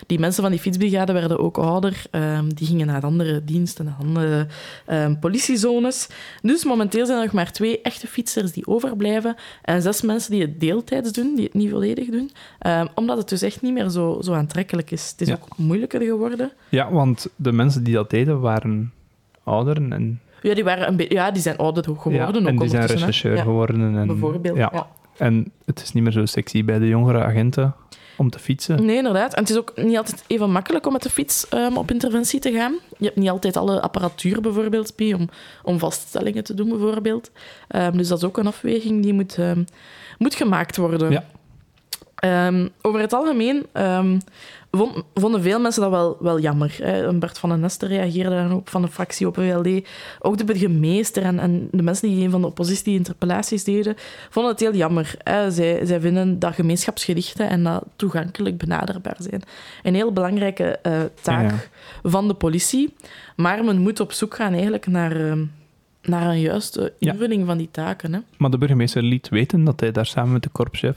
Die 0.07 0.19
mensen 0.19 0.41
van 0.41 0.51
die 0.51 0.59
fietsbrigade 0.59 1.13
werden 1.13 1.39
ook 1.39 1.57
ouder, 1.57 2.03
ehm, 2.11 2.49
die 2.49 2.67
gingen 2.67 2.87
naar 2.87 3.01
andere 3.03 3.43
diensten, 3.43 3.85
naar 3.85 3.95
andere 3.99 4.47
politiezones. 5.19 6.07
Dus 6.41 6.63
momenteel 6.65 7.05
zijn 7.05 7.17
er 7.17 7.23
nog 7.23 7.33
maar 7.33 7.51
twee 7.51 7.81
echte 7.81 8.07
fietsers 8.07 8.51
die 8.51 8.67
overblijven 8.67 9.35
en 9.63 9.81
zes 9.81 10.01
mensen 10.01 10.31
die 10.31 10.41
het 10.41 10.59
deeltijds 10.59 11.11
doen, 11.11 11.35
die 11.35 11.43
het 11.43 11.53
niet 11.53 11.69
volledig 11.69 12.09
doen, 12.09 12.31
omdat 12.95 13.17
het 13.17 13.29
dus 13.29 13.41
echt 13.41 13.61
niet 13.61 13.73
meer 13.73 13.89
zo, 13.89 14.21
zo 14.21 14.33
aantrekkelijk 14.33 14.91
is. 14.91 15.09
Het 15.11 15.21
is 15.21 15.27
Ja. 15.27 15.33
ook 15.33 15.57
moeilijker 15.57 16.01
geworden. 16.01 16.51
Ja, 16.69 16.91
want 16.91 17.27
de 17.35 17.51
mensen 17.51 17.83
die 17.83 17.93
dat 17.93 18.09
deden 18.09 18.39
waren 18.39 18.93
ouder 19.43 19.91
en, 19.91 20.21
Ja, 20.47 20.55
die, 20.55 20.63
waren 20.63 20.87
een 20.87 21.05
ja, 21.09 21.31
die 21.31 21.41
zijn 21.41 21.57
ouder 21.57 21.83
geworden. 21.83 22.13
ja, 22.13 22.27
ook 22.27 22.35
en 22.35 22.57
die 22.57 22.69
zijn 22.69 22.85
rechercheur 22.85 23.37
geworden. 23.37 23.97
En, 23.97 24.07
Bijvoorbeeld. 24.07 24.57
Ja. 24.57 24.69
ja. 24.73 24.87
En 25.17 25.51
het 25.65 25.81
is 25.81 25.91
niet 25.91 26.03
meer 26.03 26.11
zo 26.11 26.25
sexy 26.25 26.65
bij 26.65 26.79
de 26.79 26.87
jongere 26.87 27.23
agenten 27.23 27.75
om 28.17 28.29
te 28.29 28.39
fietsen. 28.39 28.85
Nee, 28.85 28.95
inderdaad. 28.95 29.33
En 29.33 29.41
het 29.41 29.49
is 29.49 29.57
ook 29.57 29.71
niet 29.75 29.97
altijd 29.97 30.23
even 30.27 30.51
makkelijk 30.51 30.85
om 30.85 30.93
met 30.93 31.03
de 31.03 31.09
fiets 31.09 31.49
ehm, 31.49 31.75
op 31.75 31.91
interventie 31.91 32.39
te 32.39 32.51
gaan. 32.51 32.75
Je 32.97 33.05
hebt 33.05 33.17
niet 33.17 33.29
altijd 33.29 33.57
alle 33.57 33.81
apparatuur 33.81 34.41
bijvoorbeeld 34.41 34.95
bij 34.95 35.13
om, 35.13 35.29
om 35.63 35.79
vaststellingen 35.79 36.43
te 36.43 36.53
doen, 36.53 36.69
bijvoorbeeld. 36.69 37.31
Ehm, 37.67 37.97
dus 37.97 38.07
dat 38.07 38.17
is 38.17 38.23
ook 38.23 38.37
een 38.37 38.47
afweging 38.47 39.03
die 39.03 39.13
moet, 39.13 39.37
ehm, 39.37 39.63
moet 40.17 40.35
gemaakt 40.35 40.77
worden. 40.77 41.11
Ja. 41.11 41.23
Ehm, 42.17 42.67
over 42.81 42.99
het 42.99 43.13
algemeen 43.13 43.65
ehm, 43.71 44.19
vond- 44.71 45.03
vonden 45.13 45.41
veel 45.41 45.59
mensen 45.59 45.81
dat 45.81 45.91
wel, 45.91 46.17
wel 46.19 46.39
jammer. 46.39 46.75
Hè. 46.81 47.13
Bert 47.13 47.37
van 47.39 47.49
den 47.49 47.59
Nester 47.59 47.87
reageerde 47.87 48.29
daar 48.29 48.51
op 48.53 48.69
van 48.69 48.81
de 48.81 48.87
fractie 48.87 49.27
op 49.27 49.35
WLD. 49.35 49.87
Ook 50.19 50.37
de 50.37 50.43
burgemeester 50.43 51.23
en, 51.23 51.39
en 51.39 51.67
de 51.71 51.81
mensen 51.83 52.07
die 52.09 52.29
van 52.29 52.41
de 52.41 52.47
oppositie 52.47 52.93
interpellaties 52.93 53.63
deden, 53.63 53.95
vonden 54.29 54.51
het 54.51 54.61
heel 54.61 54.73
jammer. 54.75 55.15
Hè. 55.23 55.51
Zij, 55.51 55.85
zij 55.85 55.99
vinden 55.99 56.39
dat 56.39 56.53
gemeenschapsgerichten 56.53 57.49
en 57.49 57.63
dat 57.63 57.83
toegankelijk 57.95 58.57
benaderbaar 58.57 59.15
zijn 59.19 59.41
een 59.83 59.95
heel 59.95 60.13
belangrijke 60.13 60.63
eh, 60.63 60.99
taak 61.21 61.49
Ja, 61.51 62.09
van 62.09 62.27
de 62.27 62.33
politie. 62.33 62.93
Maar 63.35 63.63
men 63.63 63.77
moet 63.81 63.99
op 63.99 64.11
zoek 64.11 64.35
gaan 64.35 64.53
eigenlijk 64.53 64.87
naar, 64.87 65.15
ehm, 65.29 65.45
naar 66.01 66.27
een 66.29 66.39
juiste 66.41 66.93
Ja. 66.99 67.11
invulling 67.11 67.45
van 67.45 67.57
die 67.57 67.69
taken. 67.71 68.13
Hè. 68.13 68.19
Maar 68.37 68.49
de 68.49 68.57
burgemeester 68.57 69.03
liet 69.03 69.29
weten 69.29 69.63
dat 69.63 69.79
hij 69.79 69.91
daar 69.91 70.05
samen 70.05 70.31
met 70.33 70.43
de 70.43 70.49
korpschef 70.49 70.95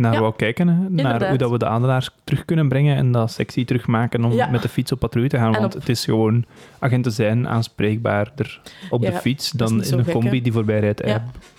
naar 0.00 0.12
Ja, 0.12 0.20
wou 0.20 0.32
kijken. 0.36 0.68
Hè, 0.68 0.74
naar 0.74 0.88
inderdaad. 0.90 1.28
hoe 1.28 1.38
dat 1.38 1.50
we 1.50 1.58
de 1.58 1.66
adelaars 1.66 2.10
terug 2.24 2.44
kunnen 2.44 2.68
brengen 2.68 2.96
en 2.96 3.12
dat 3.12 3.30
sexy 3.32 3.64
terugmaken 3.64 4.24
om 4.24 4.32
Ja. 4.32 4.46
met 4.50 4.62
de 4.62 4.68
fiets 4.68 4.92
op 4.92 4.98
patrouille 4.98 5.30
te 5.30 5.36
gaan. 5.38 5.54
En 5.54 5.60
Want 5.60 5.74
op- 5.74 5.80
het 5.80 5.88
is 5.88 6.04
gewoon, 6.04 6.44
agenten 6.78 7.12
zijn 7.12 7.48
aanspreekbaarder 7.48 8.60
op 8.90 9.02
Ja, 9.02 9.10
de 9.10 9.16
fiets 9.16 9.50
dan 9.50 9.82
in 9.84 9.92
een 9.98 10.04
gek, 10.04 10.12
combi 10.14 10.42
die 10.42 10.52
voorbij 10.52 10.80
rijdt. 10.80 11.02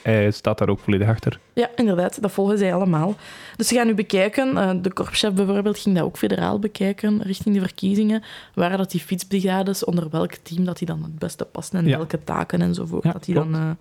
Hij, 0.01 0.31
staat 0.31 0.57
daar 0.57 0.69
ook 0.69 0.79
volledig 0.79 1.07
achter. 1.07 1.39
Ja, 1.53 1.69
inderdaad. 1.75 2.21
Dat 2.21 2.31
volgen 2.31 2.57
zij 2.57 2.73
allemaal. 2.73 3.15
Dus 3.55 3.67
ze 3.67 3.75
gaan 3.75 3.87
nu 3.87 3.93
bekijken. 3.93 4.57
eh, 4.57 4.69
de 4.81 4.93
korpschef 4.93 5.33
bijvoorbeeld 5.33 5.79
ging 5.79 5.95
dat 5.95 6.03
ook 6.05 6.17
federaal 6.17 6.59
bekijken, 6.59 7.21
richting 7.21 7.55
de 7.55 7.61
verkiezingen. 7.61 8.23
Waar 8.53 8.77
dat 8.77 8.91
die 8.91 9.01
fietsbrigades, 9.01 9.85
onder 9.85 10.09
welk 10.09 10.33
team 10.33 10.65
dat 10.65 10.77
die 10.77 10.87
dan 10.87 11.03
het 11.03 11.19
beste 11.19 11.45
passen 11.45 11.77
en 11.79 11.85
welke 11.85 12.23
taken 12.23 12.61
enzovoort, 12.61 13.03
dat 13.13 13.23
die 13.23 13.35
dan 13.35 13.49
klopt. 13.51 13.75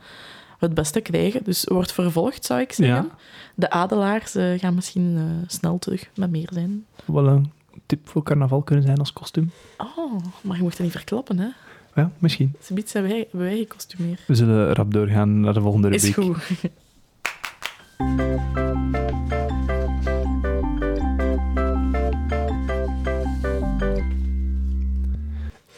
Het 0.61 0.75
beste 0.75 1.01
krijgen. 1.01 1.45
Dus 1.45 1.65
wordt 1.65 1.93
vervolgd, 1.93 2.45
zou 2.45 2.61
ik 2.61 2.73
zeggen. 2.73 3.05
Ja. 3.05 3.17
De 3.55 3.71
adelaars 3.71 4.35
eh, 4.35 4.59
gaan 4.59 4.75
misschien 4.75 5.17
eh, 5.17 5.23
snel 5.47 5.79
terug 5.79 6.11
met 6.15 6.31
meer 6.31 6.49
zijn. 6.53 6.85
Wel 7.05 7.27
een 7.27 7.51
tip 7.87 8.09
voor 8.09 8.23
carnaval 8.23 8.63
kunnen 8.63 8.85
zijn 8.85 8.99
als 8.99 9.13
kostuum. 9.13 9.51
Oh, 9.79 10.13
maar 10.41 10.57
je 10.57 10.63
mocht 10.63 10.77
dat 10.77 10.87
niet 10.87 10.97
verklappen, 10.97 11.39
hè? 11.39 11.49
Ja, 11.95 12.11
misschien. 12.19 12.55
Zoiets 12.61 12.93
hebben 12.93 13.11
wij, 13.11 13.21
hebben 13.21 13.41
wij 13.41 13.57
gecostumeerd. 13.57 14.21
We 14.27 14.35
zullen 14.35 14.73
rap 14.73 14.93
doorgaan 14.93 15.41
naar 15.41 15.55
de 15.55 15.61
volgende 15.61 15.89
rubriek. 15.89 16.17
Is 16.17 16.25
goed. 16.25 16.37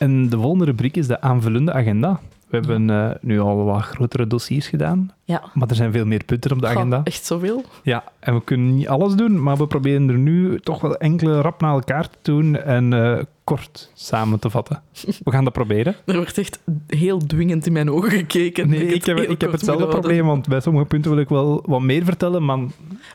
En 0.02 0.28
de 0.28 0.38
volgende 0.38 0.64
rubriek 0.64 0.96
is 0.96 1.06
de 1.06 1.20
aanvullende 1.20 1.72
agenda. 1.72 2.20
We 2.52 2.58
hebben 2.58 2.90
eh, 2.90 3.10
nu 3.20 3.40
al 3.40 3.64
wat 3.64 3.82
grotere 3.82 4.26
dossiers 4.26 4.68
gedaan, 4.68 5.10
Ja. 5.24 5.42
maar 5.54 5.68
er 5.68 5.74
zijn 5.74 5.92
veel 5.92 6.04
meer 6.06 6.24
punten 6.24 6.52
op 6.52 6.60
de 6.60 6.66
Goh, 6.66 6.76
agenda. 6.76 7.00
echt 7.04 7.24
zoveel. 7.24 7.64
Ja, 7.82 8.04
en 8.20 8.34
we 8.34 8.44
kunnen 8.44 8.74
niet 8.74 8.88
alles 8.88 9.14
doen, 9.14 9.42
maar 9.42 9.56
we 9.56 9.66
proberen 9.66 10.08
er 10.08 10.18
nu 10.18 10.60
toch 10.60 10.80
wel 10.80 10.96
enkele 10.96 11.40
rap 11.40 11.60
naar 11.60 11.72
elkaar 11.72 12.08
te 12.08 12.16
doen 12.22 12.56
en 12.56 12.92
eh, 12.92 13.18
kort 13.44 13.90
samen 13.94 14.38
te 14.38 14.50
vatten. 14.50 14.82
We 15.24 15.30
gaan 15.30 15.44
dat 15.44 15.52
proberen. 15.52 15.94
Er 16.06 16.14
wordt 16.16 16.38
echt 16.38 16.60
heel 16.86 17.18
dwingend 17.26 17.66
in 17.66 17.72
mijn 17.72 17.90
ogen 17.90 18.10
gekeken. 18.10 18.68
Nee, 18.68 18.86
ik 18.86 19.04
heb, 19.04 19.18
ik 19.18 19.40
heb 19.40 19.52
hetzelfde 19.52 19.86
probleem, 19.86 20.26
want 20.26 20.48
bij 20.48 20.60
sommige 20.60 20.86
punten 20.86 21.10
wil 21.10 21.20
ik 21.20 21.28
wel 21.28 21.62
wat 21.66 21.80
meer 21.80 22.04
vertellen, 22.04 22.44
maar 22.44 22.58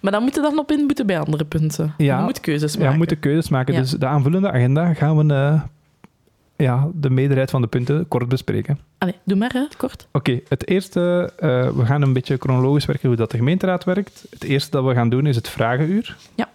Maar 0.01 0.11
dan 0.11 0.23
moet 0.23 0.35
je 0.35 0.41
dan 0.41 0.59
op 0.59 0.71
inboeten 0.71 1.05
bij 1.07 1.19
andere 1.19 1.45
punten. 1.45 1.93
Ja. 1.97 2.17
Je 2.17 2.23
moet 2.23 2.39
keuzes 2.39 2.71
ja, 2.73 2.77
maken. 2.77 2.91
we 2.91 2.97
moeten 2.97 3.19
keuzes 3.19 3.49
maken. 3.49 3.73
Ja. 3.73 3.79
Dus 3.79 3.91
de 3.91 4.05
aanvullende 4.05 4.51
agenda 4.51 4.93
gaan 4.93 5.17
we 5.27 5.33
eh, 5.33 5.61
ja, 6.57 6.89
de 6.93 7.09
meerderheid 7.09 7.49
van 7.49 7.61
de 7.61 7.67
punten 7.67 8.07
kort 8.07 8.27
bespreken. 8.29 8.79
Allee, 8.97 9.15
doe 9.23 9.37
maar, 9.37 9.51
hè, 9.53 9.65
kort. 9.77 10.07
Oké, 10.11 10.39
het 10.47 10.67
eerste, 10.67 11.33
eh, 11.39 11.69
we 11.69 11.85
gaan 11.85 12.01
een 12.01 12.13
beetje 12.13 12.37
chronologisch 12.39 12.85
werken 12.85 13.07
hoe 13.07 13.17
dat 13.17 13.31
de 13.31 13.37
gemeenteraad 13.37 13.83
werkt. 13.83 14.25
Het 14.29 14.43
eerste 14.43 14.71
dat 14.71 14.85
we 14.85 14.93
gaan 14.93 15.09
doen 15.09 15.25
is 15.25 15.35
het 15.35 15.49
vragenuur. 15.49 16.17
Ja. 16.35 16.49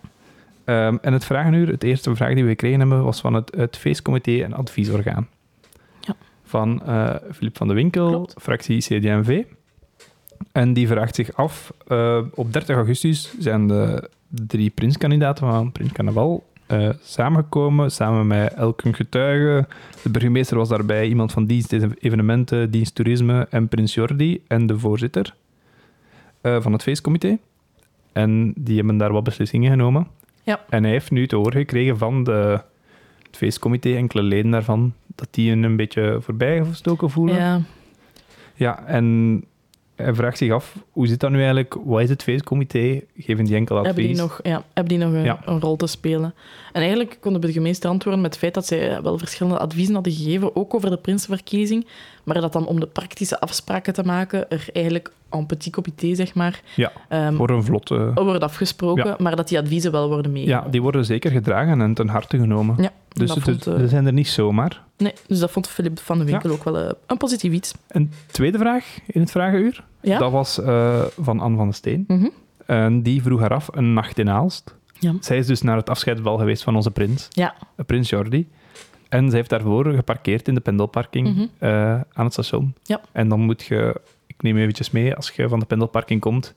Ehm, 0.65 0.97
en 1.01 1.13
het 1.13 1.25
vragenuur, 1.25 1.69
het 1.69 1.83
eerste 1.83 2.17
vraag 2.17 2.35
die 2.35 2.43
we 2.45 2.51
gekregen 2.51 2.81
hebben, 2.81 3.05
was 3.05 3.21
van 3.21 3.35
het, 3.35 3.55
het 3.57 3.77
feestcomité 3.77 4.43
en 4.43 4.53
adviesorgaan. 4.53 5.29
Ja. 6.01 6.17
Van 6.45 6.83
eh 6.87 7.15
Filip 7.33 7.57
van 7.57 7.69
de 7.69 7.75
Winkel, 7.75 8.09
Klopt. 8.09 8.35
fractie 8.41 8.79
CD&V. 8.79 9.45
En 10.53 10.73
die 10.73 10.87
vraagt 10.87 11.15
zich 11.15 11.33
af, 11.35 11.73
eh, 11.87 12.19
op 12.35 12.53
30 12.53 12.77
augustus 12.77 13.35
zijn 13.39 13.67
de 13.67 14.11
drie 14.29 14.71
prinskandidaten 14.71 15.47
van 15.47 15.73
Prins 15.73 15.93
Carnaval 15.93 16.45
eh, 16.73 16.89
samengekomen, 17.03 17.91
samen 17.91 18.27
met 18.27 18.55
elke 18.55 18.93
getuige. 18.93 19.67
De 20.03 20.11
burgemeester 20.11 20.57
was 20.57 20.69
daarbij, 20.69 21.09
iemand 21.09 21.33
van 21.33 21.47
dienst 21.47 21.73
evenementen, 21.99 22.71
dienst 22.71 22.95
toerisme 22.95 23.47
en 23.51 23.69
Prins 23.69 23.95
Jordi 23.95 24.43
en 24.47 24.67
de 24.67 24.79
voorzitter 24.79 25.35
eh, 26.41 26.61
van 26.61 26.73
het 26.73 26.83
feestcomité. 26.83 27.39
En 28.13 28.53
die 28.57 28.77
hebben 28.77 28.97
daar 28.97 29.13
wat 29.13 29.25
beslissingen 29.25 29.71
genomen. 29.71 30.07
Ja. 30.43 30.61
En 30.69 30.83
hij 30.83 30.93
heeft 30.93 31.11
nu 31.11 31.27
te 31.27 31.37
horen 31.37 31.61
gekregen 31.61 31.99
van 31.99 32.25
de, 32.25 32.61
het 33.27 33.37
feestcomité, 33.37 33.95
enkele 33.95 34.23
leden 34.23 34.51
daarvan, 34.51 34.95
dat 35.15 35.29
die 35.31 35.53
een, 35.53 35.63
een 35.63 35.77
beetje 35.77 36.19
voorbijgestoken 36.21 37.11
voelen. 37.11 37.37
Ja, 37.37 37.61
Ja, 38.55 38.85
en 38.87 39.45
hij 39.97 40.15
vraagt 40.15 40.39
zich 40.39 40.53
af, 40.53 40.77
hoe 40.91 41.07
zit 41.07 41.21
dat 41.21 41.31
nu 41.31 41.37
eigenlijk? 41.37 41.77
Wat 41.85 42.01
is 42.03 42.09
het 42.09 42.23
feestcomité? 42.23 43.01
Geven 43.17 43.45
die 43.45 43.55
enkel 43.55 43.77
advies? 43.79 43.95
hebben 43.95 44.13
die 44.13 44.23
nog, 44.23 44.41
ja, 44.43 44.63
hebben 44.75 44.99
die 44.99 45.07
nog 45.07 45.15
een, 45.15 45.25
Ja. 45.25 45.41
een 45.45 45.61
rol 45.61 45.77
te 45.77 45.87
spelen? 45.87 46.35
En 46.73 46.81
eigenlijk 46.81 47.17
kon 47.21 47.33
de 47.33 47.39
burgemeester 47.39 47.91
antwoorden 47.91 48.21
met 48.23 48.31
het 48.31 48.41
feit 48.41 48.55
dat 48.55 48.67
zij 48.67 49.03
wel 49.03 49.19
verschillende 49.19 49.59
adviezen 49.59 49.95
hadden 49.95 50.13
gegeven, 50.13 50.57
ook 50.57 50.75
over 50.75 50.91
de 50.91 50.97
prinsenverkiezing, 50.97 51.87
maar 52.25 52.41
dat 52.41 52.53
dan 52.53 52.67
om 52.67 52.81
de 52.81 52.87
praktische 52.87 53.41
afspraken 53.41 53.93
te 53.93 54.03
maken 54.05 54.51
er 54.51 54.67
eigenlijk 54.73 55.13
en 55.31 55.47
petit 55.47 55.73
comité, 55.73 56.15
zeg 56.15 56.35
maar, 56.35 56.61
Ja, 56.77 56.93
ehm, 57.09 57.35
voor 57.35 57.51
een 57.51 57.65
vlotte... 57.65 58.11
wordt 58.15 58.43
afgesproken, 58.45 59.07
Ja. 59.07 59.17
maar 59.19 59.37
dat 59.37 59.49
die 59.49 59.59
adviezen 59.59 59.93
wel 59.93 60.09
worden 60.09 60.31
Ja, 60.33 60.39
meegenomen. 60.39 60.71
die 60.71 60.83
worden 60.83 61.05
zeker 61.05 61.31
gedragen 61.31 61.81
en 61.81 61.95
ten 61.95 62.09
harte 62.09 62.39
genomen. 62.39 62.75
Ja, 62.83 62.91
dus 63.09 63.35
het, 63.35 63.43
vond, 63.45 63.67
eh, 63.67 63.77
ze 63.79 63.89
zijn 63.89 64.07
er 64.07 64.13
niet 64.13 64.29
zomaar. 64.29 64.83
Nee, 65.03 65.13
dus 65.27 65.39
dat 65.39 65.51
vond 65.51 65.69
Philip 65.69 65.99
van 65.99 66.19
de 66.19 66.25
Winkel 66.25 66.51
ook 66.51 66.65
wel 66.65 66.79
eh, 66.79 66.91
een 67.07 67.17
positief 67.17 67.53
iets. 67.53 67.75
Een 67.89 68.11
tweede 68.27 68.59
vraag 68.59 68.99
in 69.07 69.21
het 69.21 69.31
vragenuur, 69.31 69.85
Ja? 70.01 70.19
dat 70.19 70.31
was 70.33 70.61
eh, 70.61 71.03
van 71.21 71.41
Anne 71.41 71.57
van 71.57 71.65
den 71.67 71.75
Steen. 71.75 72.05
Mhm. 72.07 72.29
En 72.67 73.03
die 73.03 73.23
vroeg 73.23 73.41
haar 73.41 73.55
af 73.55 73.69
een 73.73 73.93
nacht 73.93 74.19
in 74.19 74.31
Aalst. 74.31 74.75
Ja. 74.99 75.15
Zij 75.21 75.39
is 75.39 75.47
dus 75.47 75.63
naar 75.63 75.77
het 75.77 75.91
afscheidsbal 75.91 76.39
geweest 76.39 76.63
van 76.63 76.77
onze 76.77 76.91
prins, 76.91 77.29
Ja. 77.31 77.55
eh, 77.77 77.85
prins 77.85 78.09
Jordi. 78.11 78.49
En 79.09 79.27
zij 79.29 79.37
heeft 79.39 79.51
daarvoor 79.51 79.85
geparkeerd 79.93 80.49
in 80.49 80.55
de 80.55 80.61
pendelparking 80.61 81.29
Mhm. 81.29 81.47
aan 82.13 82.25
het 82.25 82.33
station. 82.33 82.75
Ja. 82.83 83.01
En 83.13 83.29
dan 83.29 83.41
moet 83.41 83.63
je, 83.63 84.01
ik 84.27 84.43
neem 84.43 84.57
je 84.57 84.63
eventjes 84.63 84.91
mee, 84.91 85.15
als 85.15 85.31
je 85.31 85.49
van 85.49 85.59
de 85.59 85.67
pendelparking 85.67 86.21
komt, 86.21 86.55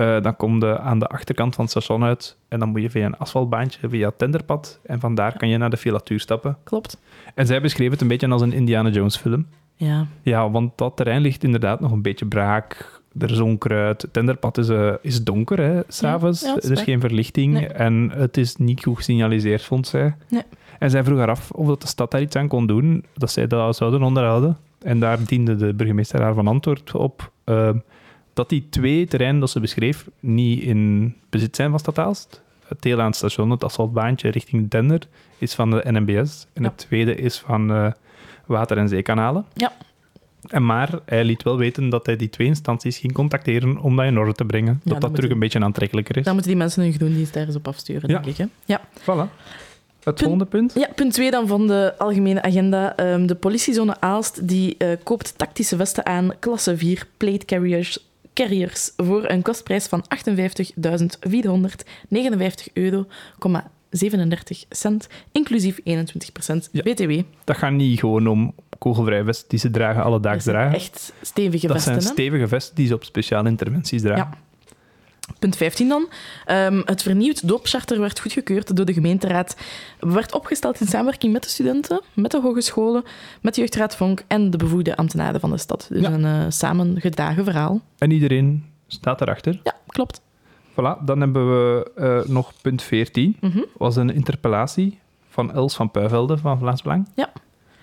eh, 0.00 0.22
dan 0.22 0.36
kom 0.36 0.64
je 0.64 0.78
aan 0.78 0.98
de 0.98 1.06
achterkant 1.06 1.54
van 1.54 1.64
het 1.64 1.72
station 1.72 2.04
uit 2.04 2.36
en 2.48 2.58
dan 2.58 2.68
moet 2.68 2.82
je 2.82 2.90
via 2.90 3.04
een 3.04 3.16
asfaltbaantje, 3.16 3.88
via 3.88 4.06
het 4.08 4.18
tenderpad, 4.18 4.80
en 4.82 5.00
vandaar 5.00 5.36
kan 5.36 5.48
je 5.48 5.58
naar 5.58 5.70
de 5.70 5.76
filatuur 5.76 6.20
stappen. 6.20 6.56
Klopt. 6.64 7.00
En 7.34 7.46
zij 7.46 7.60
beschreef 7.60 7.90
het 7.90 8.00
een 8.00 8.08
beetje 8.08 8.28
als 8.28 8.42
een 8.42 8.52
Indiana 8.52 8.88
Jones 8.88 9.16
film. 9.16 9.46
Ja. 9.74 10.06
Ja, 10.22 10.50
want 10.50 10.78
dat 10.78 10.96
terrein 10.96 11.20
ligt 11.20 11.44
inderdaad 11.44 11.80
nog 11.80 11.92
een 11.92 12.02
beetje 12.02 12.26
braak. 12.26 13.00
Er 13.18 13.30
is 13.30 13.40
onkruid. 13.40 14.02
Het 14.02 14.12
tenderpad 14.12 14.58
is, 14.58 14.68
eh, 14.68 14.92
is 15.02 15.24
donker, 15.24 15.58
hè, 15.58 15.80
s'avonds. 15.88 16.40
Ja, 16.40 16.48
ja, 16.48 16.56
er 16.56 16.70
is 16.70 16.80
geen 16.80 17.00
verlichting 17.00 17.52
Nee. 17.52 17.66
en 17.66 18.10
het 18.14 18.36
is 18.36 18.56
niet 18.56 18.82
goed 18.82 18.96
gesignaliseerd, 18.96 19.62
vond 19.62 19.86
zij. 19.86 20.14
Nee. 20.28 20.42
En 20.78 20.90
zij 20.90 21.04
vroeg 21.04 21.18
haar 21.18 21.30
af 21.30 21.50
of 21.50 21.66
dat 21.66 21.80
de 21.80 21.88
stad 21.88 22.10
daar 22.10 22.20
iets 22.20 22.36
aan 22.36 22.48
kon 22.48 22.66
doen, 22.66 23.04
dat 23.14 23.30
zij 23.30 23.46
dat 23.46 23.76
zouden 23.76 24.02
onderhouden. 24.02 24.56
En 24.82 25.00
daar 25.00 25.18
diende 25.26 25.56
de 25.56 25.74
burgemeester 25.74 26.22
haar 26.22 26.34
van 26.34 26.46
antwoord 26.46 26.94
op 26.94 27.30
eh, 27.44 27.70
dat 28.40 28.48
die 28.48 28.66
twee 28.70 29.06
terreinen 29.06 29.40
dat 29.40 29.50
ze 29.50 29.60
beschreef 29.60 30.08
niet 30.20 30.62
in 30.62 31.14
bezit 31.30 31.56
zijn 31.56 31.70
van 31.70 31.78
Stad 31.78 31.98
Aalst. 31.98 32.42
Het 32.68 32.82
deel 32.82 33.00
aan 33.00 33.06
het 33.06 33.16
station, 33.16 33.50
het 33.50 33.64
asfaltbaantje 33.64 34.28
richting 34.30 34.70
Dender, 34.70 35.02
is 35.38 35.54
van 35.54 35.70
de 35.70 35.82
NMBS. 35.90 36.46
En 36.52 36.62
Ja. 36.62 36.68
het 36.68 36.78
tweede 36.78 37.14
is 37.14 37.38
van 37.38 37.72
eh, 37.72 37.92
Water- 38.46 38.78
en 38.78 38.88
Zeekanalen. 38.88 39.44
Ja. 39.54 39.72
En 40.48 40.66
maar 40.66 40.98
hij 41.06 41.24
liet 41.24 41.42
wel 41.42 41.56
weten 41.56 41.88
dat 41.88 42.06
hij 42.06 42.16
die 42.16 42.30
twee 42.30 42.46
instanties 42.46 42.98
ging 42.98 43.12
contacteren 43.12 43.78
om 43.78 43.96
dat 43.96 44.04
in 44.06 44.18
orde 44.18 44.32
te 44.32 44.44
brengen. 44.44 44.80
dat 44.84 45.00
dat 45.00 45.14
terug 45.14 45.30
een 45.30 45.38
beetje 45.38 45.60
aantrekkelijker 45.60 46.16
is. 46.16 46.24
Dan 46.24 46.32
moeten 46.32 46.50
die 46.50 46.60
mensen 46.60 46.82
hun 46.82 46.92
gedoendienst 46.92 47.32
daar 47.34 47.46
eens 47.46 47.56
op 47.56 47.68
afsturen, 47.68 48.10
Ja. 48.10 48.18
denk 48.18 48.26
ik. 48.26 48.36
Hè? 48.36 48.44
Ja. 48.64 48.80
Voilà. 49.00 49.30
Het 50.04 50.20
volgende 50.20 50.44
punt. 50.46 50.72
Ja, 50.74 50.88
punt 50.94 51.12
2 51.12 51.30
dan 51.30 51.46
van 51.46 51.66
de 51.66 51.94
algemene 51.98 52.42
agenda. 52.42 52.96
Ehm, 52.96 53.26
de 53.26 53.34
politiezone 53.34 54.00
Aalst 54.00 54.48
die, 54.48 54.74
eh, 54.78 54.88
koopt 55.02 55.38
tactische 55.38 55.76
vesten 55.76 56.06
aan, 56.06 56.32
klasse 56.38 56.76
4 56.76 57.06
plate 57.16 57.44
carriers, 57.46 58.09
carriers 58.34 58.92
voor 58.96 59.28
een 59.28 59.42
kostprijs 59.42 59.86
van 59.86 60.04
58.459 60.04 60.08
euro, 62.72 63.06
37 63.90 64.64
cent, 64.68 65.08
inclusief 65.32 65.78
21% 65.78 65.80
Ja. 66.72 66.82
BTW. 66.82 67.20
Dat 67.44 67.56
gaat 67.56 67.72
niet 67.72 67.98
gewoon 67.98 68.26
om 68.26 68.54
kogelvrij 68.78 69.24
vesten 69.24 69.48
die 69.48 69.58
ze 69.58 69.70
dragen, 69.70 70.02
alledaags 70.02 70.44
Dat 70.44 70.54
zijn 70.54 70.56
dragen. 70.56 70.74
echt 70.78 71.12
stevige 71.22 71.66
dat 71.66 71.76
vesten. 71.76 71.94
zijn 71.94 72.06
hè? 72.06 72.12
stevige 72.12 72.48
vesten 72.48 72.74
die 72.74 72.86
ze 72.86 72.94
op 72.94 73.04
speciale 73.04 73.48
interventies 73.48 74.02
dragen. 74.02 74.28
Ja. 74.32 74.38
Punt 75.38 75.56
15 75.56 75.88
dan. 75.88 76.08
Ehm, 76.44 76.82
het 76.84 77.02
vernieuwd 77.02 77.48
doopcharter 77.48 78.00
werd 78.00 78.20
goedgekeurd 78.20 78.76
door 78.76 78.84
de 78.84 78.92
gemeenteraad. 78.92 79.56
Werd 80.00 80.34
opgesteld 80.34 80.80
in 80.80 80.86
samenwerking 80.86 81.32
met 81.32 81.42
de 81.42 81.48
studenten, 81.48 82.02
met 82.14 82.30
de 82.30 82.40
hogescholen, 82.40 83.04
met 83.40 83.54
de 83.54 83.60
jeugdraad 83.60 83.96
Vonk 83.96 84.22
en 84.26 84.50
de 84.50 84.56
bevoegde 84.56 84.96
ambtenaren 84.96 85.40
van 85.40 85.50
de 85.50 85.58
stad. 85.58 85.86
Dus 85.90 86.00
Ja. 86.02 86.10
een 86.10 86.24
uh, 86.24 86.44
samengedragen 86.48 87.44
verhaal. 87.44 87.80
En 87.98 88.10
iedereen 88.10 88.64
staat 88.86 89.20
erachter. 89.20 89.60
Ja, 89.62 89.74
klopt. 89.86 90.20
Voilà, 90.70 91.04
dan 91.04 91.20
hebben 91.20 91.48
we 91.48 91.90
eh, 91.96 92.30
nog 92.30 92.52
punt 92.62 92.82
14. 92.82 93.36
Mhm. 93.40 93.60
was 93.76 93.96
een 93.96 94.14
interpellatie 94.14 94.98
van 95.28 95.52
Els 95.52 95.74
van 95.76 95.90
Puivelde 95.90 96.38
van 96.38 96.58
Vlaams 96.58 96.82
Belang. 96.82 97.08
Ja. 97.14 97.32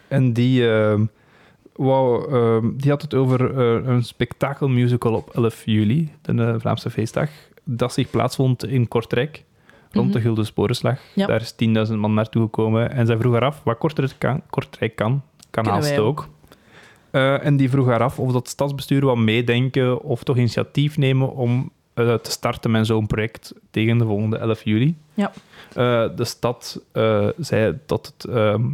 En 0.07 0.33
die, 0.33 0.69
ehm, 0.69 1.05
wou, 1.77 2.31
ehm, 2.31 2.69
die 2.77 2.91
had 2.91 3.01
het 3.01 3.13
over 3.13 3.57
eh, 3.57 3.87
een 3.87 4.03
spektakelmusical 4.03 5.13
op 5.13 5.29
11 5.35 5.61
juli, 5.65 6.11
de 6.21 6.43
eh, 6.43 6.55
Vlaamse 6.57 6.89
feestdag, 6.89 7.29
dat 7.63 7.93
zich 7.93 8.09
plaatsvond 8.09 8.65
in 8.65 8.87
Kortrijk, 8.87 9.43
rond 9.91 10.11
de 10.13 10.17
Mhm. 10.17 10.27
Gulden 10.27 10.45
Sporenslag. 10.45 10.99
Ja. 11.15 11.27
Daar 11.27 11.41
is 11.41 11.51
10.000 11.51 11.93
man 11.99 12.13
naartoe 12.13 12.41
gekomen 12.41 12.91
en 12.91 13.05
zij 13.05 13.17
vroeg 13.17 13.33
haar 13.33 13.43
af 13.45 13.61
wat 13.63 13.77
Kortrijk 13.77 14.15
kan, 14.17 14.41
Kortrijk 14.49 14.95
kan, 14.95 15.21
kan 15.49 15.63
wij 15.81 15.99
ook. 15.99 16.27
Eh, 17.11 17.45
en 17.45 17.57
die 17.57 17.69
vroeg 17.69 17.87
haar 17.87 18.03
af 18.03 18.19
of 18.19 18.31
dat 18.31 18.47
stadsbestuur 18.47 19.05
wat 19.05 19.17
meedenken 19.17 20.01
of 20.01 20.23
toch 20.23 20.37
initiatief 20.37 20.97
nemen 20.97 21.33
om 21.35 21.71
te 21.93 22.19
starten 22.31 22.71
met 22.71 22.85
zo'n 22.87 23.07
project 23.07 23.53
tegen 23.71 23.97
de 23.97 24.05
volgende 24.05 24.37
11 24.37 24.63
juli. 24.63 24.97
Ja. 25.13 25.31
De 26.07 26.25
stad 26.25 26.81
zei 27.37 27.77
dat, 27.85 28.13
het, 28.17 28.31
ehm, 28.31 28.65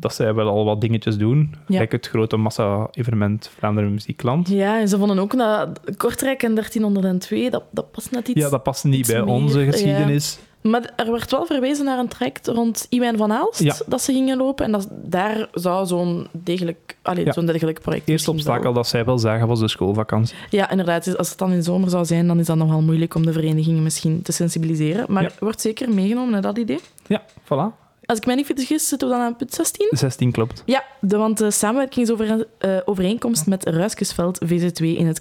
dat 0.00 0.14
zij 0.14 0.34
wel 0.34 0.48
al 0.48 0.64
wat 0.64 0.80
dingetjes 0.80 1.16
doen. 1.18 1.54
Ja. 1.66 1.80
Like 1.80 1.96
het 1.96 2.06
grote 2.08 2.36
massa-evenement 2.36 3.50
Vlaanderen 3.58 3.90
Muziekland. 3.92 4.48
Ja, 4.48 4.80
en 4.80 4.88
ze 4.88 4.98
vonden 4.98 5.18
ook 5.18 5.36
dat 5.36 5.80
Kortrijk 5.96 6.42
en 6.42 6.54
1302, 6.54 7.50
dat, 7.50 7.62
dat 7.70 7.90
past 7.90 8.10
net 8.10 8.28
iets. 8.28 8.40
Ja, 8.40 8.48
dat 8.48 8.62
past 8.62 8.84
niet 8.84 9.06
bij 9.06 9.16
meer, 9.22 9.26
onze 9.34 9.60
ja. 9.64 9.70
geschiedenis. 9.70 10.38
Maar 10.60 10.92
er 10.96 11.10
werd 11.10 11.30
wel 11.30 11.46
verwezen 11.46 11.84
naar 11.84 11.98
een 11.98 12.08
traject 12.08 12.46
rond 12.46 12.86
Iwijn 12.88 13.16
van 13.16 13.32
Aalst, 13.32 13.62
Ja. 13.62 13.74
dat 13.86 14.02
ze 14.02 14.12
gingen 14.12 14.36
lopen. 14.36 14.64
En 14.64 14.72
dat, 14.72 14.88
daar 14.90 15.48
zou 15.52 15.86
zo'n 15.86 16.26
degelijk, 16.32 16.96
allee, 17.02 17.24
Ja. 17.24 17.32
zo'n 17.32 17.46
dergelijk 17.46 17.80
project 17.80 18.08
Eerste 18.08 18.30
obstakel 18.30 18.62
wel- 18.62 18.72
dat 18.72 18.86
zij 18.86 19.04
wel 19.04 19.18
zagen 19.18 19.46
was 19.48 19.60
de 19.60 19.68
schoolvakantie. 19.68 20.36
Ja, 20.50 20.70
inderdaad. 20.70 21.16
Als 21.16 21.28
het 21.28 21.38
dan 21.38 21.52
in 21.52 21.62
zomer 21.62 21.90
zou 21.90 22.04
zijn, 22.04 22.26
dan 22.26 22.38
is 22.38 22.46
dat 22.46 22.56
nogal 22.56 22.80
moeilijk 22.82 23.14
om 23.14 23.26
de 23.26 23.32
verenigingen 23.32 23.82
misschien 23.82 24.22
te 24.22 24.32
sensibiliseren. 24.32 25.04
Maar 25.08 25.32
wordt 25.38 25.60
zeker 25.60 25.90
meegenomen 25.94 26.30
naar 26.30 26.42
dat 26.42 26.58
idee. 26.58 26.80
Ja, 27.06 27.22
voilà. 27.44 27.79
Als 28.10 28.18
ik 28.18 28.26
mij 28.26 28.34
niet 28.34 28.46
vergis, 28.46 28.88
zitten 28.88 29.08
we 29.08 29.14
dan 29.14 29.22
aan 29.22 29.36
punt 29.36 29.54
16? 29.54 29.88
16 29.90 30.32
klopt. 30.32 30.62
Ja, 30.66 30.84
de, 31.00 31.16
want 31.16 31.38
de 31.38 31.50
samenwerkingsovereenkomst 31.50 33.46
met 33.46 33.64
Ruiskesveld 33.68 34.38
VZ2 34.44 34.84
in 34.84 35.06
het 35.06 35.18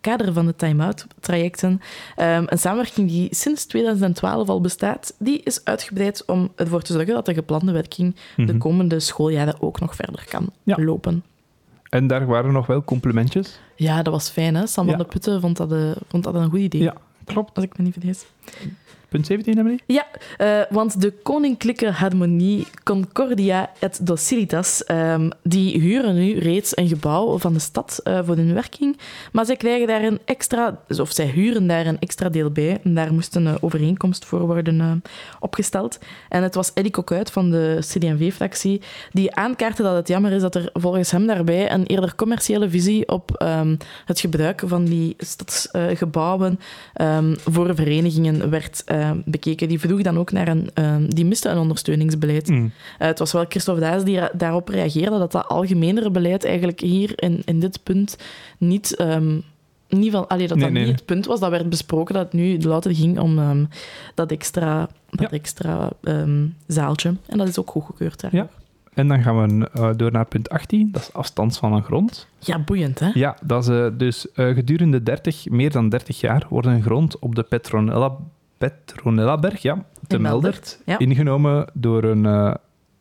kader, 0.00 0.32
van 0.32 0.46
de 0.46 0.56
time-out-trajecten, 0.56 1.80
ehm, 2.16 2.44
een 2.46 2.58
samenwerking 2.58 3.08
die 3.08 3.34
sinds 3.34 3.64
2012 3.66 4.48
al 4.48 4.60
bestaat, 4.60 5.14
die 5.18 5.40
is 5.42 5.64
uitgebreid 5.64 6.24
om 6.26 6.52
ervoor 6.56 6.82
te 6.82 6.92
zorgen 6.92 7.14
dat 7.14 7.26
de 7.26 7.34
geplande 7.34 7.72
werking 7.72 8.14
de 8.36 8.42
Mhm. 8.42 8.58
komende 8.58 9.00
schooljaren 9.00 9.62
ook 9.62 9.80
nog 9.80 9.94
verder 9.94 10.24
kan 10.28 10.50
Ja. 10.62 10.76
lopen. 10.84 11.24
En 11.90 12.06
daar 12.06 12.26
waren 12.26 12.52
nog 12.52 12.66
wel 12.66 12.84
complimentjes. 12.84 13.58
Ja, 13.76 14.02
dat 14.02 14.12
was 14.12 14.28
fijn, 14.30 14.54
hè? 14.54 14.66
Sam 14.66 14.84
Ja. 14.84 14.90
van 14.96 15.00
de 15.02 15.08
Putten 15.08 15.40
vond 15.40 15.56
dat, 15.56 15.72
eh, 15.72 15.90
vond 16.08 16.24
dat 16.24 16.34
een 16.34 16.50
goed 16.50 16.58
idee. 16.60 16.82
Ja, 16.82 16.94
klopt. 17.24 17.54
Als 17.56 17.64
ik 17.64 17.78
me 17.78 17.84
niet 17.84 17.92
vergis. 17.92 18.24
Punt 19.16 19.28
17, 19.28 19.58
Emily? 19.58 19.78
Ja, 19.86 20.06
eh, 20.36 20.60
want 20.70 21.00
de 21.00 21.12
Koninklijke 21.22 21.90
Harmonie 21.90 22.66
Concordia 22.82 23.70
et 23.78 24.06
Docilitas, 24.06 24.84
ehm, 24.84 25.30
die 25.42 25.80
huren 25.80 26.14
nu 26.14 26.38
reeds 26.38 26.76
een 26.76 26.88
gebouw 26.88 27.38
van 27.38 27.52
de 27.52 27.58
stad 27.58 28.00
eh, 28.02 28.18
voor 28.24 28.36
hun 28.36 28.54
werking. 28.54 28.98
Maar 29.32 29.46
zij 29.46 29.56
krijgen 29.56 29.86
daar 29.86 30.02
een 30.02 30.18
extra, 30.24 30.78
of 31.00 31.12
zij 31.12 31.26
huren 31.26 31.66
daar 31.66 31.86
een 31.86 31.98
extra 31.98 32.28
deel 32.28 32.50
bij. 32.50 32.80
En 32.82 32.94
daar 32.94 33.12
moest 33.12 33.34
een 33.34 33.46
eh, 33.46 33.54
overeenkomst 33.60 34.24
voor 34.24 34.40
worden 34.40 35.02
opgesteld. 35.40 35.98
En 36.28 36.42
het 36.42 36.54
was 36.54 36.72
Eddie 36.72 36.92
Cocuit 36.92 37.30
van 37.30 37.50
de 37.50 37.78
CD&V-fractie 37.80 38.82
die 39.12 39.34
aankaartte 39.34 39.82
dat 39.82 39.94
het 39.94 40.08
jammer 40.08 40.32
is 40.32 40.42
dat 40.42 40.54
er 40.54 40.70
volgens 40.72 41.10
hem 41.10 41.26
daarbij 41.26 41.72
een 41.72 41.86
eerder 41.86 42.14
commerciële 42.14 42.70
visie 42.70 43.08
op 43.08 43.30
ehm, 43.30 43.76
het 44.04 44.20
gebruik 44.20 44.62
van 44.66 44.84
die 44.84 45.14
stadsgebouwen 45.18 46.60
ehm, 46.92 47.34
voor 47.44 47.74
verenigingen 47.74 48.50
werd 48.50 48.84
eh, 49.10 49.16
bekeken. 49.24 49.68
Die 49.68 49.80
vroeg 49.80 50.02
dan 50.02 50.18
ook 50.18 50.32
naar 50.32 50.48
een... 50.48 50.70
ehm, 50.74 51.08
die 51.08 51.24
miste 51.24 51.48
een 51.48 51.58
ondersteuningsbeleid. 51.58 52.48
Mm. 52.48 52.72
Eh, 52.98 53.06
het 53.06 53.18
was 53.18 53.32
wel 53.32 53.44
Christophe 53.48 53.80
Daas 53.80 54.04
die 54.04 54.20
daarop 54.32 54.68
reageerde 54.68 55.18
dat 55.18 55.32
dat 55.32 55.46
algemenere 55.48 56.10
beleid 56.10 56.44
eigenlijk 56.44 56.80
hier 56.80 57.12
in, 57.22 57.42
in 57.44 57.60
dit 57.60 57.82
punt 57.82 58.18
niet, 58.58 58.96
ehm, 58.96 59.38
niet 59.88 60.12
van, 60.12 60.28
allee, 60.28 60.48
dat 60.48 60.56
Nee, 60.56 60.64
dat 60.64 60.72
nee, 60.74 60.82
niet 60.82 60.90
nee. 60.90 60.92
het 60.92 61.04
punt 61.04 61.26
was, 61.26 61.40
dat 61.40 61.50
werd 61.50 61.68
besproken 61.68 62.14
dat 62.14 62.24
het 62.24 62.32
nu 62.32 62.58
louter 62.60 62.94
ging 62.94 63.18
om 63.18 63.38
ehm, 63.38 63.64
dat 64.14 64.30
extra, 64.30 64.88
dat 65.10 65.20
Ja. 65.20 65.36
extra 65.36 65.90
zaaltje. 66.66 67.14
En 67.26 67.38
dat 67.38 67.48
is 67.48 67.58
ook 67.58 67.70
goedgekeurd 67.70 68.20
daar. 68.20 68.34
Ja. 68.34 68.48
En 68.94 69.08
dan 69.08 69.22
gaan 69.22 69.58
we 69.58 69.68
eh, 69.72 69.90
door 69.96 70.12
naar 70.12 70.26
punt 70.26 70.48
18, 70.48 70.88
dat 70.92 71.02
is 71.02 71.12
afstand 71.12 71.56
van 71.58 71.72
een 71.72 71.82
grond. 71.82 72.26
Ja, 72.38 72.58
boeiend, 72.58 72.98
hè? 72.98 73.10
Ja, 73.14 73.36
dat 73.44 73.68
is 73.68 73.90
dus 73.96 74.26
gedurende 74.34 75.02
30, 75.02 75.48
meer 75.48 75.70
dan 75.70 75.88
30 75.88 76.20
jaar 76.20 76.46
wordt 76.48 76.66
een 76.66 76.82
grond 76.82 77.18
op 77.18 77.34
de 77.34 77.42
Petronella, 77.42 78.16
Petronellaberg, 78.58 79.62
ja, 79.62 79.84
te 80.06 80.16
In 80.16 80.22
Meldert, 80.22 80.80
ja. 80.84 80.98
ingenomen 80.98 81.66
door 81.72 82.04
een, 82.04 82.26
eh, 82.26 82.54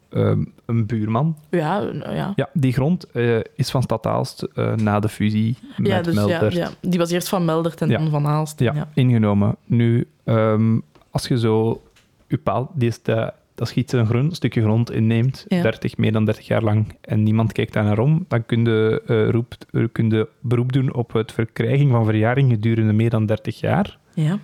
ehm, 0.10 0.44
een 0.66 0.86
buurman. 0.86 1.38
Ja, 1.50 1.80
nou 1.80 2.16
ja. 2.16 2.34
Ja, 2.36 2.50
die 2.54 2.74
grond 2.74 3.12
eh, 3.12 3.40
is 3.56 3.70
van 3.70 3.84
Stad 3.84 4.06
Aalst 4.06 4.42
eh, 4.42 4.74
na 4.74 5.00
de 5.00 5.10
fusie 5.10 5.58
met 5.78 5.88
Ja, 5.88 6.02
dus 6.02 6.14
ja, 6.14 6.26
Meldert. 6.26 6.54
ja, 6.54 6.70
die 6.82 7.00
was 7.00 7.12
eerst 7.12 7.30
van 7.30 7.46
Meldert 7.46 7.82
en 7.82 7.90
dan 7.90 8.10
van 8.10 8.28
Aalst. 8.28 8.60
Ja, 8.60 8.88
ingenomen. 8.94 9.56
Nu, 9.66 10.08
ehm, 10.24 10.80
als 11.12 11.28
je 11.28 11.40
zo 11.40 11.82
je 12.28 12.38
paal, 12.38 12.72
die 12.74 12.88
is 12.88 13.02
de, 13.02 13.34
dat 13.56 13.68
schiet 13.68 13.92
een 13.92 14.06
groen 14.06 14.32
stukje 14.32 14.62
grond 14.62 14.92
inneemt, 14.92 15.46
Ja. 15.48 15.62
30, 15.62 15.98
meer 15.98 16.12
dan 16.12 16.26
30 16.26 16.48
jaar 16.48 16.64
lang, 16.64 16.96
en 17.02 17.24
niemand 17.24 17.52
kijkt 17.52 17.74
daar 17.74 17.84
naar 17.84 18.00
om, 18.00 18.26
dan 18.28 18.46
kun 18.46 18.66
je, 18.66 19.02
eh, 19.08 19.30
roep, 19.30 19.54
eh, 19.72 19.84
kun 19.92 20.10
je 20.10 20.28
beroep 20.40 20.74
doen 20.74 20.94
op 20.94 21.14
het 21.14 21.32
verkrijging 21.32 21.92
van 21.92 22.06
verjaring 22.06 22.50
gedurende 22.50 22.94
meer 22.94 23.10
dan 23.10 23.26
30 23.26 23.60
jaar. 23.60 23.98
Ja. 24.14 24.40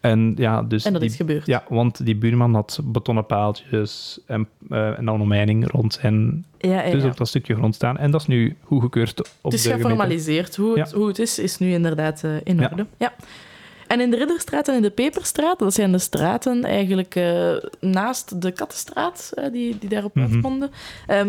En, 0.00 0.34
ja, 0.36 0.62
dus 0.62 0.84
En 0.84 0.92
dat 0.92 1.00
die, 1.00 1.10
is 1.10 1.16
gebeurd. 1.16 1.46
Ja, 1.46 1.64
want 1.68 2.04
die 2.04 2.16
buurman 2.16 2.54
had 2.54 2.80
betonnen 2.84 3.26
paaltjes 3.26 4.20
en, 4.26 4.48
eh, 4.70 4.98
en 4.98 5.04
dan 5.04 5.20
omheining 5.20 5.70
rond 5.70 5.98
zijn, 6.00 6.44
ja, 6.58 6.82
ja, 6.82 6.90
dus 6.90 7.04
op 7.04 7.16
dat 7.16 7.28
stukje 7.28 7.54
grond 7.54 7.74
staan. 7.74 7.98
En 7.98 8.10
dat 8.10 8.20
is 8.20 8.26
nu 8.26 8.56
goedgekeurd 8.62 9.20
op 9.20 9.26
Het 9.42 9.52
is 9.52 9.62
de 9.62 9.72
geformaliseerd. 9.72 10.56
Hoe 10.56 10.78
het, 10.78 10.92
hoe 10.92 11.08
het 11.08 11.18
is, 11.18 11.38
is 11.38 11.58
nu 11.58 11.72
inderdaad 11.72 12.24
eh, 12.24 12.30
in 12.44 12.62
orde. 12.70 12.86
Ja. 12.96 13.12
En 13.90 14.00
in 14.00 14.10
de 14.10 14.16
Ridderstraat 14.16 14.68
en 14.68 14.74
in 14.74 14.82
de 14.82 14.90
Peperstraat, 14.90 15.58
dat 15.58 15.74
zijn 15.74 15.92
de 15.92 15.98
straten 15.98 16.64
eigenlijk 16.64 17.14
eh, 17.14 17.52
naast 17.80 18.42
de 18.42 18.50
Kattenstraat, 18.50 19.32
eh, 19.34 19.52
die, 19.52 19.78
die 19.78 19.88
daarop 19.88 20.12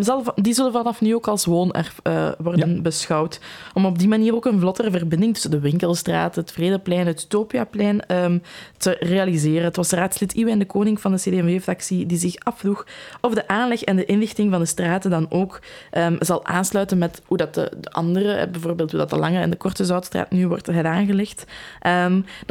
zal, 0.03 0.23
va- 0.23 0.33
die 0.35 0.53
zullen 0.53 0.71
vanaf 0.71 1.01
nu 1.01 1.15
ook 1.15 1.27
als 1.27 1.45
woonerf 1.45 1.99
eh, 2.03 2.29
worden 2.37 2.81
beschouwd. 2.81 3.39
Om 3.73 3.85
op 3.85 3.99
die 3.99 4.07
manier 4.07 4.35
ook 4.35 4.45
een 4.45 4.59
vlottere 4.59 4.91
verbinding 4.91 5.33
tussen 5.33 5.51
de 5.51 5.59
Winkelstraat, 5.59 6.35
het 6.35 6.51
Vredeplein, 6.51 7.07
het 7.07 7.23
Utopiaplein 7.23 8.05
ehm, 8.05 8.37
te 8.77 8.97
realiseren. 8.99 9.63
Het 9.63 9.75
was 9.75 9.91
raadslid 9.91 10.33
Iwijn 10.33 10.59
de 10.59 10.65
Koning 10.65 11.01
van 11.01 11.11
de 11.11 11.17
CD&V-fractie 11.17 12.05
die 12.05 12.17
zich 12.17 12.35
afvroeg 12.37 12.85
of 13.21 13.33
de 13.33 13.47
aanleg 13.47 13.83
en 13.83 13.95
de 13.95 14.05
inrichting 14.05 14.51
van 14.51 14.59
de 14.59 14.65
straten 14.65 15.09
dan 15.09 15.25
ook 15.29 15.59
ehm, 15.91 16.15
zal 16.19 16.45
aansluiten 16.45 16.97
met 16.97 17.21
hoe 17.25 17.37
dat 17.37 17.53
de, 17.53 17.71
de 17.77 17.91
andere, 17.91 18.47
bijvoorbeeld 18.47 18.91
hoe 18.91 18.99
dat 18.99 19.09
de 19.09 19.17
Lange 19.17 19.39
en 19.39 19.49
de 19.49 19.57
Korte 19.57 19.85
Zoutstraat 19.85 20.31
nu 20.31 20.47
wordt 20.47 20.67
heraangelegd. 20.67 21.45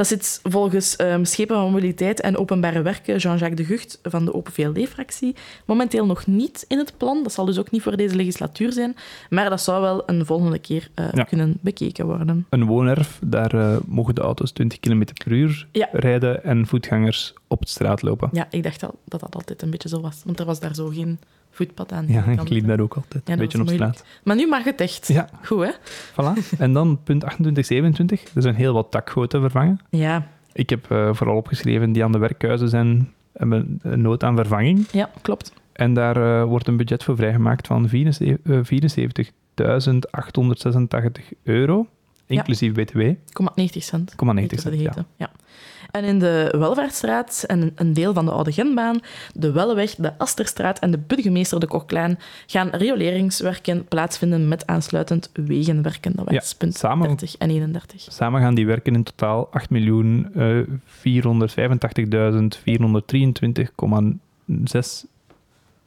Dat 0.01 0.09
zit 0.09 0.39
volgens 0.43 0.95
ehm, 0.95 1.23
Schepen 1.23 1.55
van 1.55 1.71
Mobiliteit 1.71 2.21
en 2.21 2.37
Openbare 2.37 2.81
Werken 2.81 3.17
Jean-Jacques 3.17 3.57
de 3.67 3.73
Gucht 3.73 3.99
van 4.03 4.25
de 4.25 4.33
Open 4.33 4.53
VLD-fractie 4.53 5.35
momenteel 5.65 6.05
nog 6.05 6.27
niet 6.27 6.65
in 6.67 6.77
het 6.77 6.93
plan. 6.97 7.23
Dat 7.23 7.33
zal 7.33 7.45
dus 7.45 7.59
ook 7.59 7.71
niet 7.71 7.81
voor 7.81 7.97
deze 7.97 8.15
legislatuur 8.15 8.71
zijn, 8.73 8.95
maar 9.29 9.49
dat 9.49 9.61
zou 9.61 9.81
wel 9.81 10.03
een 10.05 10.25
volgende 10.25 10.59
keer 10.59 10.89
eh, 10.93 11.05
Ja. 11.13 11.23
kunnen 11.23 11.57
bekeken 11.61 12.05
worden. 12.05 12.45
Een 12.49 12.65
woonerf, 12.65 13.19
daar 13.23 13.53
eh, 13.53 13.77
mogen 13.85 14.15
de 14.15 14.21
auto's 14.21 14.51
20 14.51 14.79
km 14.79 15.03
per 15.23 15.31
uur 15.31 15.67
Ja. 15.71 15.89
rijden 15.91 16.43
en 16.43 16.67
voetgangers 16.67 17.33
op 17.47 17.61
de 17.61 17.69
straat 17.69 18.01
lopen. 18.01 18.29
Ja, 18.31 18.47
ik 18.49 18.63
dacht 18.63 18.83
al 18.83 18.95
dat 19.05 19.19
dat 19.19 19.35
altijd 19.35 19.61
een 19.61 19.69
beetje 19.71 19.89
zo 19.89 20.01
was, 20.01 20.21
want 20.25 20.39
er 20.39 20.45
was 20.45 20.59
daar 20.59 20.75
zo 20.75 20.87
geen 20.87 21.19
voetpad 21.51 21.91
aan. 21.91 22.05
Ja, 22.07 22.23
ik 22.25 22.49
liep 22.49 22.67
daar 22.67 22.79
ook 22.79 22.93
altijd 22.95 23.27
Ja, 23.27 23.33
een 23.33 23.39
beetje 23.39 23.61
op 23.61 23.69
straat. 23.69 24.03
Maar 24.23 24.35
nu 24.35 24.47
mag 24.47 24.63
het 24.63 24.81
echt. 24.81 25.07
Ja, 25.07 25.29
Goed, 25.43 25.63
hè? 25.65 25.71
voilà. 26.11 26.57
En 26.57 26.73
dan 26.73 26.99
punt 27.03 27.23
28, 27.23 27.65
27. 27.65 28.23
Er 28.35 28.41
zijn 28.41 28.55
heel 28.55 28.73
wat 28.73 28.91
dakgoten 28.91 29.41
vervangen. 29.41 29.79
Ja, 29.89 30.27
Ik 30.53 30.69
heb 30.69 30.91
eh, 30.91 31.09
vooral 31.13 31.35
opgeschreven 31.35 31.91
die 31.91 32.03
aan 32.03 32.11
de 32.11 32.17
werkhuizen 32.17 32.69
zijn, 32.69 33.09
hebben 33.33 33.79
een 33.81 34.01
nood 34.01 34.23
aan 34.23 34.35
vervanging. 34.35 34.85
ja 34.91 35.09
klopt. 35.21 35.53
En 35.73 35.93
daar 35.93 36.41
eh, 36.41 36.43
wordt 36.47 36.67
een 36.67 36.77
budget 36.77 37.03
voor 37.03 37.15
vrijgemaakt 37.15 37.67
van 37.67 37.89
74.886 37.89 37.93
euro, 41.43 41.87
inclusief 42.25 42.73
btw. 42.73 42.99
0,90 42.99 43.13
cent. 43.69 44.11
0,90 44.11 44.33
Niet 44.33 44.49
te 44.49 44.59
cent, 44.59 44.79
ja. 44.79 44.93
Ja. 45.15 45.29
En 45.91 46.03
in 46.03 46.19
de 46.19 46.55
Welvaartstraat 46.57 47.43
en 47.47 47.71
een 47.75 47.93
deel 47.93 48.13
van 48.13 48.25
de 48.25 48.31
Oude 48.31 48.51
Genbaan, 48.51 48.99
de 49.33 49.51
Welleweg, 49.51 49.95
de 49.95 50.17
Asterstraat 50.17 50.79
en 50.79 50.91
de 50.91 50.97
Burgemeester 50.97 51.59
de 51.59 51.67
Kochlaan 51.67 52.17
gaan 52.45 52.69
rioleringswerken 52.69 53.85
plaatsvinden 53.85 54.47
met 54.47 54.67
aansluitend 54.67 55.29
wegenwerken. 55.33 56.13
Dat 56.15 56.25
was 56.25 56.33
Ja, 56.33 56.55
punt 56.57 56.75
samen- 56.75 57.07
30 57.07 57.37
en 57.37 57.49
31. 57.49 58.01
Samen 58.09 58.41
gaan 58.41 58.55
die 58.55 58.65
werken 58.65 58.93
in 58.93 59.03
totaal 59.03 59.49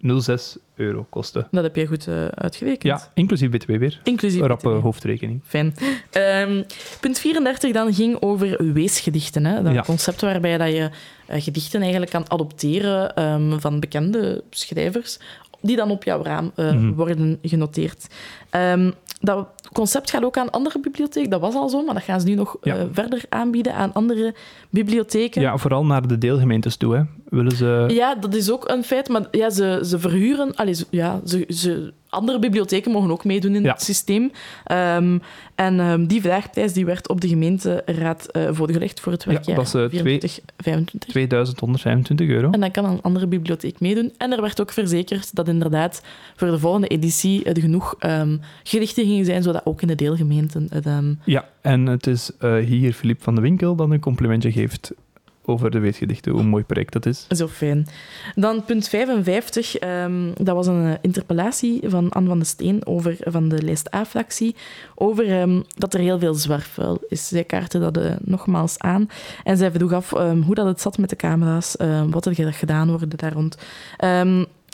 8.485.423,06 0.05 0.63
euro 0.77 1.07
kosten. 1.11 1.47
Dat 1.51 1.63
heb 1.63 1.77
je 1.77 1.87
goed 1.87 2.07
eh, 2.09 2.25
uitgerekend. 2.27 2.83
Ja, 2.83 3.11
inclusief 3.15 3.51
btw 3.51 3.77
weer. 3.77 4.01
Inclusief 4.03 4.41
Een 4.41 4.47
rappe 4.47 4.69
BTW. 4.69 4.83
hoofdrekening. 4.83 5.41
Fijn. 5.47 5.75
Ehm, 6.11 6.63
punt 7.01 7.19
34 7.19 7.73
dan 7.73 7.95
ging 7.95 8.17
over 8.23 8.73
weesgedichten. 8.73 9.45
Hè? 9.47 9.63
Dat 9.63 9.73
Ja. 9.73 9.83
concept 9.83 10.21
waarbij 10.21 10.59
dat 10.59 10.69
je 10.69 10.91
eh, 11.27 11.43
gedichten 11.43 11.81
eigenlijk 11.81 12.11
kan 12.11 12.25
adopteren 12.31 13.15
ehm, 13.15 13.59
van 13.59 13.81
bekende 13.81 14.43
schrijvers, 14.51 15.19
die 15.61 15.77
dan 15.77 15.91
op 15.91 16.05
jouw 16.05 16.23
raam 16.23 16.51
eh, 16.55 16.73
Mhm. 16.73 16.93
worden 16.93 17.39
genoteerd. 17.43 18.07
Ehm, 18.51 18.91
dat 19.21 19.49
concept 19.73 20.11
gaat 20.11 20.25
ook 20.25 20.37
aan 20.37 20.51
andere 20.51 20.81
bibliotheken. 20.81 21.31
Dat 21.31 21.41
was 21.41 21.55
al 21.55 21.69
zo, 21.69 21.85
maar 21.85 21.95
dat 21.95 22.03
gaan 22.03 22.21
ze 22.21 22.27
nu 22.27 22.35
nog 22.35 22.57
Ja. 22.63 22.87
verder 22.93 23.23
aanbieden 23.29 23.75
aan 23.75 23.93
andere 23.93 24.35
bibliotheken. 24.71 25.41
Ja, 25.43 25.57
vooral 25.57 25.85
naar 25.85 26.07
de 26.09 26.19
deelgemeentes 26.19 26.77
toe. 26.77 26.95
Hè. 26.95 27.03
Willen 27.35 27.57
ze... 27.57 27.85
Ja, 27.89 28.15
dat 28.15 28.35
is 28.35 28.51
ook 28.51 28.69
een 28.69 28.85
feit, 28.85 29.09
maar 29.09 29.27
ja, 29.31 29.51
ze, 29.51 29.81
ze 29.85 29.99
verhuren... 29.99 30.55
Allee, 30.55 30.75
ze- 30.75 30.87
ja, 30.91 31.21
ze, 31.27 31.45
ze, 31.49 31.93
andere 32.09 32.39
bibliotheken 32.39 32.91
mogen 32.93 33.11
ook 33.11 33.25
meedoen 33.25 33.55
in 33.55 33.63
Ja. 33.63 33.73
het 33.73 33.83
systeem. 33.83 34.31
Ehm, 34.65 35.19
en 35.55 35.81
ehm, 35.81 36.07
die 36.07 36.21
vraagprijs 36.21 36.73
die 36.73 36.85
werd 36.85 37.09
op 37.09 37.21
de 37.21 37.29
gemeenteraad 37.29 38.27
eh 38.27 38.49
voorgelegd 38.51 39.01
voor 39.01 39.13
het 39.13 39.23
Ja, 39.25 39.31
werkjaar 39.31 39.57
dat 39.57 39.67
is, 39.67 39.75
eh, 39.75 39.85
twee- 39.85 40.01
24, 40.03 40.41
25. 40.57 41.11
2125 41.11 42.29
euro. 42.29 42.51
En 42.51 42.61
dan 42.61 42.71
kan 42.71 42.85
een 42.85 43.03
andere 43.03 43.27
bibliotheek 43.27 43.81
meedoen. 43.81 44.13
En 44.19 44.33
er 44.33 44.41
werd 44.41 44.61
ook 44.61 44.71
verzekerd 44.73 45.35
dat 45.35 45.49
inderdaad 45.49 46.03
voor 46.37 46.51
de 46.51 46.59
volgende 46.59 46.87
editie 46.89 47.45
er 47.45 47.61
genoeg 47.61 47.95
gedichten 48.63 49.05
gingen 49.05 49.25
zijn, 49.25 49.43
zodat 49.43 49.67
ook 49.67 49.83
in 49.83 49.89
de 49.89 49.95
deelgemeenten 49.95 50.67
het... 50.71 50.87
Ja, 51.25 51.49
en 51.61 51.87
het 51.87 52.07
is 52.07 52.31
eh, 52.39 52.57
hier 52.57 52.93
Filip 52.93 53.23
van 53.23 53.35
de 53.35 53.41
Winkel 53.41 53.75
dat 53.75 53.91
een 53.91 54.01
complimentje 54.01 54.53
geeft 54.53 54.93
over 55.47 55.71
de 55.71 55.79
weesgedichten, 55.79 56.33
hoe 56.33 56.43
mooi 56.43 56.65
project 56.65 56.93
dat 56.93 57.07
is. 57.07 57.27
Zo 57.29 57.49
fijn. 57.49 57.87
Dan 58.35 58.65
punt 58.65 58.89
55. 58.89 59.79
ehm, 59.79 60.33
dat 60.35 60.55
was 60.55 60.67
een 60.67 60.87
eh, 60.87 60.93
interpellatie 61.01 61.81
van 61.87 62.11
Anne 62.11 62.29
van 62.29 62.39
de 62.39 62.45
Steen 62.45 62.87
over, 62.87 63.17
van 63.21 63.49
de 63.49 63.63
lijst 63.63 63.95
A-fractie 63.95 64.55
over 64.95 65.31
ehm, 65.31 65.61
dat 65.77 65.95
er 65.95 66.01
heel 66.01 66.19
veel 66.19 66.35
zwerfvuil 66.35 67.01
is. 67.09 67.29
Zij 67.29 67.45
kaartte 67.45 67.79
dat 67.79 67.97
eh, 67.97 68.13
nogmaals 68.21 68.79
aan. 68.79 69.09
En 69.45 69.57
zij 69.57 69.71
vroeg 69.71 69.93
af 69.93 70.13
ehm, 70.13 70.41
hoe 70.41 70.55
dat 70.55 70.67
het 70.67 70.81
zat 70.81 70.99
met 70.99 71.11
de 71.11 71.17
camera's, 71.17 71.77
wat 72.11 72.27
er 72.27 72.53
gedaan 72.53 72.89
wordt 72.89 73.19
daar 73.19 73.33
rond. 73.33 73.57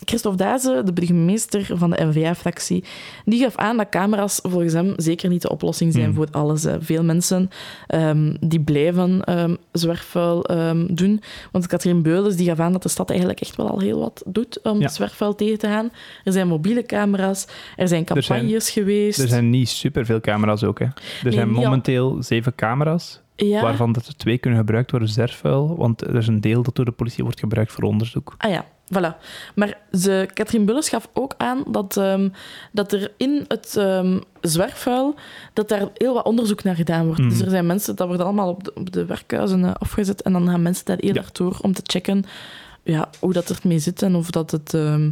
Christophe 0.05 0.39
Daze, 0.39 0.83
de 0.85 0.93
burgemeester 0.93 1.69
van 1.75 1.91
de 1.91 2.05
N-VA-fractie, 2.05 2.85
die 3.25 3.43
gaf 3.43 3.57
aan 3.57 3.77
dat 3.77 3.89
camera's 3.89 4.41
volgens 4.43 4.73
hem 4.73 4.93
zeker 4.97 5.29
niet 5.29 5.43
de 5.43 5.51
oplossing 5.51 5.93
zijn 5.93 6.05
Hmm. 6.05 6.15
voor 6.15 6.29
alles. 6.31 6.63
hè. 6.63 6.83
Veel 6.83 7.03
mensen 7.05 7.51
ehm, 7.87 8.35
die 8.41 8.61
blijven 8.61 9.25
ehm, 9.25 9.55
zwerfvuil 9.73 10.45
ehm, 10.45 10.87
doen. 10.95 11.23
Want 11.53 11.67
Katrien 11.67 12.03
Beulens 12.03 12.37
die 12.37 12.47
gaf 12.49 12.59
aan 12.61 12.73
dat 12.73 12.83
de 12.83 12.89
stad 12.89 13.09
eigenlijk 13.11 13.41
echt 13.41 13.57
wel 13.57 13.69
al 13.71 13.81
heel 13.81 13.99
wat 13.99 14.23
doet 14.27 14.61
om 14.63 14.81
Ja. 14.81 14.89
zwerfvuil 14.89 15.35
tegen 15.35 15.59
te 15.59 15.67
gaan. 15.67 15.91
Er 16.25 16.33
zijn 16.33 16.49
mobiele 16.49 16.83
camera's, 16.87 17.43
er 17.43 17.49
zijn 17.49 17.79
Er 17.79 17.89
zijn- 17.89 18.05
campagnes 18.05 18.71
geweest. 18.71 19.19
Er 19.19 19.29
zijn 19.29 19.51
niet 19.51 19.69
superveel 19.69 20.21
camera's 20.21 20.63
ook. 20.63 20.79
Hè. 20.79 20.85
Er 21.25 21.33
zijn 21.33 21.49
al- 21.55 21.63
momenteel 21.63 22.17
zeven 22.23 22.55
camera's, 22.55 23.21
ja. 23.47 23.63
waarvan 23.63 23.93
dat 23.93 24.07
er 24.07 24.17
twee 24.17 24.39
kunnen 24.39 24.59
gebruikt 24.59 24.91
worden 24.91 25.09
zerfvuil, 25.09 25.77
want 25.77 26.01
er 26.01 26.15
is 26.17 26.27
een 26.27 26.41
deel 26.41 26.63
dat 26.63 26.75
door 26.77 26.85
de 26.85 26.91
politie 26.91 27.25
wordt 27.25 27.39
gebruikt 27.41 27.73
voor 27.73 27.85
onderzoek. 27.85 28.35
Ah 28.39 28.51
ja, 28.51 28.65
voilà. 28.95 29.17
Maar 29.55 29.79
ze, 29.93 30.29
Katrien 30.35 30.65
Bulles 30.65 30.89
gaf 30.89 31.09
ook 31.13 31.35
aan 31.37 31.65
dat, 31.71 31.97
ehm, 31.97 32.29
dat 32.73 32.93
er 32.93 33.13
in 33.17 33.45
het 33.49 33.77
ehm, 33.77 34.19
zwerfvuil 34.41 35.15
dat 35.53 35.69
daar 35.69 35.89
heel 35.95 36.15
wat 36.15 36.25
onderzoek 36.25 36.63
naar 36.63 36.75
gedaan 36.77 37.05
wordt. 37.07 37.21
Mhm. 37.21 37.29
Dus 37.29 37.41
er 37.41 37.51
zijn 37.51 37.67
mensen, 37.67 37.97
dat 37.97 38.07
wordt 38.07 38.23
allemaal 38.23 38.49
op 38.49 38.65
de, 38.65 38.75
op 38.75 38.93
de 38.93 39.05
werkhuizen 39.05 39.65
eh, 39.65 39.73
afgezet 39.79 40.23
en 40.23 40.33
dan 40.33 40.49
gaan 40.49 40.63
mensen 40.63 40.85
daar 40.85 41.05
Ja. 41.05 41.15
erg 41.15 41.33
door 41.33 41.59
om 41.63 41.73
te 41.73 41.83
checken 41.85 42.25
ja, 42.83 43.09
hoe 43.19 43.33
dat 43.33 43.51
ermee 43.63 43.79
zit 43.79 44.03
en 44.03 44.15
of 44.15 44.31
dat 44.31 44.51
het... 44.51 44.75
ehm, 44.75 45.11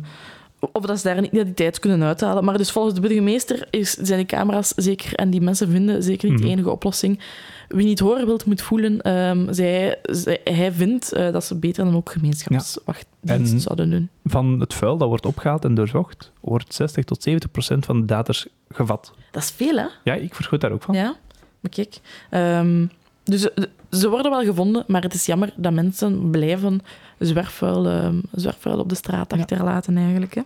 of 0.73 0.85
dat 0.85 0.99
ze 0.99 1.05
daar 1.09 1.17
een 1.17 1.25
identiteit 1.35 1.79
kunnen 1.79 2.03
uithalen. 2.03 2.45
Maar 2.45 2.59
dus 2.59 2.71
volgens 2.71 2.95
de 2.95 3.01
burgemeester 3.01 3.67
is, 3.71 3.91
zijn 3.93 4.19
die 4.19 4.27
camera's 4.27 4.73
zeker, 4.77 5.15
en 5.15 5.31
die 5.31 5.41
mensen 5.41 5.71
vinden 5.71 6.03
zeker 6.03 6.29
niet 6.29 6.39
Mhm. 6.39 6.47
de 6.47 6.53
enige 6.55 6.71
oplossing. 6.71 7.21
Wie 7.69 7.87
niet 7.87 7.99
horen 7.99 8.27
wilt, 8.27 8.45
moet 8.45 8.63
voelen. 8.63 9.01
Ehm, 9.03 9.53
zij, 9.53 9.99
zij- 10.03 10.41
hij 10.45 10.73
vindt 10.73 11.13
eh, 11.13 11.33
dat 11.33 11.45
ze 11.45 11.55
beter 11.55 11.85
dan 11.85 11.97
ook 11.97 12.11
gemeenschapswachtdienst 12.13 13.53
En- 13.53 13.61
zouden 13.61 13.91
doen. 13.91 14.09
Van 14.25 14.61
het 14.61 14.75
vuil 14.75 14.97
dat 14.97 15.09
wordt 15.09 15.27
opgehaald 15.27 15.65
en 15.65 15.75
doorzocht, 15.75 16.33
wordt 16.41 16.75
60 16.75 17.05
tot 17.05 17.23
70 17.23 17.51
procent 17.51 17.85
van 17.85 18.01
de 18.01 18.07
daters 18.07 18.47
gevat. 18.69 19.13
Dat 19.31 19.43
is 19.43 19.51
veel, 19.51 19.77
hè? 19.77 19.87
Ja, 20.05 20.15
ik 20.15 20.35
verschoot 20.35 20.61
daar 20.61 20.73
ook 20.73 20.83
van. 20.83 20.95
Ja. 20.95 21.17
maar 21.61 21.71
kijk. 21.71 21.99
Ehm, 22.31 22.87
dus 23.25 23.53
eh, 23.55 23.65
ze 23.91 24.09
worden 24.09 24.31
wel 24.31 24.43
gevonden, 24.45 24.85
maar 24.87 25.03
het 25.03 25.15
is 25.15 25.27
jammer 25.27 25.53
dat 25.57 25.73
mensen 25.73 26.31
blijven 26.31 26.81
zwerfvuil, 27.19 27.87
ehm, 27.89 28.16
zwerfvuil 28.33 28.79
op 28.79 28.89
de 28.89 28.95
straat 28.95 29.33
Ja. 29.35 29.41
achterlaten 29.41 29.97
eigenlijk. 29.97 30.35
Hè. 30.35 30.43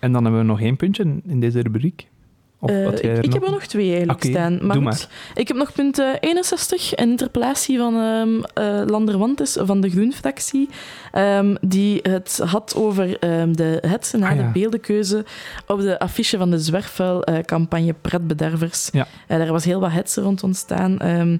En 0.00 0.12
dan 0.12 0.22
hebben 0.22 0.40
we 0.40 0.46
nog 0.46 0.60
één 0.60 0.76
puntje 0.76 1.20
in 1.26 1.40
deze 1.40 1.60
rubriek. 1.60 2.06
Of 2.60 2.70
Eh, 2.70 2.84
wat 2.84 3.00
jij 3.00 3.10
ik, 3.12 3.16
ik 3.18 3.24
nog? 3.24 3.34
heb 3.34 3.42
er 3.44 3.50
nog 3.50 3.66
twee 3.66 3.88
eigenlijk 3.90 4.24
staan. 4.24 4.58
Maar 4.66 4.76
doe 4.80 4.92
goed, 4.92 5.08
Ik 5.34 5.48
heb 5.48 5.56
nog 5.56 5.72
punt 5.72 5.98
eh, 5.98 6.06
61, 6.20 6.96
een 6.96 7.08
interpellatie 7.10 7.78
van 7.78 7.94
ehm 7.94 8.28
eh, 8.54 8.82
Landerwantes 8.86 9.56
van 9.60 9.80
de 9.80 9.90
Groenfractie, 9.90 10.68
ehm, 11.12 11.54
die 11.60 11.98
het 12.02 12.40
had 12.44 12.74
over 12.76 13.18
ehm, 13.18 13.52
de 13.52 13.78
hetze 13.86 14.16
na 14.16 14.28
Ah, 14.30 14.36
de 14.36 14.42
ja. 14.42 14.50
beeldenkeuze 14.52 15.24
op 15.66 15.80
de 15.80 15.98
affiche 15.98 16.38
van 16.38 16.50
de 16.50 16.58
zwerfvuilcampagne 16.58 17.94
Pretbedervers. 18.00 18.88
Ja. 18.92 19.06
Eh, 19.26 19.38
daar 19.38 19.52
was 19.52 19.64
heel 19.64 19.80
wat 19.80 19.92
hetze 19.92 20.20
rond 20.20 20.42
ontstaan. 20.42 20.98
Ehm, 20.98 21.36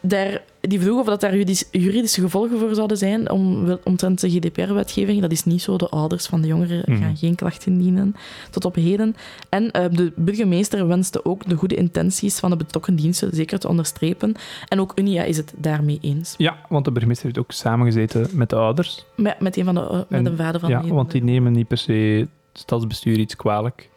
daar, 0.00 0.42
die 0.60 0.80
vroeg 0.80 1.00
of 1.00 1.06
dat 1.06 1.20
daar 1.20 1.32
juridis- 1.32 1.68
juridische 1.70 2.20
gevolgen 2.20 2.58
voor 2.58 2.74
zouden 2.74 2.96
zijn 2.96 3.30
om, 3.30 3.78
omtrent 3.84 4.20
de 4.20 4.30
GDPR-wetgeving. 4.30 5.20
Dat 5.20 5.32
is 5.32 5.44
niet 5.44 5.62
zo. 5.62 5.76
De 5.76 5.88
ouders 5.88 6.26
van 6.26 6.40
de 6.40 6.46
jongeren 6.48 6.82
Mhm. 6.86 7.00
gaan 7.02 7.16
geen 7.16 7.34
klacht 7.34 7.66
indienen 7.66 8.14
tot 8.50 8.64
op 8.64 8.74
heden. 8.74 9.16
En 9.48 9.70
eh, 9.70 9.84
de 9.90 10.12
burgemeester 10.16 10.86
wenste 10.86 11.24
ook 11.24 11.48
de 11.48 11.54
goede 11.54 11.74
intenties 11.74 12.38
van 12.38 12.50
de 12.50 12.56
betrokken 12.56 12.96
diensten 12.96 13.30
zeker 13.34 13.58
te 13.58 13.68
onderstrepen. 13.68 14.34
En 14.68 14.80
ook 14.80 14.92
Unia 14.94 15.22
is 15.24 15.36
het 15.36 15.52
daarmee 15.56 15.98
eens. 16.00 16.34
Ja, 16.38 16.56
want 16.68 16.84
de 16.84 16.90
burgemeester 16.90 17.26
heeft 17.26 17.38
ook 17.38 17.52
samengezeten 17.52 18.28
met 18.32 18.50
de 18.50 18.56
ouders. 18.56 19.04
Met, 19.16 19.40
met 19.40 19.56
een 19.56 19.64
van 19.64 19.74
de, 19.74 19.80
eh, 19.80 19.90
met 19.90 20.06
En- 20.08 20.26
een 20.26 20.36
vader 20.36 20.60
van 20.60 20.70
ja, 20.70 20.82
een 20.82 20.88
want 20.94 21.10
die 21.10 21.22
nemen 21.22 21.52
niet 21.52 21.68
per 21.68 21.78
se 21.78 21.92
het 21.92 22.28
stadsbestuur 22.60 23.18
iets 23.18 23.36
kwalijk. 23.36 23.88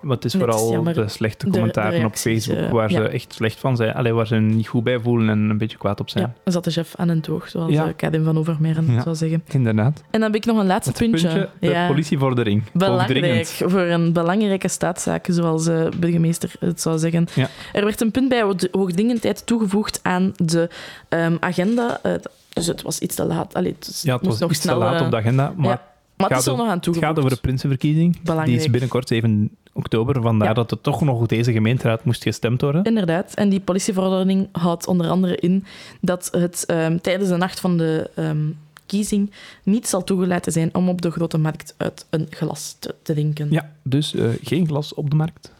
Maar 0.00 0.14
het 0.16 0.24
is 0.24 0.32
Nee, 0.34 0.42
het 0.42 0.54
is 0.54 0.60
vooral 0.60 0.84
de 0.94 1.08
slechte 1.08 1.44
De- 1.44 1.50
de 1.50 1.56
commentaren 1.58 2.04
op 2.04 2.14
Facebook 2.14 2.56
eh, 2.58 2.70
waar 2.70 2.90
ze 2.90 3.00
ja. 3.00 3.08
echt 3.08 3.32
slecht 3.32 3.58
van 3.58 3.76
zijn. 3.76 3.94
Allee, 3.94 4.12
waar 4.12 4.26
ze 4.26 4.34
niet 4.36 4.68
goed 4.68 4.84
bij 4.84 4.98
voelen 5.00 5.28
en 5.28 5.38
een 5.50 5.58
beetje 5.58 5.76
kwaad 5.78 6.00
op 6.00 6.08
zijn. 6.10 6.34
Ja, 6.44 6.50
zat 6.52 6.64
de 6.64 6.70
chef 6.70 6.94
aan 6.96 7.08
een 7.08 7.20
toog, 7.20 7.48
zoals 7.48 7.72
Ja. 7.72 7.84
ja. 7.84 7.92
Kadim 7.92 8.24
van 8.24 8.38
Overmeren 8.38 8.92
Ja. 8.92 9.02
zou 9.02 9.14
zeggen. 9.16 9.44
Inderdaad. 9.48 10.02
En 10.10 10.20
dan 10.20 10.22
heb 10.22 10.34
ik 10.34 10.44
nog 10.44 10.58
een 10.58 10.66
laatste 10.66 10.90
Het 10.90 10.98
puntje. 10.98 11.28
puntje, 11.28 11.48
de 11.60 11.66
ja. 11.68 11.86
politievordering. 11.86 12.62
Belangrijk 12.72 13.46
voor 13.46 13.80
een 13.80 14.12
belangrijke 14.12 14.68
staatszaak, 14.68 15.26
zoals 15.30 15.64
de 15.64 15.88
burgemeester 15.98 16.52
het 16.60 16.80
zou 16.80 16.98
zeggen. 16.98 17.26
Ja. 17.34 17.48
Er 17.72 17.84
werd 17.84 18.00
een 18.00 18.10
punt 18.10 18.28
bij 18.28 18.44
de 18.56 18.68
hoogdringendheid 18.72 19.46
toegevoegd 19.46 20.00
aan 20.02 20.32
de 20.36 20.68
ehm, 21.08 21.36
agenda. 21.40 21.98
Eh, 22.02 22.12
dus 22.52 22.66
het 22.66 22.82
was 22.82 22.98
iets 22.98 23.14
te 23.14 23.24
laat. 23.24 23.54
Allee, 23.54 23.74
het 23.78 24.00
Ja, 24.02 24.12
het 24.12 24.22
moest 24.22 24.32
was 24.32 24.40
nog 24.40 24.50
iets 24.50 24.60
te 24.60 24.74
laat 24.74 25.00
eh, 25.00 25.04
op 25.04 25.10
de 25.10 25.16
agenda, 25.16 25.52
maar 25.56 25.68
ja. 25.68 25.82
Maar 26.16 26.28
het 26.28 26.38
is 26.38 26.46
er 26.46 26.56
nog 26.56 26.66
aan 26.66 26.72
het 26.72 26.82
toegevoegd. 26.82 27.12
gaat 27.12 27.24
over 27.24 27.34
de 27.34 27.40
Prinsenverkiezing. 27.40 28.20
Die 28.44 28.56
is 28.56 28.70
binnenkort 28.70 29.08
7 29.08 29.50
oktober, 29.72 30.22
vandaar 30.22 30.48
Ja. 30.48 30.54
dat 30.54 30.70
er 30.70 30.80
toch 30.80 31.00
nog 31.00 31.26
deze 31.26 31.52
gemeenteraad 31.52 32.04
moest 32.04 32.22
gestemd 32.22 32.60
worden. 32.60 32.84
Inderdaad. 32.84 33.34
En 33.34 33.48
die 33.48 33.60
politieverordening 33.60 34.48
houdt 34.52 34.86
onder 34.86 35.08
andere 35.10 35.36
in 35.36 35.64
dat 36.00 36.28
het 36.32 36.64
ehm, 36.66 36.98
tijdens 36.98 37.28
de 37.28 37.36
nacht 37.36 37.60
van 37.60 37.76
de 37.76 38.10
ehm, 38.14 38.46
kiezing 38.86 39.30
niet 39.62 39.88
zal 39.88 40.04
toegelaten 40.04 40.52
zijn 40.52 40.74
om 40.74 40.88
op 40.88 41.02
de 41.02 41.10
grote 41.10 41.38
markt 41.38 41.74
uit 41.76 42.06
een 42.10 42.26
glas 42.30 42.76
te, 42.78 42.94
drinken. 43.02 43.50
Ja, 43.50 43.70
dus 43.82 44.14
eh, 44.14 44.28
geen 44.42 44.66
glas 44.66 44.94
op 44.94 45.10
de 45.10 45.16
markt. 45.16 45.52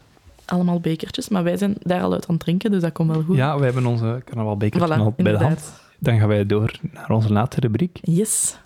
Allemaal 0.45 0.79
bekertjes, 0.79 1.29
maar 1.29 1.43
wij 1.43 1.57
zijn 1.57 1.75
daar 1.79 2.01
al 2.01 2.13
uit 2.13 2.27
aan 2.27 2.35
het 2.35 2.43
drinken, 2.43 2.71
dus 2.71 2.81
dat 2.81 2.91
komt 2.91 3.11
wel 3.11 3.23
goed. 3.23 3.35
Ja, 3.37 3.57
we 3.57 3.63
hebben 3.63 3.85
onze 3.85 4.21
carnavalbekertje 4.25 4.95
Voilà, 4.95 4.99
al 4.99 5.13
bij 5.17 5.31
de 5.31 5.43
hand. 5.43 5.73
Dan 5.99 6.19
gaan 6.19 6.27
wij 6.27 6.45
door 6.45 6.71
naar 6.93 7.09
onze 7.09 7.33
laatste 7.33 7.61
rubriek. 7.61 7.99
Yes. 8.01 8.57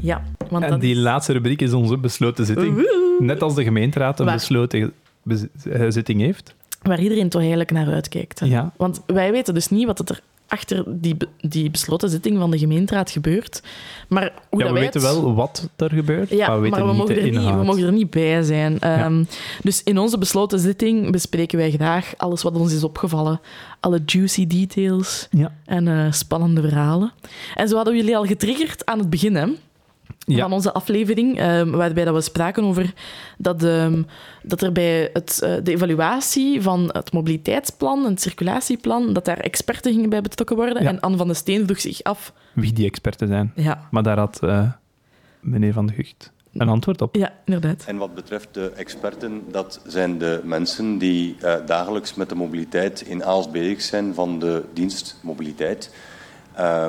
Ja, 0.00 0.22
want 0.50 0.64
En 0.64 0.78
die 0.78 0.94
is... 0.94 1.00
laatste 1.00 1.32
rubriek 1.32 1.60
is 1.60 1.72
onze 1.72 1.98
besloten 1.98 2.46
zitting. 2.46 2.74
Woehoe. 2.74 3.16
Net 3.18 3.42
als 3.42 3.54
de 3.54 3.62
gemeenteraad 3.64 4.18
een 4.20 4.26
Waar- 4.26 4.34
besloten 4.34 4.92
eh, 5.64 5.86
zitting 5.88 6.20
heeft. 6.20 6.54
Waar 6.82 7.00
iedereen 7.00 7.28
toch 7.28 7.40
eigenlijk 7.40 7.70
naar 7.70 7.88
uitkijkt. 7.92 8.40
Ja. 8.44 8.72
Want 8.76 9.02
wij 9.06 9.32
weten 9.32 9.54
dus 9.54 9.68
niet 9.68 9.86
wat 9.86 10.08
er 10.08 10.20
achter 10.46 10.84
die, 10.86 11.16
die 11.40 11.70
besloten 11.70 12.10
zitting 12.10 12.38
van 12.38 12.50
de 12.50 12.58
gemeenteraad 12.58 13.10
gebeurt. 13.10 13.62
Maar 14.08 14.32
hoe 14.50 14.58
ja, 14.60 14.64
dat 14.66 14.74
we 14.74 14.80
weten 14.80 15.02
het- 15.02 15.10
wel 15.12 15.34
wat 15.34 15.68
er 15.76 15.90
gebeurt, 15.90 16.30
Ja, 16.30 16.46
maar 16.48 16.56
we 16.56 16.62
weten 16.62 16.78
we 16.86 16.88
niet 16.90 16.96
mogen, 16.98 17.16
er 17.16 17.22
niet, 17.30 17.50
we 17.58 17.64
mogen 17.64 17.82
er 17.86 17.92
niet 17.92 18.10
bij 18.10 18.42
zijn. 18.42 18.80
Ehm, 18.80 19.24
Dus 19.62 19.82
in 19.82 19.98
onze 19.98 20.18
besloten 20.18 20.58
zitting 20.58 21.10
bespreken 21.12 21.58
wij 21.58 21.70
graag 21.70 22.12
alles 22.16 22.42
wat 22.42 22.54
ons 22.56 22.72
is 22.72 22.84
opgevallen. 22.84 23.40
Alle 23.80 24.00
juicy 24.06 24.46
details 24.46 25.28
en 25.64 25.88
eh, 25.88 26.12
spannende 26.12 26.60
verhalen. 26.60 27.12
En 27.54 27.68
zo 27.68 27.74
hadden 27.76 27.92
we 27.94 27.98
jullie 28.00 28.16
al 28.16 28.24
getriggerd 28.24 28.86
aan 28.86 28.98
het 28.98 29.10
begin 29.10 29.34
hè, 29.34 29.46
Ja. 30.26 30.40
van 30.40 30.52
onze 30.52 30.72
aflevering, 30.72 31.38
ehm, 31.38 31.70
waarbij 31.70 32.04
dat 32.04 32.14
we 32.14 32.20
spraken 32.20 32.64
over 32.64 32.92
dat, 33.38 33.62
ehm, 33.62 34.02
dat 34.42 34.62
er 34.62 34.72
bij 34.72 35.10
het, 35.12 35.40
eh, 35.42 35.54
de 35.62 35.72
evaluatie 35.72 36.62
van 36.62 36.90
het 36.92 37.12
mobiliteitsplan 37.12 38.04
en 38.04 38.10
het 38.10 38.20
circulatieplan, 38.20 39.12
dat 39.12 39.24
daar 39.24 39.38
experten 39.38 39.92
gingen 39.92 40.10
bij 40.10 40.20
betrokken 40.20 40.56
worden. 40.56 40.82
Ja. 40.82 40.88
En 40.88 41.00
Anne 41.00 41.16
van 41.16 41.28
de 41.28 41.34
Steen 41.34 41.64
vroeg 41.64 41.80
zich 41.80 42.02
af... 42.02 42.32
Wie 42.52 42.72
die 42.72 42.86
experten 42.86 43.28
zijn. 43.28 43.52
Ja, 43.54 43.88
Maar 43.90 44.02
daar 44.02 44.18
had 44.18 44.38
eh, 44.42 44.70
meneer 45.40 45.72
Van 45.72 45.86
de 45.86 45.92
Gucht 45.92 46.32
een 46.52 46.68
antwoord 46.68 47.02
op. 47.02 47.16
ja 47.16 47.32
inderdaad. 47.44 47.84
En 47.86 47.96
wat 47.96 48.14
betreft 48.14 48.48
de 48.52 48.72
experten, 48.76 49.42
dat 49.50 49.80
zijn 49.86 50.18
de 50.18 50.40
mensen 50.44 50.98
die 50.98 51.36
eh, 51.40 51.54
dagelijks 51.66 52.14
met 52.14 52.28
de 52.28 52.34
mobiliteit 52.34 53.00
in 53.00 53.24
Aals 53.24 53.50
bezig 53.50 53.82
zijn 53.82 54.14
van 54.14 54.38
de 54.38 54.62
dienst 54.72 55.16
mobiliteit. 55.22 55.90
Eh, 56.52 56.86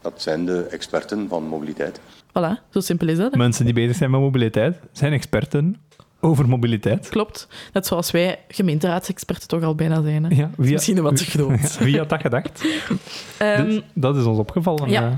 dat 0.00 0.22
zijn 0.22 0.44
de 0.44 0.62
experten 0.62 1.28
van 1.28 1.44
mobiliteit. 1.44 2.00
Voilà, 2.38 2.70
zo 2.70 2.80
simpel 2.80 3.08
is 3.08 3.16
dat. 3.18 3.32
hè. 3.32 3.38
Mensen 3.38 3.64
die 3.64 3.74
bezig 3.74 3.96
zijn 3.96 4.10
met 4.10 4.20
mobiliteit 4.20 4.78
zijn 4.92 5.12
experten 5.12 5.76
over 6.20 6.48
mobiliteit. 6.48 7.08
Klopt. 7.08 7.48
Net 7.72 7.86
zoals 7.86 8.10
wij 8.10 8.38
gemeenteraadsexperten 8.48 9.48
toch 9.48 9.62
al 9.62 9.74
bijna 9.74 10.02
zijn. 10.02 10.24
Hè. 10.24 10.36
Ja, 10.36 10.50
Misschien 10.56 11.02
wat 11.02 11.16
te 11.16 11.24
groot. 11.36 11.78
wie 11.78 11.98
had 11.98 12.08
dat 12.08 12.20
gedacht? 12.20 12.64
Ehm, 13.38 13.64
Dus 13.64 13.80
dat 13.94 14.16
is 14.16 14.24
ons 14.24 14.38
opgevallen. 14.38 14.90
ja. 14.90 15.02
eh. 15.08 15.16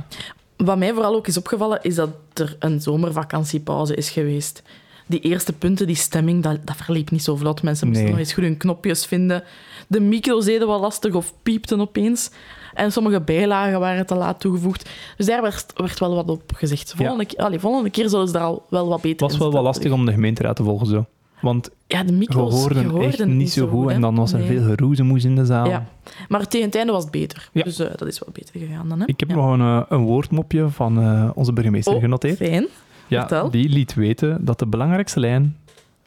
Wat 0.66 0.78
mij 0.78 0.92
vooral 0.92 1.14
ook 1.14 1.26
is 1.26 1.36
opgevallen, 1.36 1.78
is 1.82 1.94
dat 1.94 2.10
er 2.34 2.56
een 2.58 2.80
zomervakantiepauze 2.80 3.94
is 3.94 4.10
geweest. 4.10 4.62
Die 5.06 5.20
eerste 5.20 5.52
punten, 5.52 5.86
die 5.86 5.96
stemming, 5.96 6.42
dat, 6.42 6.58
dat 6.64 6.76
verliep 6.76 7.10
niet 7.10 7.22
zo 7.22 7.36
vlot. 7.36 7.62
Mensen 7.62 7.86
moesten 7.86 8.04
Nee. 8.04 8.12
nog 8.14 8.22
eens 8.22 8.32
goed 8.32 8.44
hun 8.44 8.56
knopjes 8.56 9.06
vinden. 9.06 9.42
De 9.88 10.00
micro's 10.00 10.44
deden 10.44 10.66
wat 10.66 10.80
lastig 10.80 11.14
of 11.14 11.34
piepten 11.42 11.80
opeens. 11.80 12.30
En 12.74 12.92
sommige 12.92 13.20
bijlagen 13.20 13.80
waren 13.80 14.06
te 14.06 14.14
laat 14.14 14.40
toegevoegd. 14.40 14.90
Dus 15.16 15.26
daar 15.26 15.42
werd, 15.42 15.72
werd 15.76 15.98
wel 15.98 16.14
wat 16.14 16.28
op 16.30 16.52
gezegd. 16.54 16.94
Volgende, 16.96 17.26
allee, 17.36 17.58
volgende 17.58 17.90
keer 17.90 18.08
zullen 18.08 18.26
ze 18.26 18.32
daar 18.32 18.42
al 18.42 18.66
wel 18.70 18.88
wat 18.88 19.00
beter 19.00 19.26
Het 19.26 19.30
was 19.36 19.38
wel 19.40 19.52
wat 19.52 19.62
lastig 19.62 19.92
om 19.92 20.06
de 20.06 20.12
gemeenteraad 20.12 20.56
te 20.56 20.62
volgen 20.62 20.86
zo. 20.86 21.04
Want 21.40 21.70
Ja, 21.86 22.02
de 22.02 22.12
we 22.12 22.18
micro's 22.18 22.54
hoorden 22.54 22.84
hoorde 22.84 23.06
echt 23.06 23.24
niet 23.24 23.50
zo 23.52 23.66
goed 23.68 23.88
hè. 23.88 23.92
en 23.94 24.00
dan 24.00 24.14
was 24.14 24.32
er 24.32 24.38
Nee. 24.38 24.48
veel 24.48 24.62
geroezemoes 24.62 25.24
in 25.24 25.36
de 25.36 25.44
zaal. 25.46 25.66
Ja. 25.66 25.86
Maar 26.28 26.48
tegen 26.48 26.66
het 26.66 26.76
einde 26.76 26.92
was 26.92 27.02
het 27.02 27.12
beter. 27.12 27.48
Ja. 27.52 27.62
Dus 27.62 27.78
eh, 27.78 27.90
dat 27.96 28.08
is 28.08 28.18
wel 28.18 28.28
beter 28.32 28.60
gegaan 28.60 28.88
dan. 28.88 29.00
Hè? 29.00 29.06
Ik 29.06 29.20
heb 29.20 29.28
Ja. 29.28 29.34
nog 29.34 29.52
een, 29.52 29.60
eh, 29.60 29.82
een 29.88 30.02
woordmopje 30.04 30.68
van 30.68 31.00
eh, 31.02 31.30
onze 31.34 31.52
burgemeester 31.52 31.94
Oh, 31.94 32.00
genoteerd. 32.00 32.36
Fijn. 32.36 32.66
Ja, 33.06 33.18
vertel. 33.20 33.50
die 33.50 33.68
liet 33.68 33.94
weten 33.94 34.44
dat 34.44 34.58
de 34.58 34.66
belangrijkste 34.66 35.20
lijn 35.20 35.56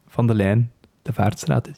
van 0.07 0.27
de 0.27 0.33
lijn 0.35 0.71
de 1.01 1.13
Vaartstraat 1.13 1.67
is. 1.67 1.75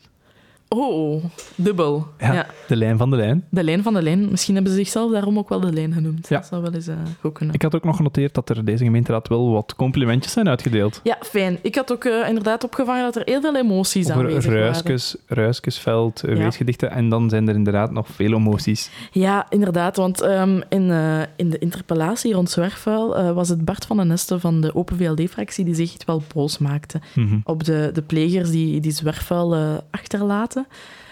Oh, 0.70 1.24
dubbel. 1.56 2.08
Ja, 2.20 2.34
Ja. 2.34 2.46
de 2.68 2.76
lijn 2.76 2.98
van 2.98 3.10
de 3.10 3.16
lijn. 3.16 3.44
De 3.50 3.64
lijn 3.64 3.84
van 3.84 3.94
de 3.94 4.02
lijn. 4.02 4.30
Misschien 4.30 4.56
hebben 4.56 4.72
ze 4.74 4.78
zichzelf 4.78 5.12
daarom 5.12 5.38
ook 5.38 5.50
wel 5.50 5.60
de 5.60 5.74
lijn 5.74 5.94
genoemd. 5.94 6.28
Ja. 6.30 6.38
Dat 6.38 6.46
zou 6.48 6.62
wel 6.62 6.74
eens 6.74 6.88
eh, 6.88 6.96
goed 7.22 7.34
kunnen. 7.34 7.56
Ik 7.56 7.62
had 7.62 7.76
ook 7.76 7.84
nog 7.84 7.96
genoteerd 7.96 8.34
dat 8.34 8.50
er 8.50 8.66
deze 8.66 8.84
gemeenteraad 8.84 9.28
wel 9.28 9.52
wat 9.52 9.74
complimentjes 9.76 10.34
zijn 10.34 10.50
uitgedeeld. 10.50 11.00
Ja, 11.04 11.18
fijn. 11.22 11.60
Ik 11.62 11.76
had 11.76 11.92
ook 11.92 12.04
eh, 12.04 12.28
inderdaad 12.28 12.64
opgevangen 12.64 13.04
dat 13.04 13.16
er 13.16 13.22
heel 13.26 13.42
veel 13.42 13.56
emoties 13.56 14.10
Over 14.10 14.22
aanwezig 14.22 14.46
waren. 14.46 14.62
Ruiskes, 14.62 15.16
Ruiskesveld, 15.26 16.24
eh, 16.24 16.36
Ja. 16.36 16.44
weesgedichten. 16.44 16.92
En 16.92 17.10
dan 17.10 17.30
zijn 17.30 17.48
er 17.48 17.56
inderdaad 17.56 17.92
nog 17.92 18.08
veel 18.08 18.34
emoties. 18.34 18.90
Ja, 19.12 19.46
inderdaad. 19.50 19.96
Want 19.96 20.22
ehm, 20.22 20.62
in, 20.70 20.92
eh, 20.92 21.20
in 21.36 21.50
de 21.50 21.58
interpellatie 21.60 22.34
rond 22.34 22.50
zwerfvuil 22.50 23.18
eh, 23.18 23.32
was 23.32 23.50
het 23.50 23.66
Bart 23.66 23.86
van 23.86 23.98
den 23.98 24.08
Nesten 24.08 24.40
van 24.40 24.62
de 24.62 24.76
Open 24.76 24.98
VLD-fractie 24.98 25.66
die 25.66 25.76
zich 25.76 25.94
echt 25.94 26.06
wel 26.06 26.22
boos 26.34 26.58
maakte 26.58 27.00
Mhm. 27.16 27.38
op 27.44 27.64
de, 27.64 27.90
de 27.94 28.02
plegers 28.02 28.50
die, 28.50 28.80
die 28.80 28.92
zwerfvuil 28.92 29.56
eh, 29.56 29.62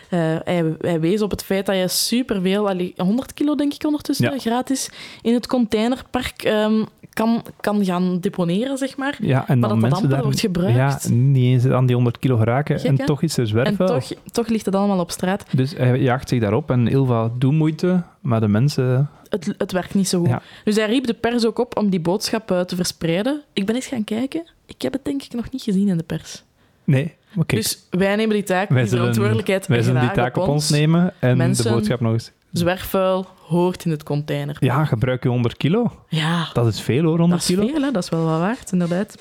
Eh, 0.10 0.20
hij, 0.44 0.76
hij 0.80 1.00
wees 1.00 1.22
op 1.22 1.32
het 1.32 1.44
feit 1.44 1.66
dat 1.66 1.76
je 1.76 1.88
superveel, 1.88 2.70
allee, 2.70 2.94
100 2.98 3.34
kilo 3.34 3.56
denk 3.56 3.74
ik 3.74 3.86
ondertussen, 3.86 4.32
Ja. 4.32 4.40
gratis, 4.40 4.90
in 5.22 5.34
het 5.34 5.48
containerpark 5.48 6.44
ehm, 6.44 6.84
kan, 7.14 7.44
kan 7.62 7.86
gaan 7.86 8.20
deponeren, 8.20 8.78
zeg 8.78 8.98
maar. 8.98 9.18
Ja, 9.22 9.48
en 9.48 9.60
Maar 9.60 9.70
dan 9.70 9.80
dat 9.80 9.90
dat 9.90 9.90
mensen 9.92 10.10
daar 10.10 10.24
wordt 10.24 10.40
gebruikt. 10.40 11.04
Ja, 11.04 11.10
niet 11.14 11.44
eens 11.44 11.66
aan 11.74 11.86
die 11.86 11.96
100 11.96 12.20
kilo 12.20 12.38
geraken. 12.38 12.80
Gek, 12.80 12.90
en 12.90 12.98
hè? 13.00 13.06
toch 13.06 13.22
is 13.22 13.34
er 13.34 13.42
En 13.42 13.48
zwerfvuil. 13.48 13.90
toch, 14.00 14.12
toch 14.32 14.48
ligt 14.48 14.66
het 14.66 14.76
allemaal 14.76 15.00
op 15.00 15.12
straat. 15.12 15.46
Dus 15.52 15.74
hij 15.78 16.00
jaagt 16.00 16.30
zich 16.30 16.40
daarop 16.42 16.72
en 16.72 16.88
Ilva 16.88 17.32
doet 17.38 17.54
moeite, 17.54 18.04
maar 18.22 18.40
de 18.40 18.48
mensen... 18.48 19.10
Het, 19.30 19.54
het 19.58 19.72
werkt 19.72 19.94
niet 19.94 20.08
zo 20.08 20.20
goed. 20.20 20.28
Ja. 20.30 20.42
Dus 20.64 20.76
hij 20.76 20.86
riep 20.86 21.06
de 21.06 21.14
pers 21.14 21.46
ook 21.46 21.60
op 21.60 21.78
om 21.78 21.90
die 21.90 22.00
boodschap 22.00 22.52
eh, 22.52 22.60
te 22.62 22.76
verspreiden. 22.76 23.42
Ik 23.54 23.66
ben 23.66 23.76
eens 23.76 23.88
gaan 23.88 24.04
kijken. 24.04 24.44
Ik 24.66 24.82
heb 24.82 24.94
het 24.94 25.06
denk 25.06 25.24
ik 25.24 25.34
nog 25.34 25.52
niet 25.52 25.62
gezien 25.62 25.88
in 25.88 25.98
de 25.98 26.04
pers. 26.04 26.44
Nee. 26.86 27.14
Dus 27.46 27.88
wij 27.90 28.16
nemen 28.16 28.36
die 28.36 28.44
taak, 28.44 28.70
wij 28.70 28.80
die 28.82 28.90
zullen, 28.90 29.04
verantwoordelijkheid 29.04 29.68
wij 29.68 29.82
zullen 29.82 30.02
die 30.02 30.12
taak 30.12 30.38
op 30.38 30.48
ons 30.48 30.70
nemen 30.70 31.14
en 31.20 31.38
Mensen- 31.38 31.64
de 31.64 31.70
boodschap 31.70 32.00
nog 32.00 32.14
eens 32.14 32.32
Zwerfvuil 32.52 33.28
hoort 33.48 33.86
in 33.86 33.92
het 33.92 34.04
container. 34.04 34.58
Ja, 34.60 34.86
gebruik 34.86 35.24
je 35.24 35.30
100 35.30 35.58
kilo. 35.58 35.92
Ja, 36.10 36.48
Dat 36.54 36.68
is 36.68 36.82
veel 36.82 37.04
hoor, 37.04 37.18
100 37.20 37.30
dat 37.42 37.50
is 37.50 37.56
kilo. 37.56 37.68
veel, 37.74 37.82
hè? 37.82 37.92
dat 37.92 38.04
is 38.04 38.10
wel 38.10 38.26
wat 38.26 38.40
waard, 38.40 38.72
inderdaad. 38.72 39.16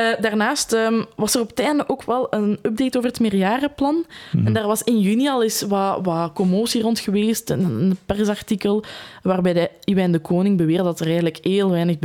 Eh, 0.00 0.20
daarnaast 0.20 0.72
ehm, 0.72 1.02
was 1.16 1.34
er 1.34 1.40
op 1.40 1.48
het 1.48 1.60
einde 1.60 1.84
ook 1.88 2.02
wel 2.02 2.26
een 2.30 2.58
update 2.62 2.98
over 2.98 3.10
het 3.10 3.20
meerjarenplan. 3.20 4.04
Mhm. 4.32 4.46
En 4.46 4.52
daar 4.52 4.66
was 4.66 4.82
in 4.82 5.00
juni 5.00 5.28
al 5.28 5.42
eens 5.42 5.62
wat, 5.62 5.98
wat 6.02 6.32
commotie 6.32 6.82
rond 6.82 6.98
geweest. 6.98 7.50
Een, 7.50 7.64
een 7.64 7.96
persartikel 8.06 8.84
waarbij 9.22 9.52
de 9.52 9.70
Iwijn 9.84 10.12
de 10.12 10.18
Koning 10.18 10.56
beweerde 10.56 10.82
dat 10.82 11.00
er 11.00 11.06
eigenlijk 11.06 11.38
heel 11.42 11.70
weinig 11.70 11.96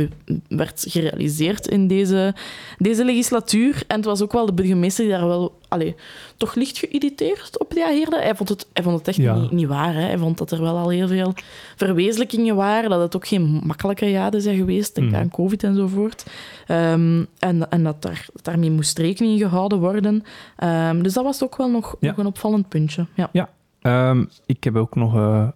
werd 0.48 0.84
gerealiseerd 0.88 1.66
in 1.66 1.86
deze, 1.86 2.34
deze 2.78 3.04
legislatuur. 3.04 3.82
En 3.86 3.96
het 3.96 4.04
was 4.04 4.22
ook 4.22 4.32
wel 4.32 4.46
de 4.46 4.52
burgemeester 4.52 5.04
die 5.04 5.12
daar 5.12 5.26
wel 5.26 5.58
allee, 5.76 5.94
toch 6.36 6.54
licht 6.54 6.78
geïrriteerd 6.78 7.58
op 7.58 7.72
reageerde. 7.72 8.16
Hij 8.20 8.34
vond 8.34 8.48
het, 8.48 8.66
hij 8.72 8.82
vond 8.82 8.98
het 8.98 9.08
echt 9.08 9.16
Ja. 9.16 9.34
niet, 9.34 9.50
niet 9.50 9.66
waar. 9.66 9.94
Hè. 9.94 10.00
Hij 10.00 10.18
vond 10.18 10.38
dat 10.38 10.50
er 10.50 10.60
wel 10.60 10.76
al 10.76 10.88
heel 10.88 11.08
veel 11.08 11.34
verwezenlijkingen 11.76 12.56
waren, 12.56 12.90
dat 12.90 13.00
het 13.00 13.16
ook 13.16 13.26
geen 13.26 13.60
makkelijke 13.64 14.10
jaren 14.10 14.42
zijn 14.42 14.56
geweest, 14.56 14.94
denk 14.94 15.10
Mhm. 15.10 15.16
aan 15.20 15.30
covid 15.30 15.62
enzovoort. 15.64 16.26
Ehm, 16.66 17.24
en, 17.38 17.70
en 17.70 17.82
dat, 17.84 18.02
daar, 18.02 18.26
dat 18.32 18.44
daarmee 18.44 18.70
moest 18.70 18.98
rekening 18.98 19.40
gehouden 19.40 19.78
worden. 19.78 20.22
Ehm, 20.56 21.02
dus 21.02 21.12
dat 21.12 21.24
was 21.24 21.42
ook 21.42 21.56
wel 21.56 21.70
nog, 21.70 21.96
Ja. 22.00 22.08
nog 22.08 22.18
een 22.18 22.26
opvallend 22.26 22.68
puntje. 22.68 23.06
Ja. 23.32 23.48
Ehm, 23.80 24.24
ik 24.46 24.64
heb 24.64 24.76
ook 24.76 24.94
nog, 24.94 25.14
eh, 25.16 25.48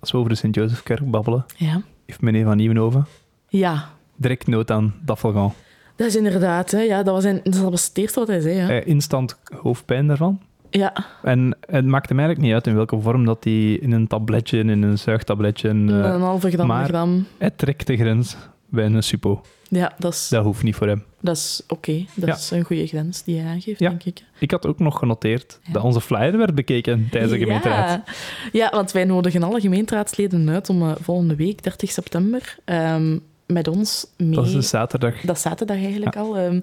als 0.00 0.12
we 0.12 0.18
over 0.18 0.30
de 0.30 0.36
Sint-Jozefkerk 0.36 1.10
babbelen, 1.10 1.44
Ja. 1.56 1.82
heeft 2.06 2.20
meneer 2.20 2.44
Van 2.44 2.56
Nieuwenhoven 2.56 3.06
ja, 3.48 3.88
direct 4.16 4.46
nood 4.46 4.70
aan 4.70 4.94
Daffelgan. 5.04 5.52
Dat 5.96 6.06
is 6.06 6.16
inderdaad. 6.16 6.70
Hè. 6.70 6.80
Ja, 6.80 7.02
dat, 7.02 7.14
was 7.14 7.24
een, 7.24 7.40
dat 7.44 7.58
was 7.58 7.86
het 7.88 7.98
eerste 7.98 8.18
wat 8.18 8.28
hij 8.28 8.40
zei. 8.40 8.54
Ja. 8.56 8.68
Eh, 8.68 8.86
instant 8.86 9.38
hoofdpijn 9.62 10.06
daarvan. 10.06 10.40
ja. 10.70 10.92
En 11.22 11.56
het 11.60 11.84
maakt 11.86 12.08
hem 12.08 12.18
eigenlijk 12.18 12.48
niet 12.48 12.56
uit 12.56 12.66
in 12.66 12.74
welke 12.74 13.00
vorm 13.00 13.24
dat 13.24 13.44
hij 13.44 13.72
in 13.72 13.92
een 13.92 14.06
tabletje, 14.06 14.58
in 14.58 14.68
een 14.82 14.98
zuigtabletje, 14.98 15.68
en, 15.68 15.88
eh, 15.88 16.12
een 16.12 16.20
halve 16.20 16.50
gram, 16.50 16.66
maar- 16.66 16.84
gram. 16.84 17.26
hij 17.38 17.50
trekt 17.50 17.86
de 17.86 17.96
grens 17.96 18.36
bij 18.68 18.84
een 18.84 19.02
suppo. 19.02 19.40
Ja, 19.68 19.92
dat 19.98 20.12
is, 20.12 20.28
Dat 20.28 20.44
hoeft 20.44 20.62
niet 20.62 20.74
voor 20.74 20.86
hem. 20.86 21.04
dat 21.20 21.36
is 21.36 21.62
oké. 21.68 22.04
Dat 22.14 22.28
Ja. 22.28 22.34
is 22.34 22.50
een 22.50 22.64
goede 22.64 22.86
grens 22.86 23.22
die 23.24 23.40
hij 23.40 23.50
aangeeft, 23.52 23.78
Ja. 23.80 23.88
denk 23.88 24.04
ik. 24.04 24.24
Ik 24.38 24.50
had 24.50 24.66
ook 24.66 24.78
nog 24.78 24.98
genoteerd 24.98 25.58
Ja. 25.62 25.72
dat 25.72 25.82
onze 25.82 26.00
flyer 26.00 26.38
werd 26.38 26.54
bekeken 26.54 27.08
tijdens 27.10 27.32
de 27.32 27.38
gemeenteraad. 27.38 27.88
Ja. 27.88 28.02
ja, 28.52 28.70
want 28.70 28.92
wij 28.92 29.04
nodigen 29.04 29.42
alle 29.42 29.60
gemeenteraadsleden 29.60 30.48
uit 30.50 30.68
om 30.68 30.82
eh, 30.82 30.92
volgende 31.00 31.36
week, 31.36 31.62
30 31.62 31.90
september, 31.90 32.56
ehm, 32.64 33.18
met 33.46 33.68
ons 33.68 34.06
mee... 34.16 34.30
Dat 34.30 34.46
is 34.46 34.54
een 34.54 34.62
zaterdag. 34.62 35.20
Dat 35.20 35.36
is 35.36 35.42
zaterdag 35.42 35.76
eigenlijk 35.76 36.16
al. 36.16 36.36
ehm, 36.36 36.60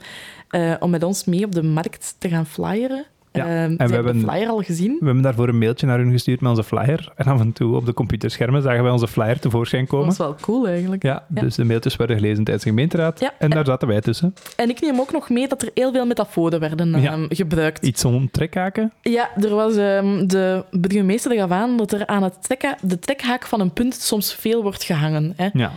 eh, 0.49 0.73
om 0.79 0.89
met 0.89 1.03
ons 1.03 1.25
mee 1.25 1.45
op 1.45 1.51
de 1.51 1.63
markt 1.63 2.15
te 2.17 2.29
gaan 2.29 2.45
flyeren. 2.45 3.05
Ja, 3.33 3.45
Ehm, 3.45 3.75
en 3.77 3.87
we 3.87 3.93
hebben 3.93 4.13
de 4.13 4.19
flyer 4.27 4.47
al 4.49 4.61
gezien. 4.61 4.97
We 4.99 5.05
hebben 5.05 5.23
daarvoor 5.23 5.47
een 5.47 5.57
mailtje 5.57 5.85
naar 5.87 5.97
hun 5.97 6.11
gestuurd 6.11 6.41
met 6.41 6.49
onze 6.49 6.63
flyer. 6.63 7.11
En 7.15 7.25
af 7.25 7.39
en 7.39 7.53
toe 7.53 7.75
op 7.75 7.85
de 7.85 7.93
computerschermen 7.93 8.61
zagen 8.61 8.83
wij 8.83 8.91
onze 8.91 9.07
flyer 9.07 9.39
tevoorschijn 9.39 9.81
Dat 9.81 9.91
komen. 9.91 10.07
was 10.07 10.17
wel 10.17 10.35
cool 10.41 10.67
eigenlijk. 10.67 11.03
Ja, 11.03 11.23
Ja. 11.35 11.41
dus 11.41 11.55
de 11.55 11.63
mailtjes 11.65 11.95
werden 11.95 12.15
gelezen 12.15 12.43
tijdens 12.43 12.63
de 12.63 12.69
gemeenteraad. 12.69 13.19
Ja. 13.19 13.33
En 13.39 13.49
daar 13.49 13.65
zaten 13.65 13.87
wij 13.87 14.01
tussen. 14.01 14.33
En 14.55 14.69
ik 14.69 14.81
neem 14.81 14.99
ook 14.99 15.11
nog 15.11 15.29
mee 15.29 15.47
dat 15.47 15.61
er 15.61 15.69
heel 15.73 15.91
veel 15.91 16.05
metaforen 16.05 16.59
werden 16.59 17.01
Ja. 17.01 17.11
ehm, 17.11 17.25
gebruikt. 17.29 17.85
Iets 17.85 18.05
om 18.05 18.31
trekhaken. 18.31 18.91
Ja, 19.01 19.29
er 19.41 19.55
was 19.55 19.75
ehm, 19.75 20.27
de 20.27 20.63
burgemeester 20.71 21.35
gaf 21.35 21.51
aan 21.51 21.77
dat 21.77 21.91
er 21.91 22.07
aan 22.07 22.23
het 22.23 22.43
trekha- 22.43 22.77
de 22.81 22.99
trekhaak 22.99 23.45
van 23.45 23.59
een 23.59 23.71
punt 23.73 23.95
soms 23.95 24.33
veel 24.33 24.61
wordt 24.61 24.83
gehangen. 24.83 25.33
Hè. 25.35 25.49
Ja. 25.53 25.71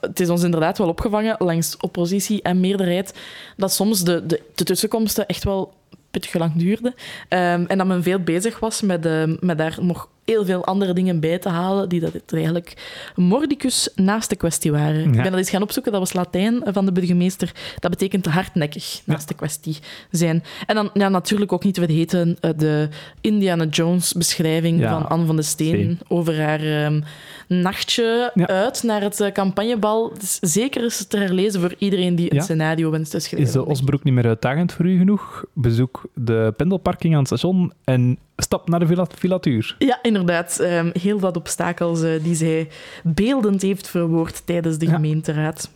Het 0.00 0.20
is 0.20 0.28
ons 0.28 0.42
inderdaad 0.42 0.78
wel 0.78 0.88
opgevangen 0.88 1.36
langs 1.38 1.76
oppositie 1.76 2.42
en 2.42 2.60
meerderheid 2.60 3.14
dat 3.56 3.72
soms 3.72 4.04
de, 4.04 4.26
de, 4.26 4.42
de 4.54 4.64
tussenkomsten 4.64 5.26
echt 5.26 5.44
wel 5.44 5.72
pittig 6.20 6.40
lang 6.40 6.52
duurden. 6.54 6.94
Ehm, 7.28 7.64
en 7.66 7.78
dat 7.78 7.86
men 7.86 8.02
veel 8.02 8.18
bezig 8.20 8.58
was 8.58 8.82
met, 8.82 9.06
ehm, 9.06 9.36
met 9.40 9.58
daar 9.58 9.76
nog 9.80 10.08
heel 10.24 10.44
veel 10.44 10.64
andere 10.64 10.92
dingen 10.92 11.20
bij 11.20 11.38
te 11.38 11.48
halen 11.48 11.88
die 11.88 12.00
dat 12.00 12.12
het 12.12 12.32
eigenlijk 12.32 12.76
mordicus 13.14 13.88
naast 13.94 14.28
de 14.30 14.36
kwestie 14.36 14.72
waren. 14.72 15.04
Ik 15.04 15.12
ben 15.12 15.24
dat 15.24 15.34
eens 15.34 15.50
gaan 15.50 15.62
opzoeken, 15.62 15.92
dat 15.92 16.00
was 16.00 16.12
Latijn 16.12 16.60
van 16.64 16.84
de 16.84 16.92
burgemeester. 16.92 17.52
Dat 17.78 17.90
betekent 17.90 18.26
hardnekkig 18.26 19.00
naast 19.04 19.28
de 19.28 19.34
kwestie 19.34 19.76
zijn. 20.10 20.42
En 20.66 20.74
dan 20.74 20.90
ja, 20.94 21.08
natuurlijk 21.08 21.52
ook 21.52 21.64
niet 21.64 21.74
te 21.74 21.80
vergeten 21.84 22.36
eh, 22.40 22.50
de 22.56 22.88
Indiana 23.20 23.64
Jones 23.64 24.12
beschrijving 24.12 24.80
Ja. 24.80 24.90
van 24.90 25.08
Anne 25.08 25.26
van 25.26 25.36
de 25.36 25.42
Steen 25.42 25.68
Steen. 25.68 25.98
over 26.08 26.40
haar 26.42 26.60
ehm, 26.84 27.00
nachtje 27.48 28.30
Ja. 28.34 28.46
uit 28.46 28.82
naar 28.82 29.00
het 29.00 29.20
eh, 29.20 29.32
campagnebal. 29.32 30.10
Het 30.12 30.22
is 30.22 30.38
zeker 30.40 30.82
eens 30.82 31.06
te 31.06 31.16
herlezen 31.16 31.60
voor 31.60 31.74
iedereen 31.78 32.14
die 32.14 32.34
een 32.34 32.42
scenario 32.42 32.90
wenst 32.90 33.10
te 33.10 33.18
schrijven. 33.18 33.48
Is 33.48 33.52
de 33.54 33.66
Osbroek 33.66 34.04
niet 34.04 34.14
meer 34.14 34.26
uitdagend 34.26 34.72
voor 34.72 34.86
u 34.86 34.98
genoeg? 34.98 35.44
Bezoek 35.52 36.02
de 36.14 36.54
pendelparking 36.56 37.12
aan 37.12 37.18
het 37.18 37.26
station 37.28 37.72
en 37.84 38.18
stap 38.36 38.68
naar 38.68 38.86
de 38.86 39.06
filatuur. 39.16 39.76
Ja, 39.78 39.98
inderdaad. 40.02 40.58
Ehm, 40.58 40.90
heel 41.00 41.20
wat 41.20 41.36
obstakels 41.36 42.02
eh, 42.02 42.22
die 42.22 42.34
zij 42.34 42.68
beeldend 43.04 43.62
heeft 43.62 43.88
verwoord 43.88 44.46
tijdens 44.46 44.78
de 44.78 44.86
Ja. 44.86 44.92
gemeenteraad. 44.92 45.70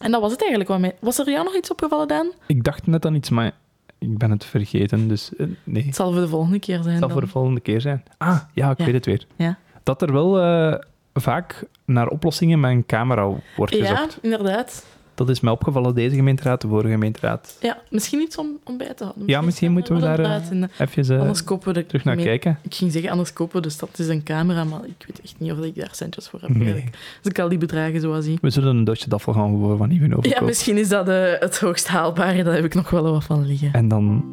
En 0.00 0.10
dat 0.10 0.20
was 0.20 0.32
het 0.32 0.40
eigenlijk. 0.42 0.94
Was 1.00 1.18
er 1.18 1.30
jou 1.30 1.44
nog 1.44 1.56
iets 1.56 1.70
opgevallen, 1.70 2.08
Daan? 2.08 2.30
Ik 2.46 2.64
dacht 2.64 2.86
net 2.86 3.06
aan 3.06 3.14
iets, 3.14 3.30
maar 3.30 3.52
ik 3.98 4.18
ben 4.18 4.30
het 4.30 4.44
vergeten. 4.44 5.08
Dus 5.08 5.30
eh, 5.36 5.46
nee, 5.64 5.84
Het 5.84 5.94
zal 5.96 6.12
voor 6.12 6.20
de 6.20 6.28
volgende 6.28 6.58
keer 6.58 6.74
zijn. 6.82 6.88
het 6.88 6.98
zal 6.98 7.00
dan. 7.08 7.10
voor 7.10 7.20
de 7.20 7.32
volgende 7.32 7.60
keer 7.60 7.80
zijn. 7.80 8.02
Ah, 8.18 8.40
ja, 8.52 8.70
ik 8.70 8.78
Ja. 8.78 8.84
weet 8.84 8.94
het 8.94 9.06
weer. 9.06 9.26
Ja. 9.36 9.58
Dat 9.84 10.02
er 10.02 10.12
wel 10.12 10.40
eh, 10.40 10.74
vaak 11.14 11.64
naar 11.84 12.08
oplossingen 12.08 12.60
met 12.60 12.70
een 12.70 12.86
camera 12.86 13.30
wordt 13.56 13.74
Ja, 13.74 13.86
gezocht. 13.86 14.18
inderdaad. 14.22 14.84
Dat 15.14 15.28
is 15.28 15.40
mij 15.40 15.52
opgevallen 15.52 15.94
deze 15.94 16.14
gemeenteraad, 16.16 16.60
de 16.60 16.68
vorige 16.68 16.90
gemeenteraad. 16.90 17.56
Ja, 17.60 17.78
misschien 17.90 18.20
iets 18.20 18.36
om, 18.36 18.58
om 18.64 18.76
bij 18.76 18.94
te 18.94 19.04
houden. 19.04 19.26
Ja, 19.26 19.40
misschien 19.40 19.72
moeten 19.72 19.94
we 19.94 20.00
daar 20.00 20.18
eh, 20.18 20.42
even 20.78 21.10
eh, 21.10 21.20
Anders 21.20 21.44
kopen 21.44 21.74
we 21.74 21.86
terug 21.86 22.04
naar 22.04 22.16
kijken. 22.16 22.58
Ik 22.62 22.74
ging 22.74 22.92
zeggen, 22.92 23.10
anders 23.10 23.32
kopen 23.32 23.62
de 23.62 23.68
stad 23.68 23.98
is 23.98 24.08
een 24.08 24.22
camera, 24.22 24.64
maar 24.64 24.84
ik 24.84 25.04
weet 25.06 25.20
echt 25.22 25.34
niet 25.38 25.52
of 25.52 25.58
ik 25.58 25.74
daar 25.76 25.88
centjes 25.92 26.28
voor 26.28 26.40
heb. 26.40 26.48
Nee. 26.48 26.64
eigenlijk. 26.64 26.96
Als 27.18 27.28
ik 27.32 27.38
al 27.38 27.48
die 27.48 27.58
bedragen 27.58 28.00
zo 28.00 28.20
zie. 28.20 28.38
We 28.40 28.50
zullen 28.50 28.76
een 28.76 28.84
doosje 28.84 29.08
daffel 29.08 29.32
gaan 29.32 29.58
voor 29.58 29.76
van 29.76 29.90
Ivan 29.90 30.08
Ja, 30.08 30.14
overkopen. 30.16 30.44
misschien 30.46 30.76
is 30.76 30.88
dat 30.88 31.06
het 31.40 31.58
hoogst 31.58 31.88
haalbare. 31.88 32.42
Daar 32.42 32.54
heb 32.54 32.64
ik 32.64 32.74
nog 32.74 32.90
wel 32.90 33.02
wat 33.12 33.24
van 33.24 33.46
liggen. 33.46 33.72
En 33.72 33.88
dan 33.88 34.24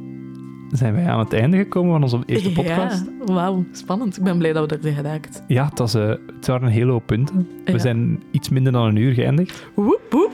zijn 0.71 0.93
wij 0.93 1.05
aan 1.07 1.19
het 1.19 1.33
einde 1.33 1.57
gekomen 1.57 1.91
van 1.91 2.03
onze 2.03 2.19
eerste 2.25 2.51
podcast. 2.61 3.03
Ja, 3.25 3.33
wauw, 3.33 3.65
spannend. 3.71 4.17
Ik 4.17 4.23
ben 4.23 4.37
blij 4.37 4.53
dat 4.53 4.61
we 4.61 4.67
dat 4.67 4.83
hebben 4.83 5.03
geraakt. 5.03 5.43
Ja, 5.47 5.65
het, 5.69 5.79
was, 5.79 5.93
eh, 5.93 6.07
het 6.07 6.47
waren 6.47 6.67
een 6.67 6.73
hele 6.73 6.91
hoop 6.91 7.05
punten. 7.05 7.47
We 7.65 7.71
Ja. 7.71 7.77
zijn 7.77 8.23
iets 8.31 8.49
minder 8.49 8.71
dan 8.71 8.85
een 8.85 8.95
uur 8.95 9.13
geëindigd. 9.13 9.65
Woep, 9.73 10.01
woep. 10.09 10.31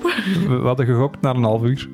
We, 0.48 0.56
we 0.56 0.68
hadden 0.68 0.86
gegokt 0.86 1.22
naar 1.22 1.36
een 1.36 1.44
half 1.44 1.64
uur. 1.64 1.90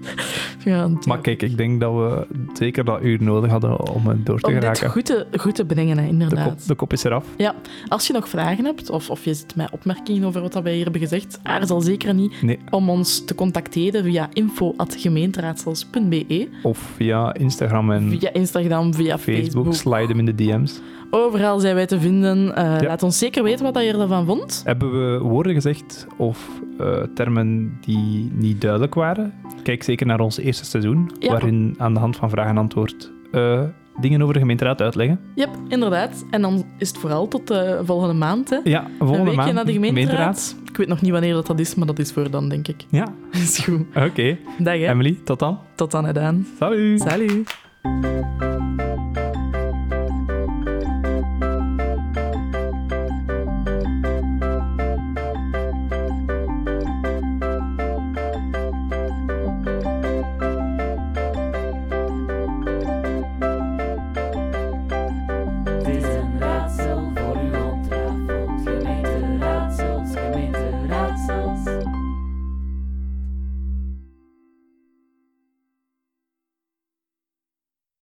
Ja, 0.65 0.89
Maar 1.07 1.21
kijk, 1.21 1.41
ik 1.41 1.57
denk 1.57 1.79
dat 1.79 1.93
we 1.93 2.27
zeker 2.53 2.85
dat 2.85 3.01
uur 3.01 3.23
nodig 3.23 3.51
hadden 3.51 3.89
om 3.93 4.07
het 4.07 4.25
door 4.25 4.39
te 4.39 4.45
om 4.47 4.53
dit 4.53 4.61
geraken. 4.63 4.89
goed 4.89 5.05
te, 5.05 5.25
goed 5.37 5.55
te 5.55 5.65
brengen, 5.65 5.97
hè, 5.97 6.03
De 6.03 6.09
inderdaad. 6.09 6.47
kop, 6.47 6.65
de 6.67 6.75
kop 6.75 6.93
is 6.93 7.03
eraf. 7.03 7.25
Ja, 7.37 7.55
als 7.87 8.07
je 8.07 8.13
nog 8.13 8.29
vragen 8.29 8.65
hebt, 8.65 8.89
of, 8.89 9.09
of 9.09 9.25
je 9.25 9.33
zit 9.33 9.55
met 9.55 9.71
opmerkingen 9.71 10.23
over 10.27 10.41
wat 10.41 10.53
wij 10.53 10.73
hier 10.73 10.83
hebben 10.83 11.01
gezegd, 11.01 11.39
aarzel 11.43 11.81
zeker 11.81 12.13
niet 12.13 12.41
Nee, 12.41 12.59
om 12.69 12.89
ons 12.89 13.25
te 13.25 13.35
contacteren 13.35 14.03
via 14.03 14.29
info.gemeenteraadsels.be, 14.33 16.47
of 16.63 16.77
via 16.95 17.33
Instagram 17.33 17.91
en 17.91 18.09
via 18.09 18.33
Instagram, 18.33 18.93
via 18.93 19.17
Facebook. 19.17 19.43
Facebook. 19.43 19.73
Slide 19.73 20.07
hem 20.07 20.19
in 20.19 20.25
de 20.25 20.35
DM's. 20.35 20.79
Overal 21.15 21.59
zijn 21.59 21.75
wij 21.75 21.85
te 21.85 21.99
vinden. 21.99 22.55
Eh, 22.55 22.63
Ja. 22.81 22.87
Laat 22.87 23.03
ons 23.03 23.17
zeker 23.17 23.43
weten 23.43 23.73
wat 23.73 23.83
je 23.83 23.93
ervan 23.97 24.25
vond. 24.25 24.61
Hebben 24.65 24.91
we 24.91 25.19
woorden 25.19 25.53
gezegd 25.53 26.07
of 26.17 26.49
eh, 26.77 26.97
termen 27.15 27.77
die 27.81 28.31
niet 28.33 28.61
duidelijk 28.61 28.93
waren? 28.93 29.33
Kijk 29.63 29.83
zeker 29.83 30.05
naar 30.05 30.19
ons 30.19 30.37
eerste 30.37 30.65
seizoen, 30.65 31.11
Ja. 31.19 31.31
waarin 31.31 31.75
aan 31.77 31.93
de 31.93 31.99
hand 31.99 32.15
van 32.15 32.29
vraag 32.29 32.47
en 32.47 32.57
antwoord 32.57 33.11
eh, 33.31 33.61
dingen 33.99 34.21
over 34.21 34.33
de 34.33 34.39
gemeenteraad 34.39 34.81
uitleggen. 34.81 35.19
Yep, 35.35 35.49
inderdaad. 35.67 36.25
En 36.31 36.41
dan 36.41 36.65
is 36.77 36.87
het 36.87 36.97
vooral 36.97 37.27
tot 37.27 37.47
de 37.47 37.81
volgende 37.83 38.13
maand. 38.13 38.49
Hè. 38.49 38.57
Ja, 38.63 38.87
volgende 38.97 39.19
een 39.19 39.25
weekje 39.25 39.41
maand. 39.41 39.53
na 39.53 39.63
de 39.63 39.71
gemeenteraad. 39.73 40.55
Ik 40.69 40.77
weet 40.77 40.87
nog 40.87 41.01
niet 41.01 41.11
wanneer 41.11 41.33
dat, 41.33 41.47
dat 41.47 41.59
is, 41.59 41.75
maar 41.75 41.87
dat 41.87 41.99
is 41.99 42.11
voor 42.11 42.31
dan, 42.31 42.49
denk 42.49 42.67
ik. 42.67 42.85
Ja, 42.89 43.13
is 43.31 43.57
goed. 43.59 43.85
oké. 43.95 44.37
Dag, 44.57 44.77
hè. 44.77 44.89
Emily, 44.89 45.17
tot 45.23 45.39
dan. 45.39 45.59
Tot 45.75 45.91
dan, 45.91 46.05
gedaan. 46.05 46.47
Salut! 46.59 47.01
Salut. 47.01 47.61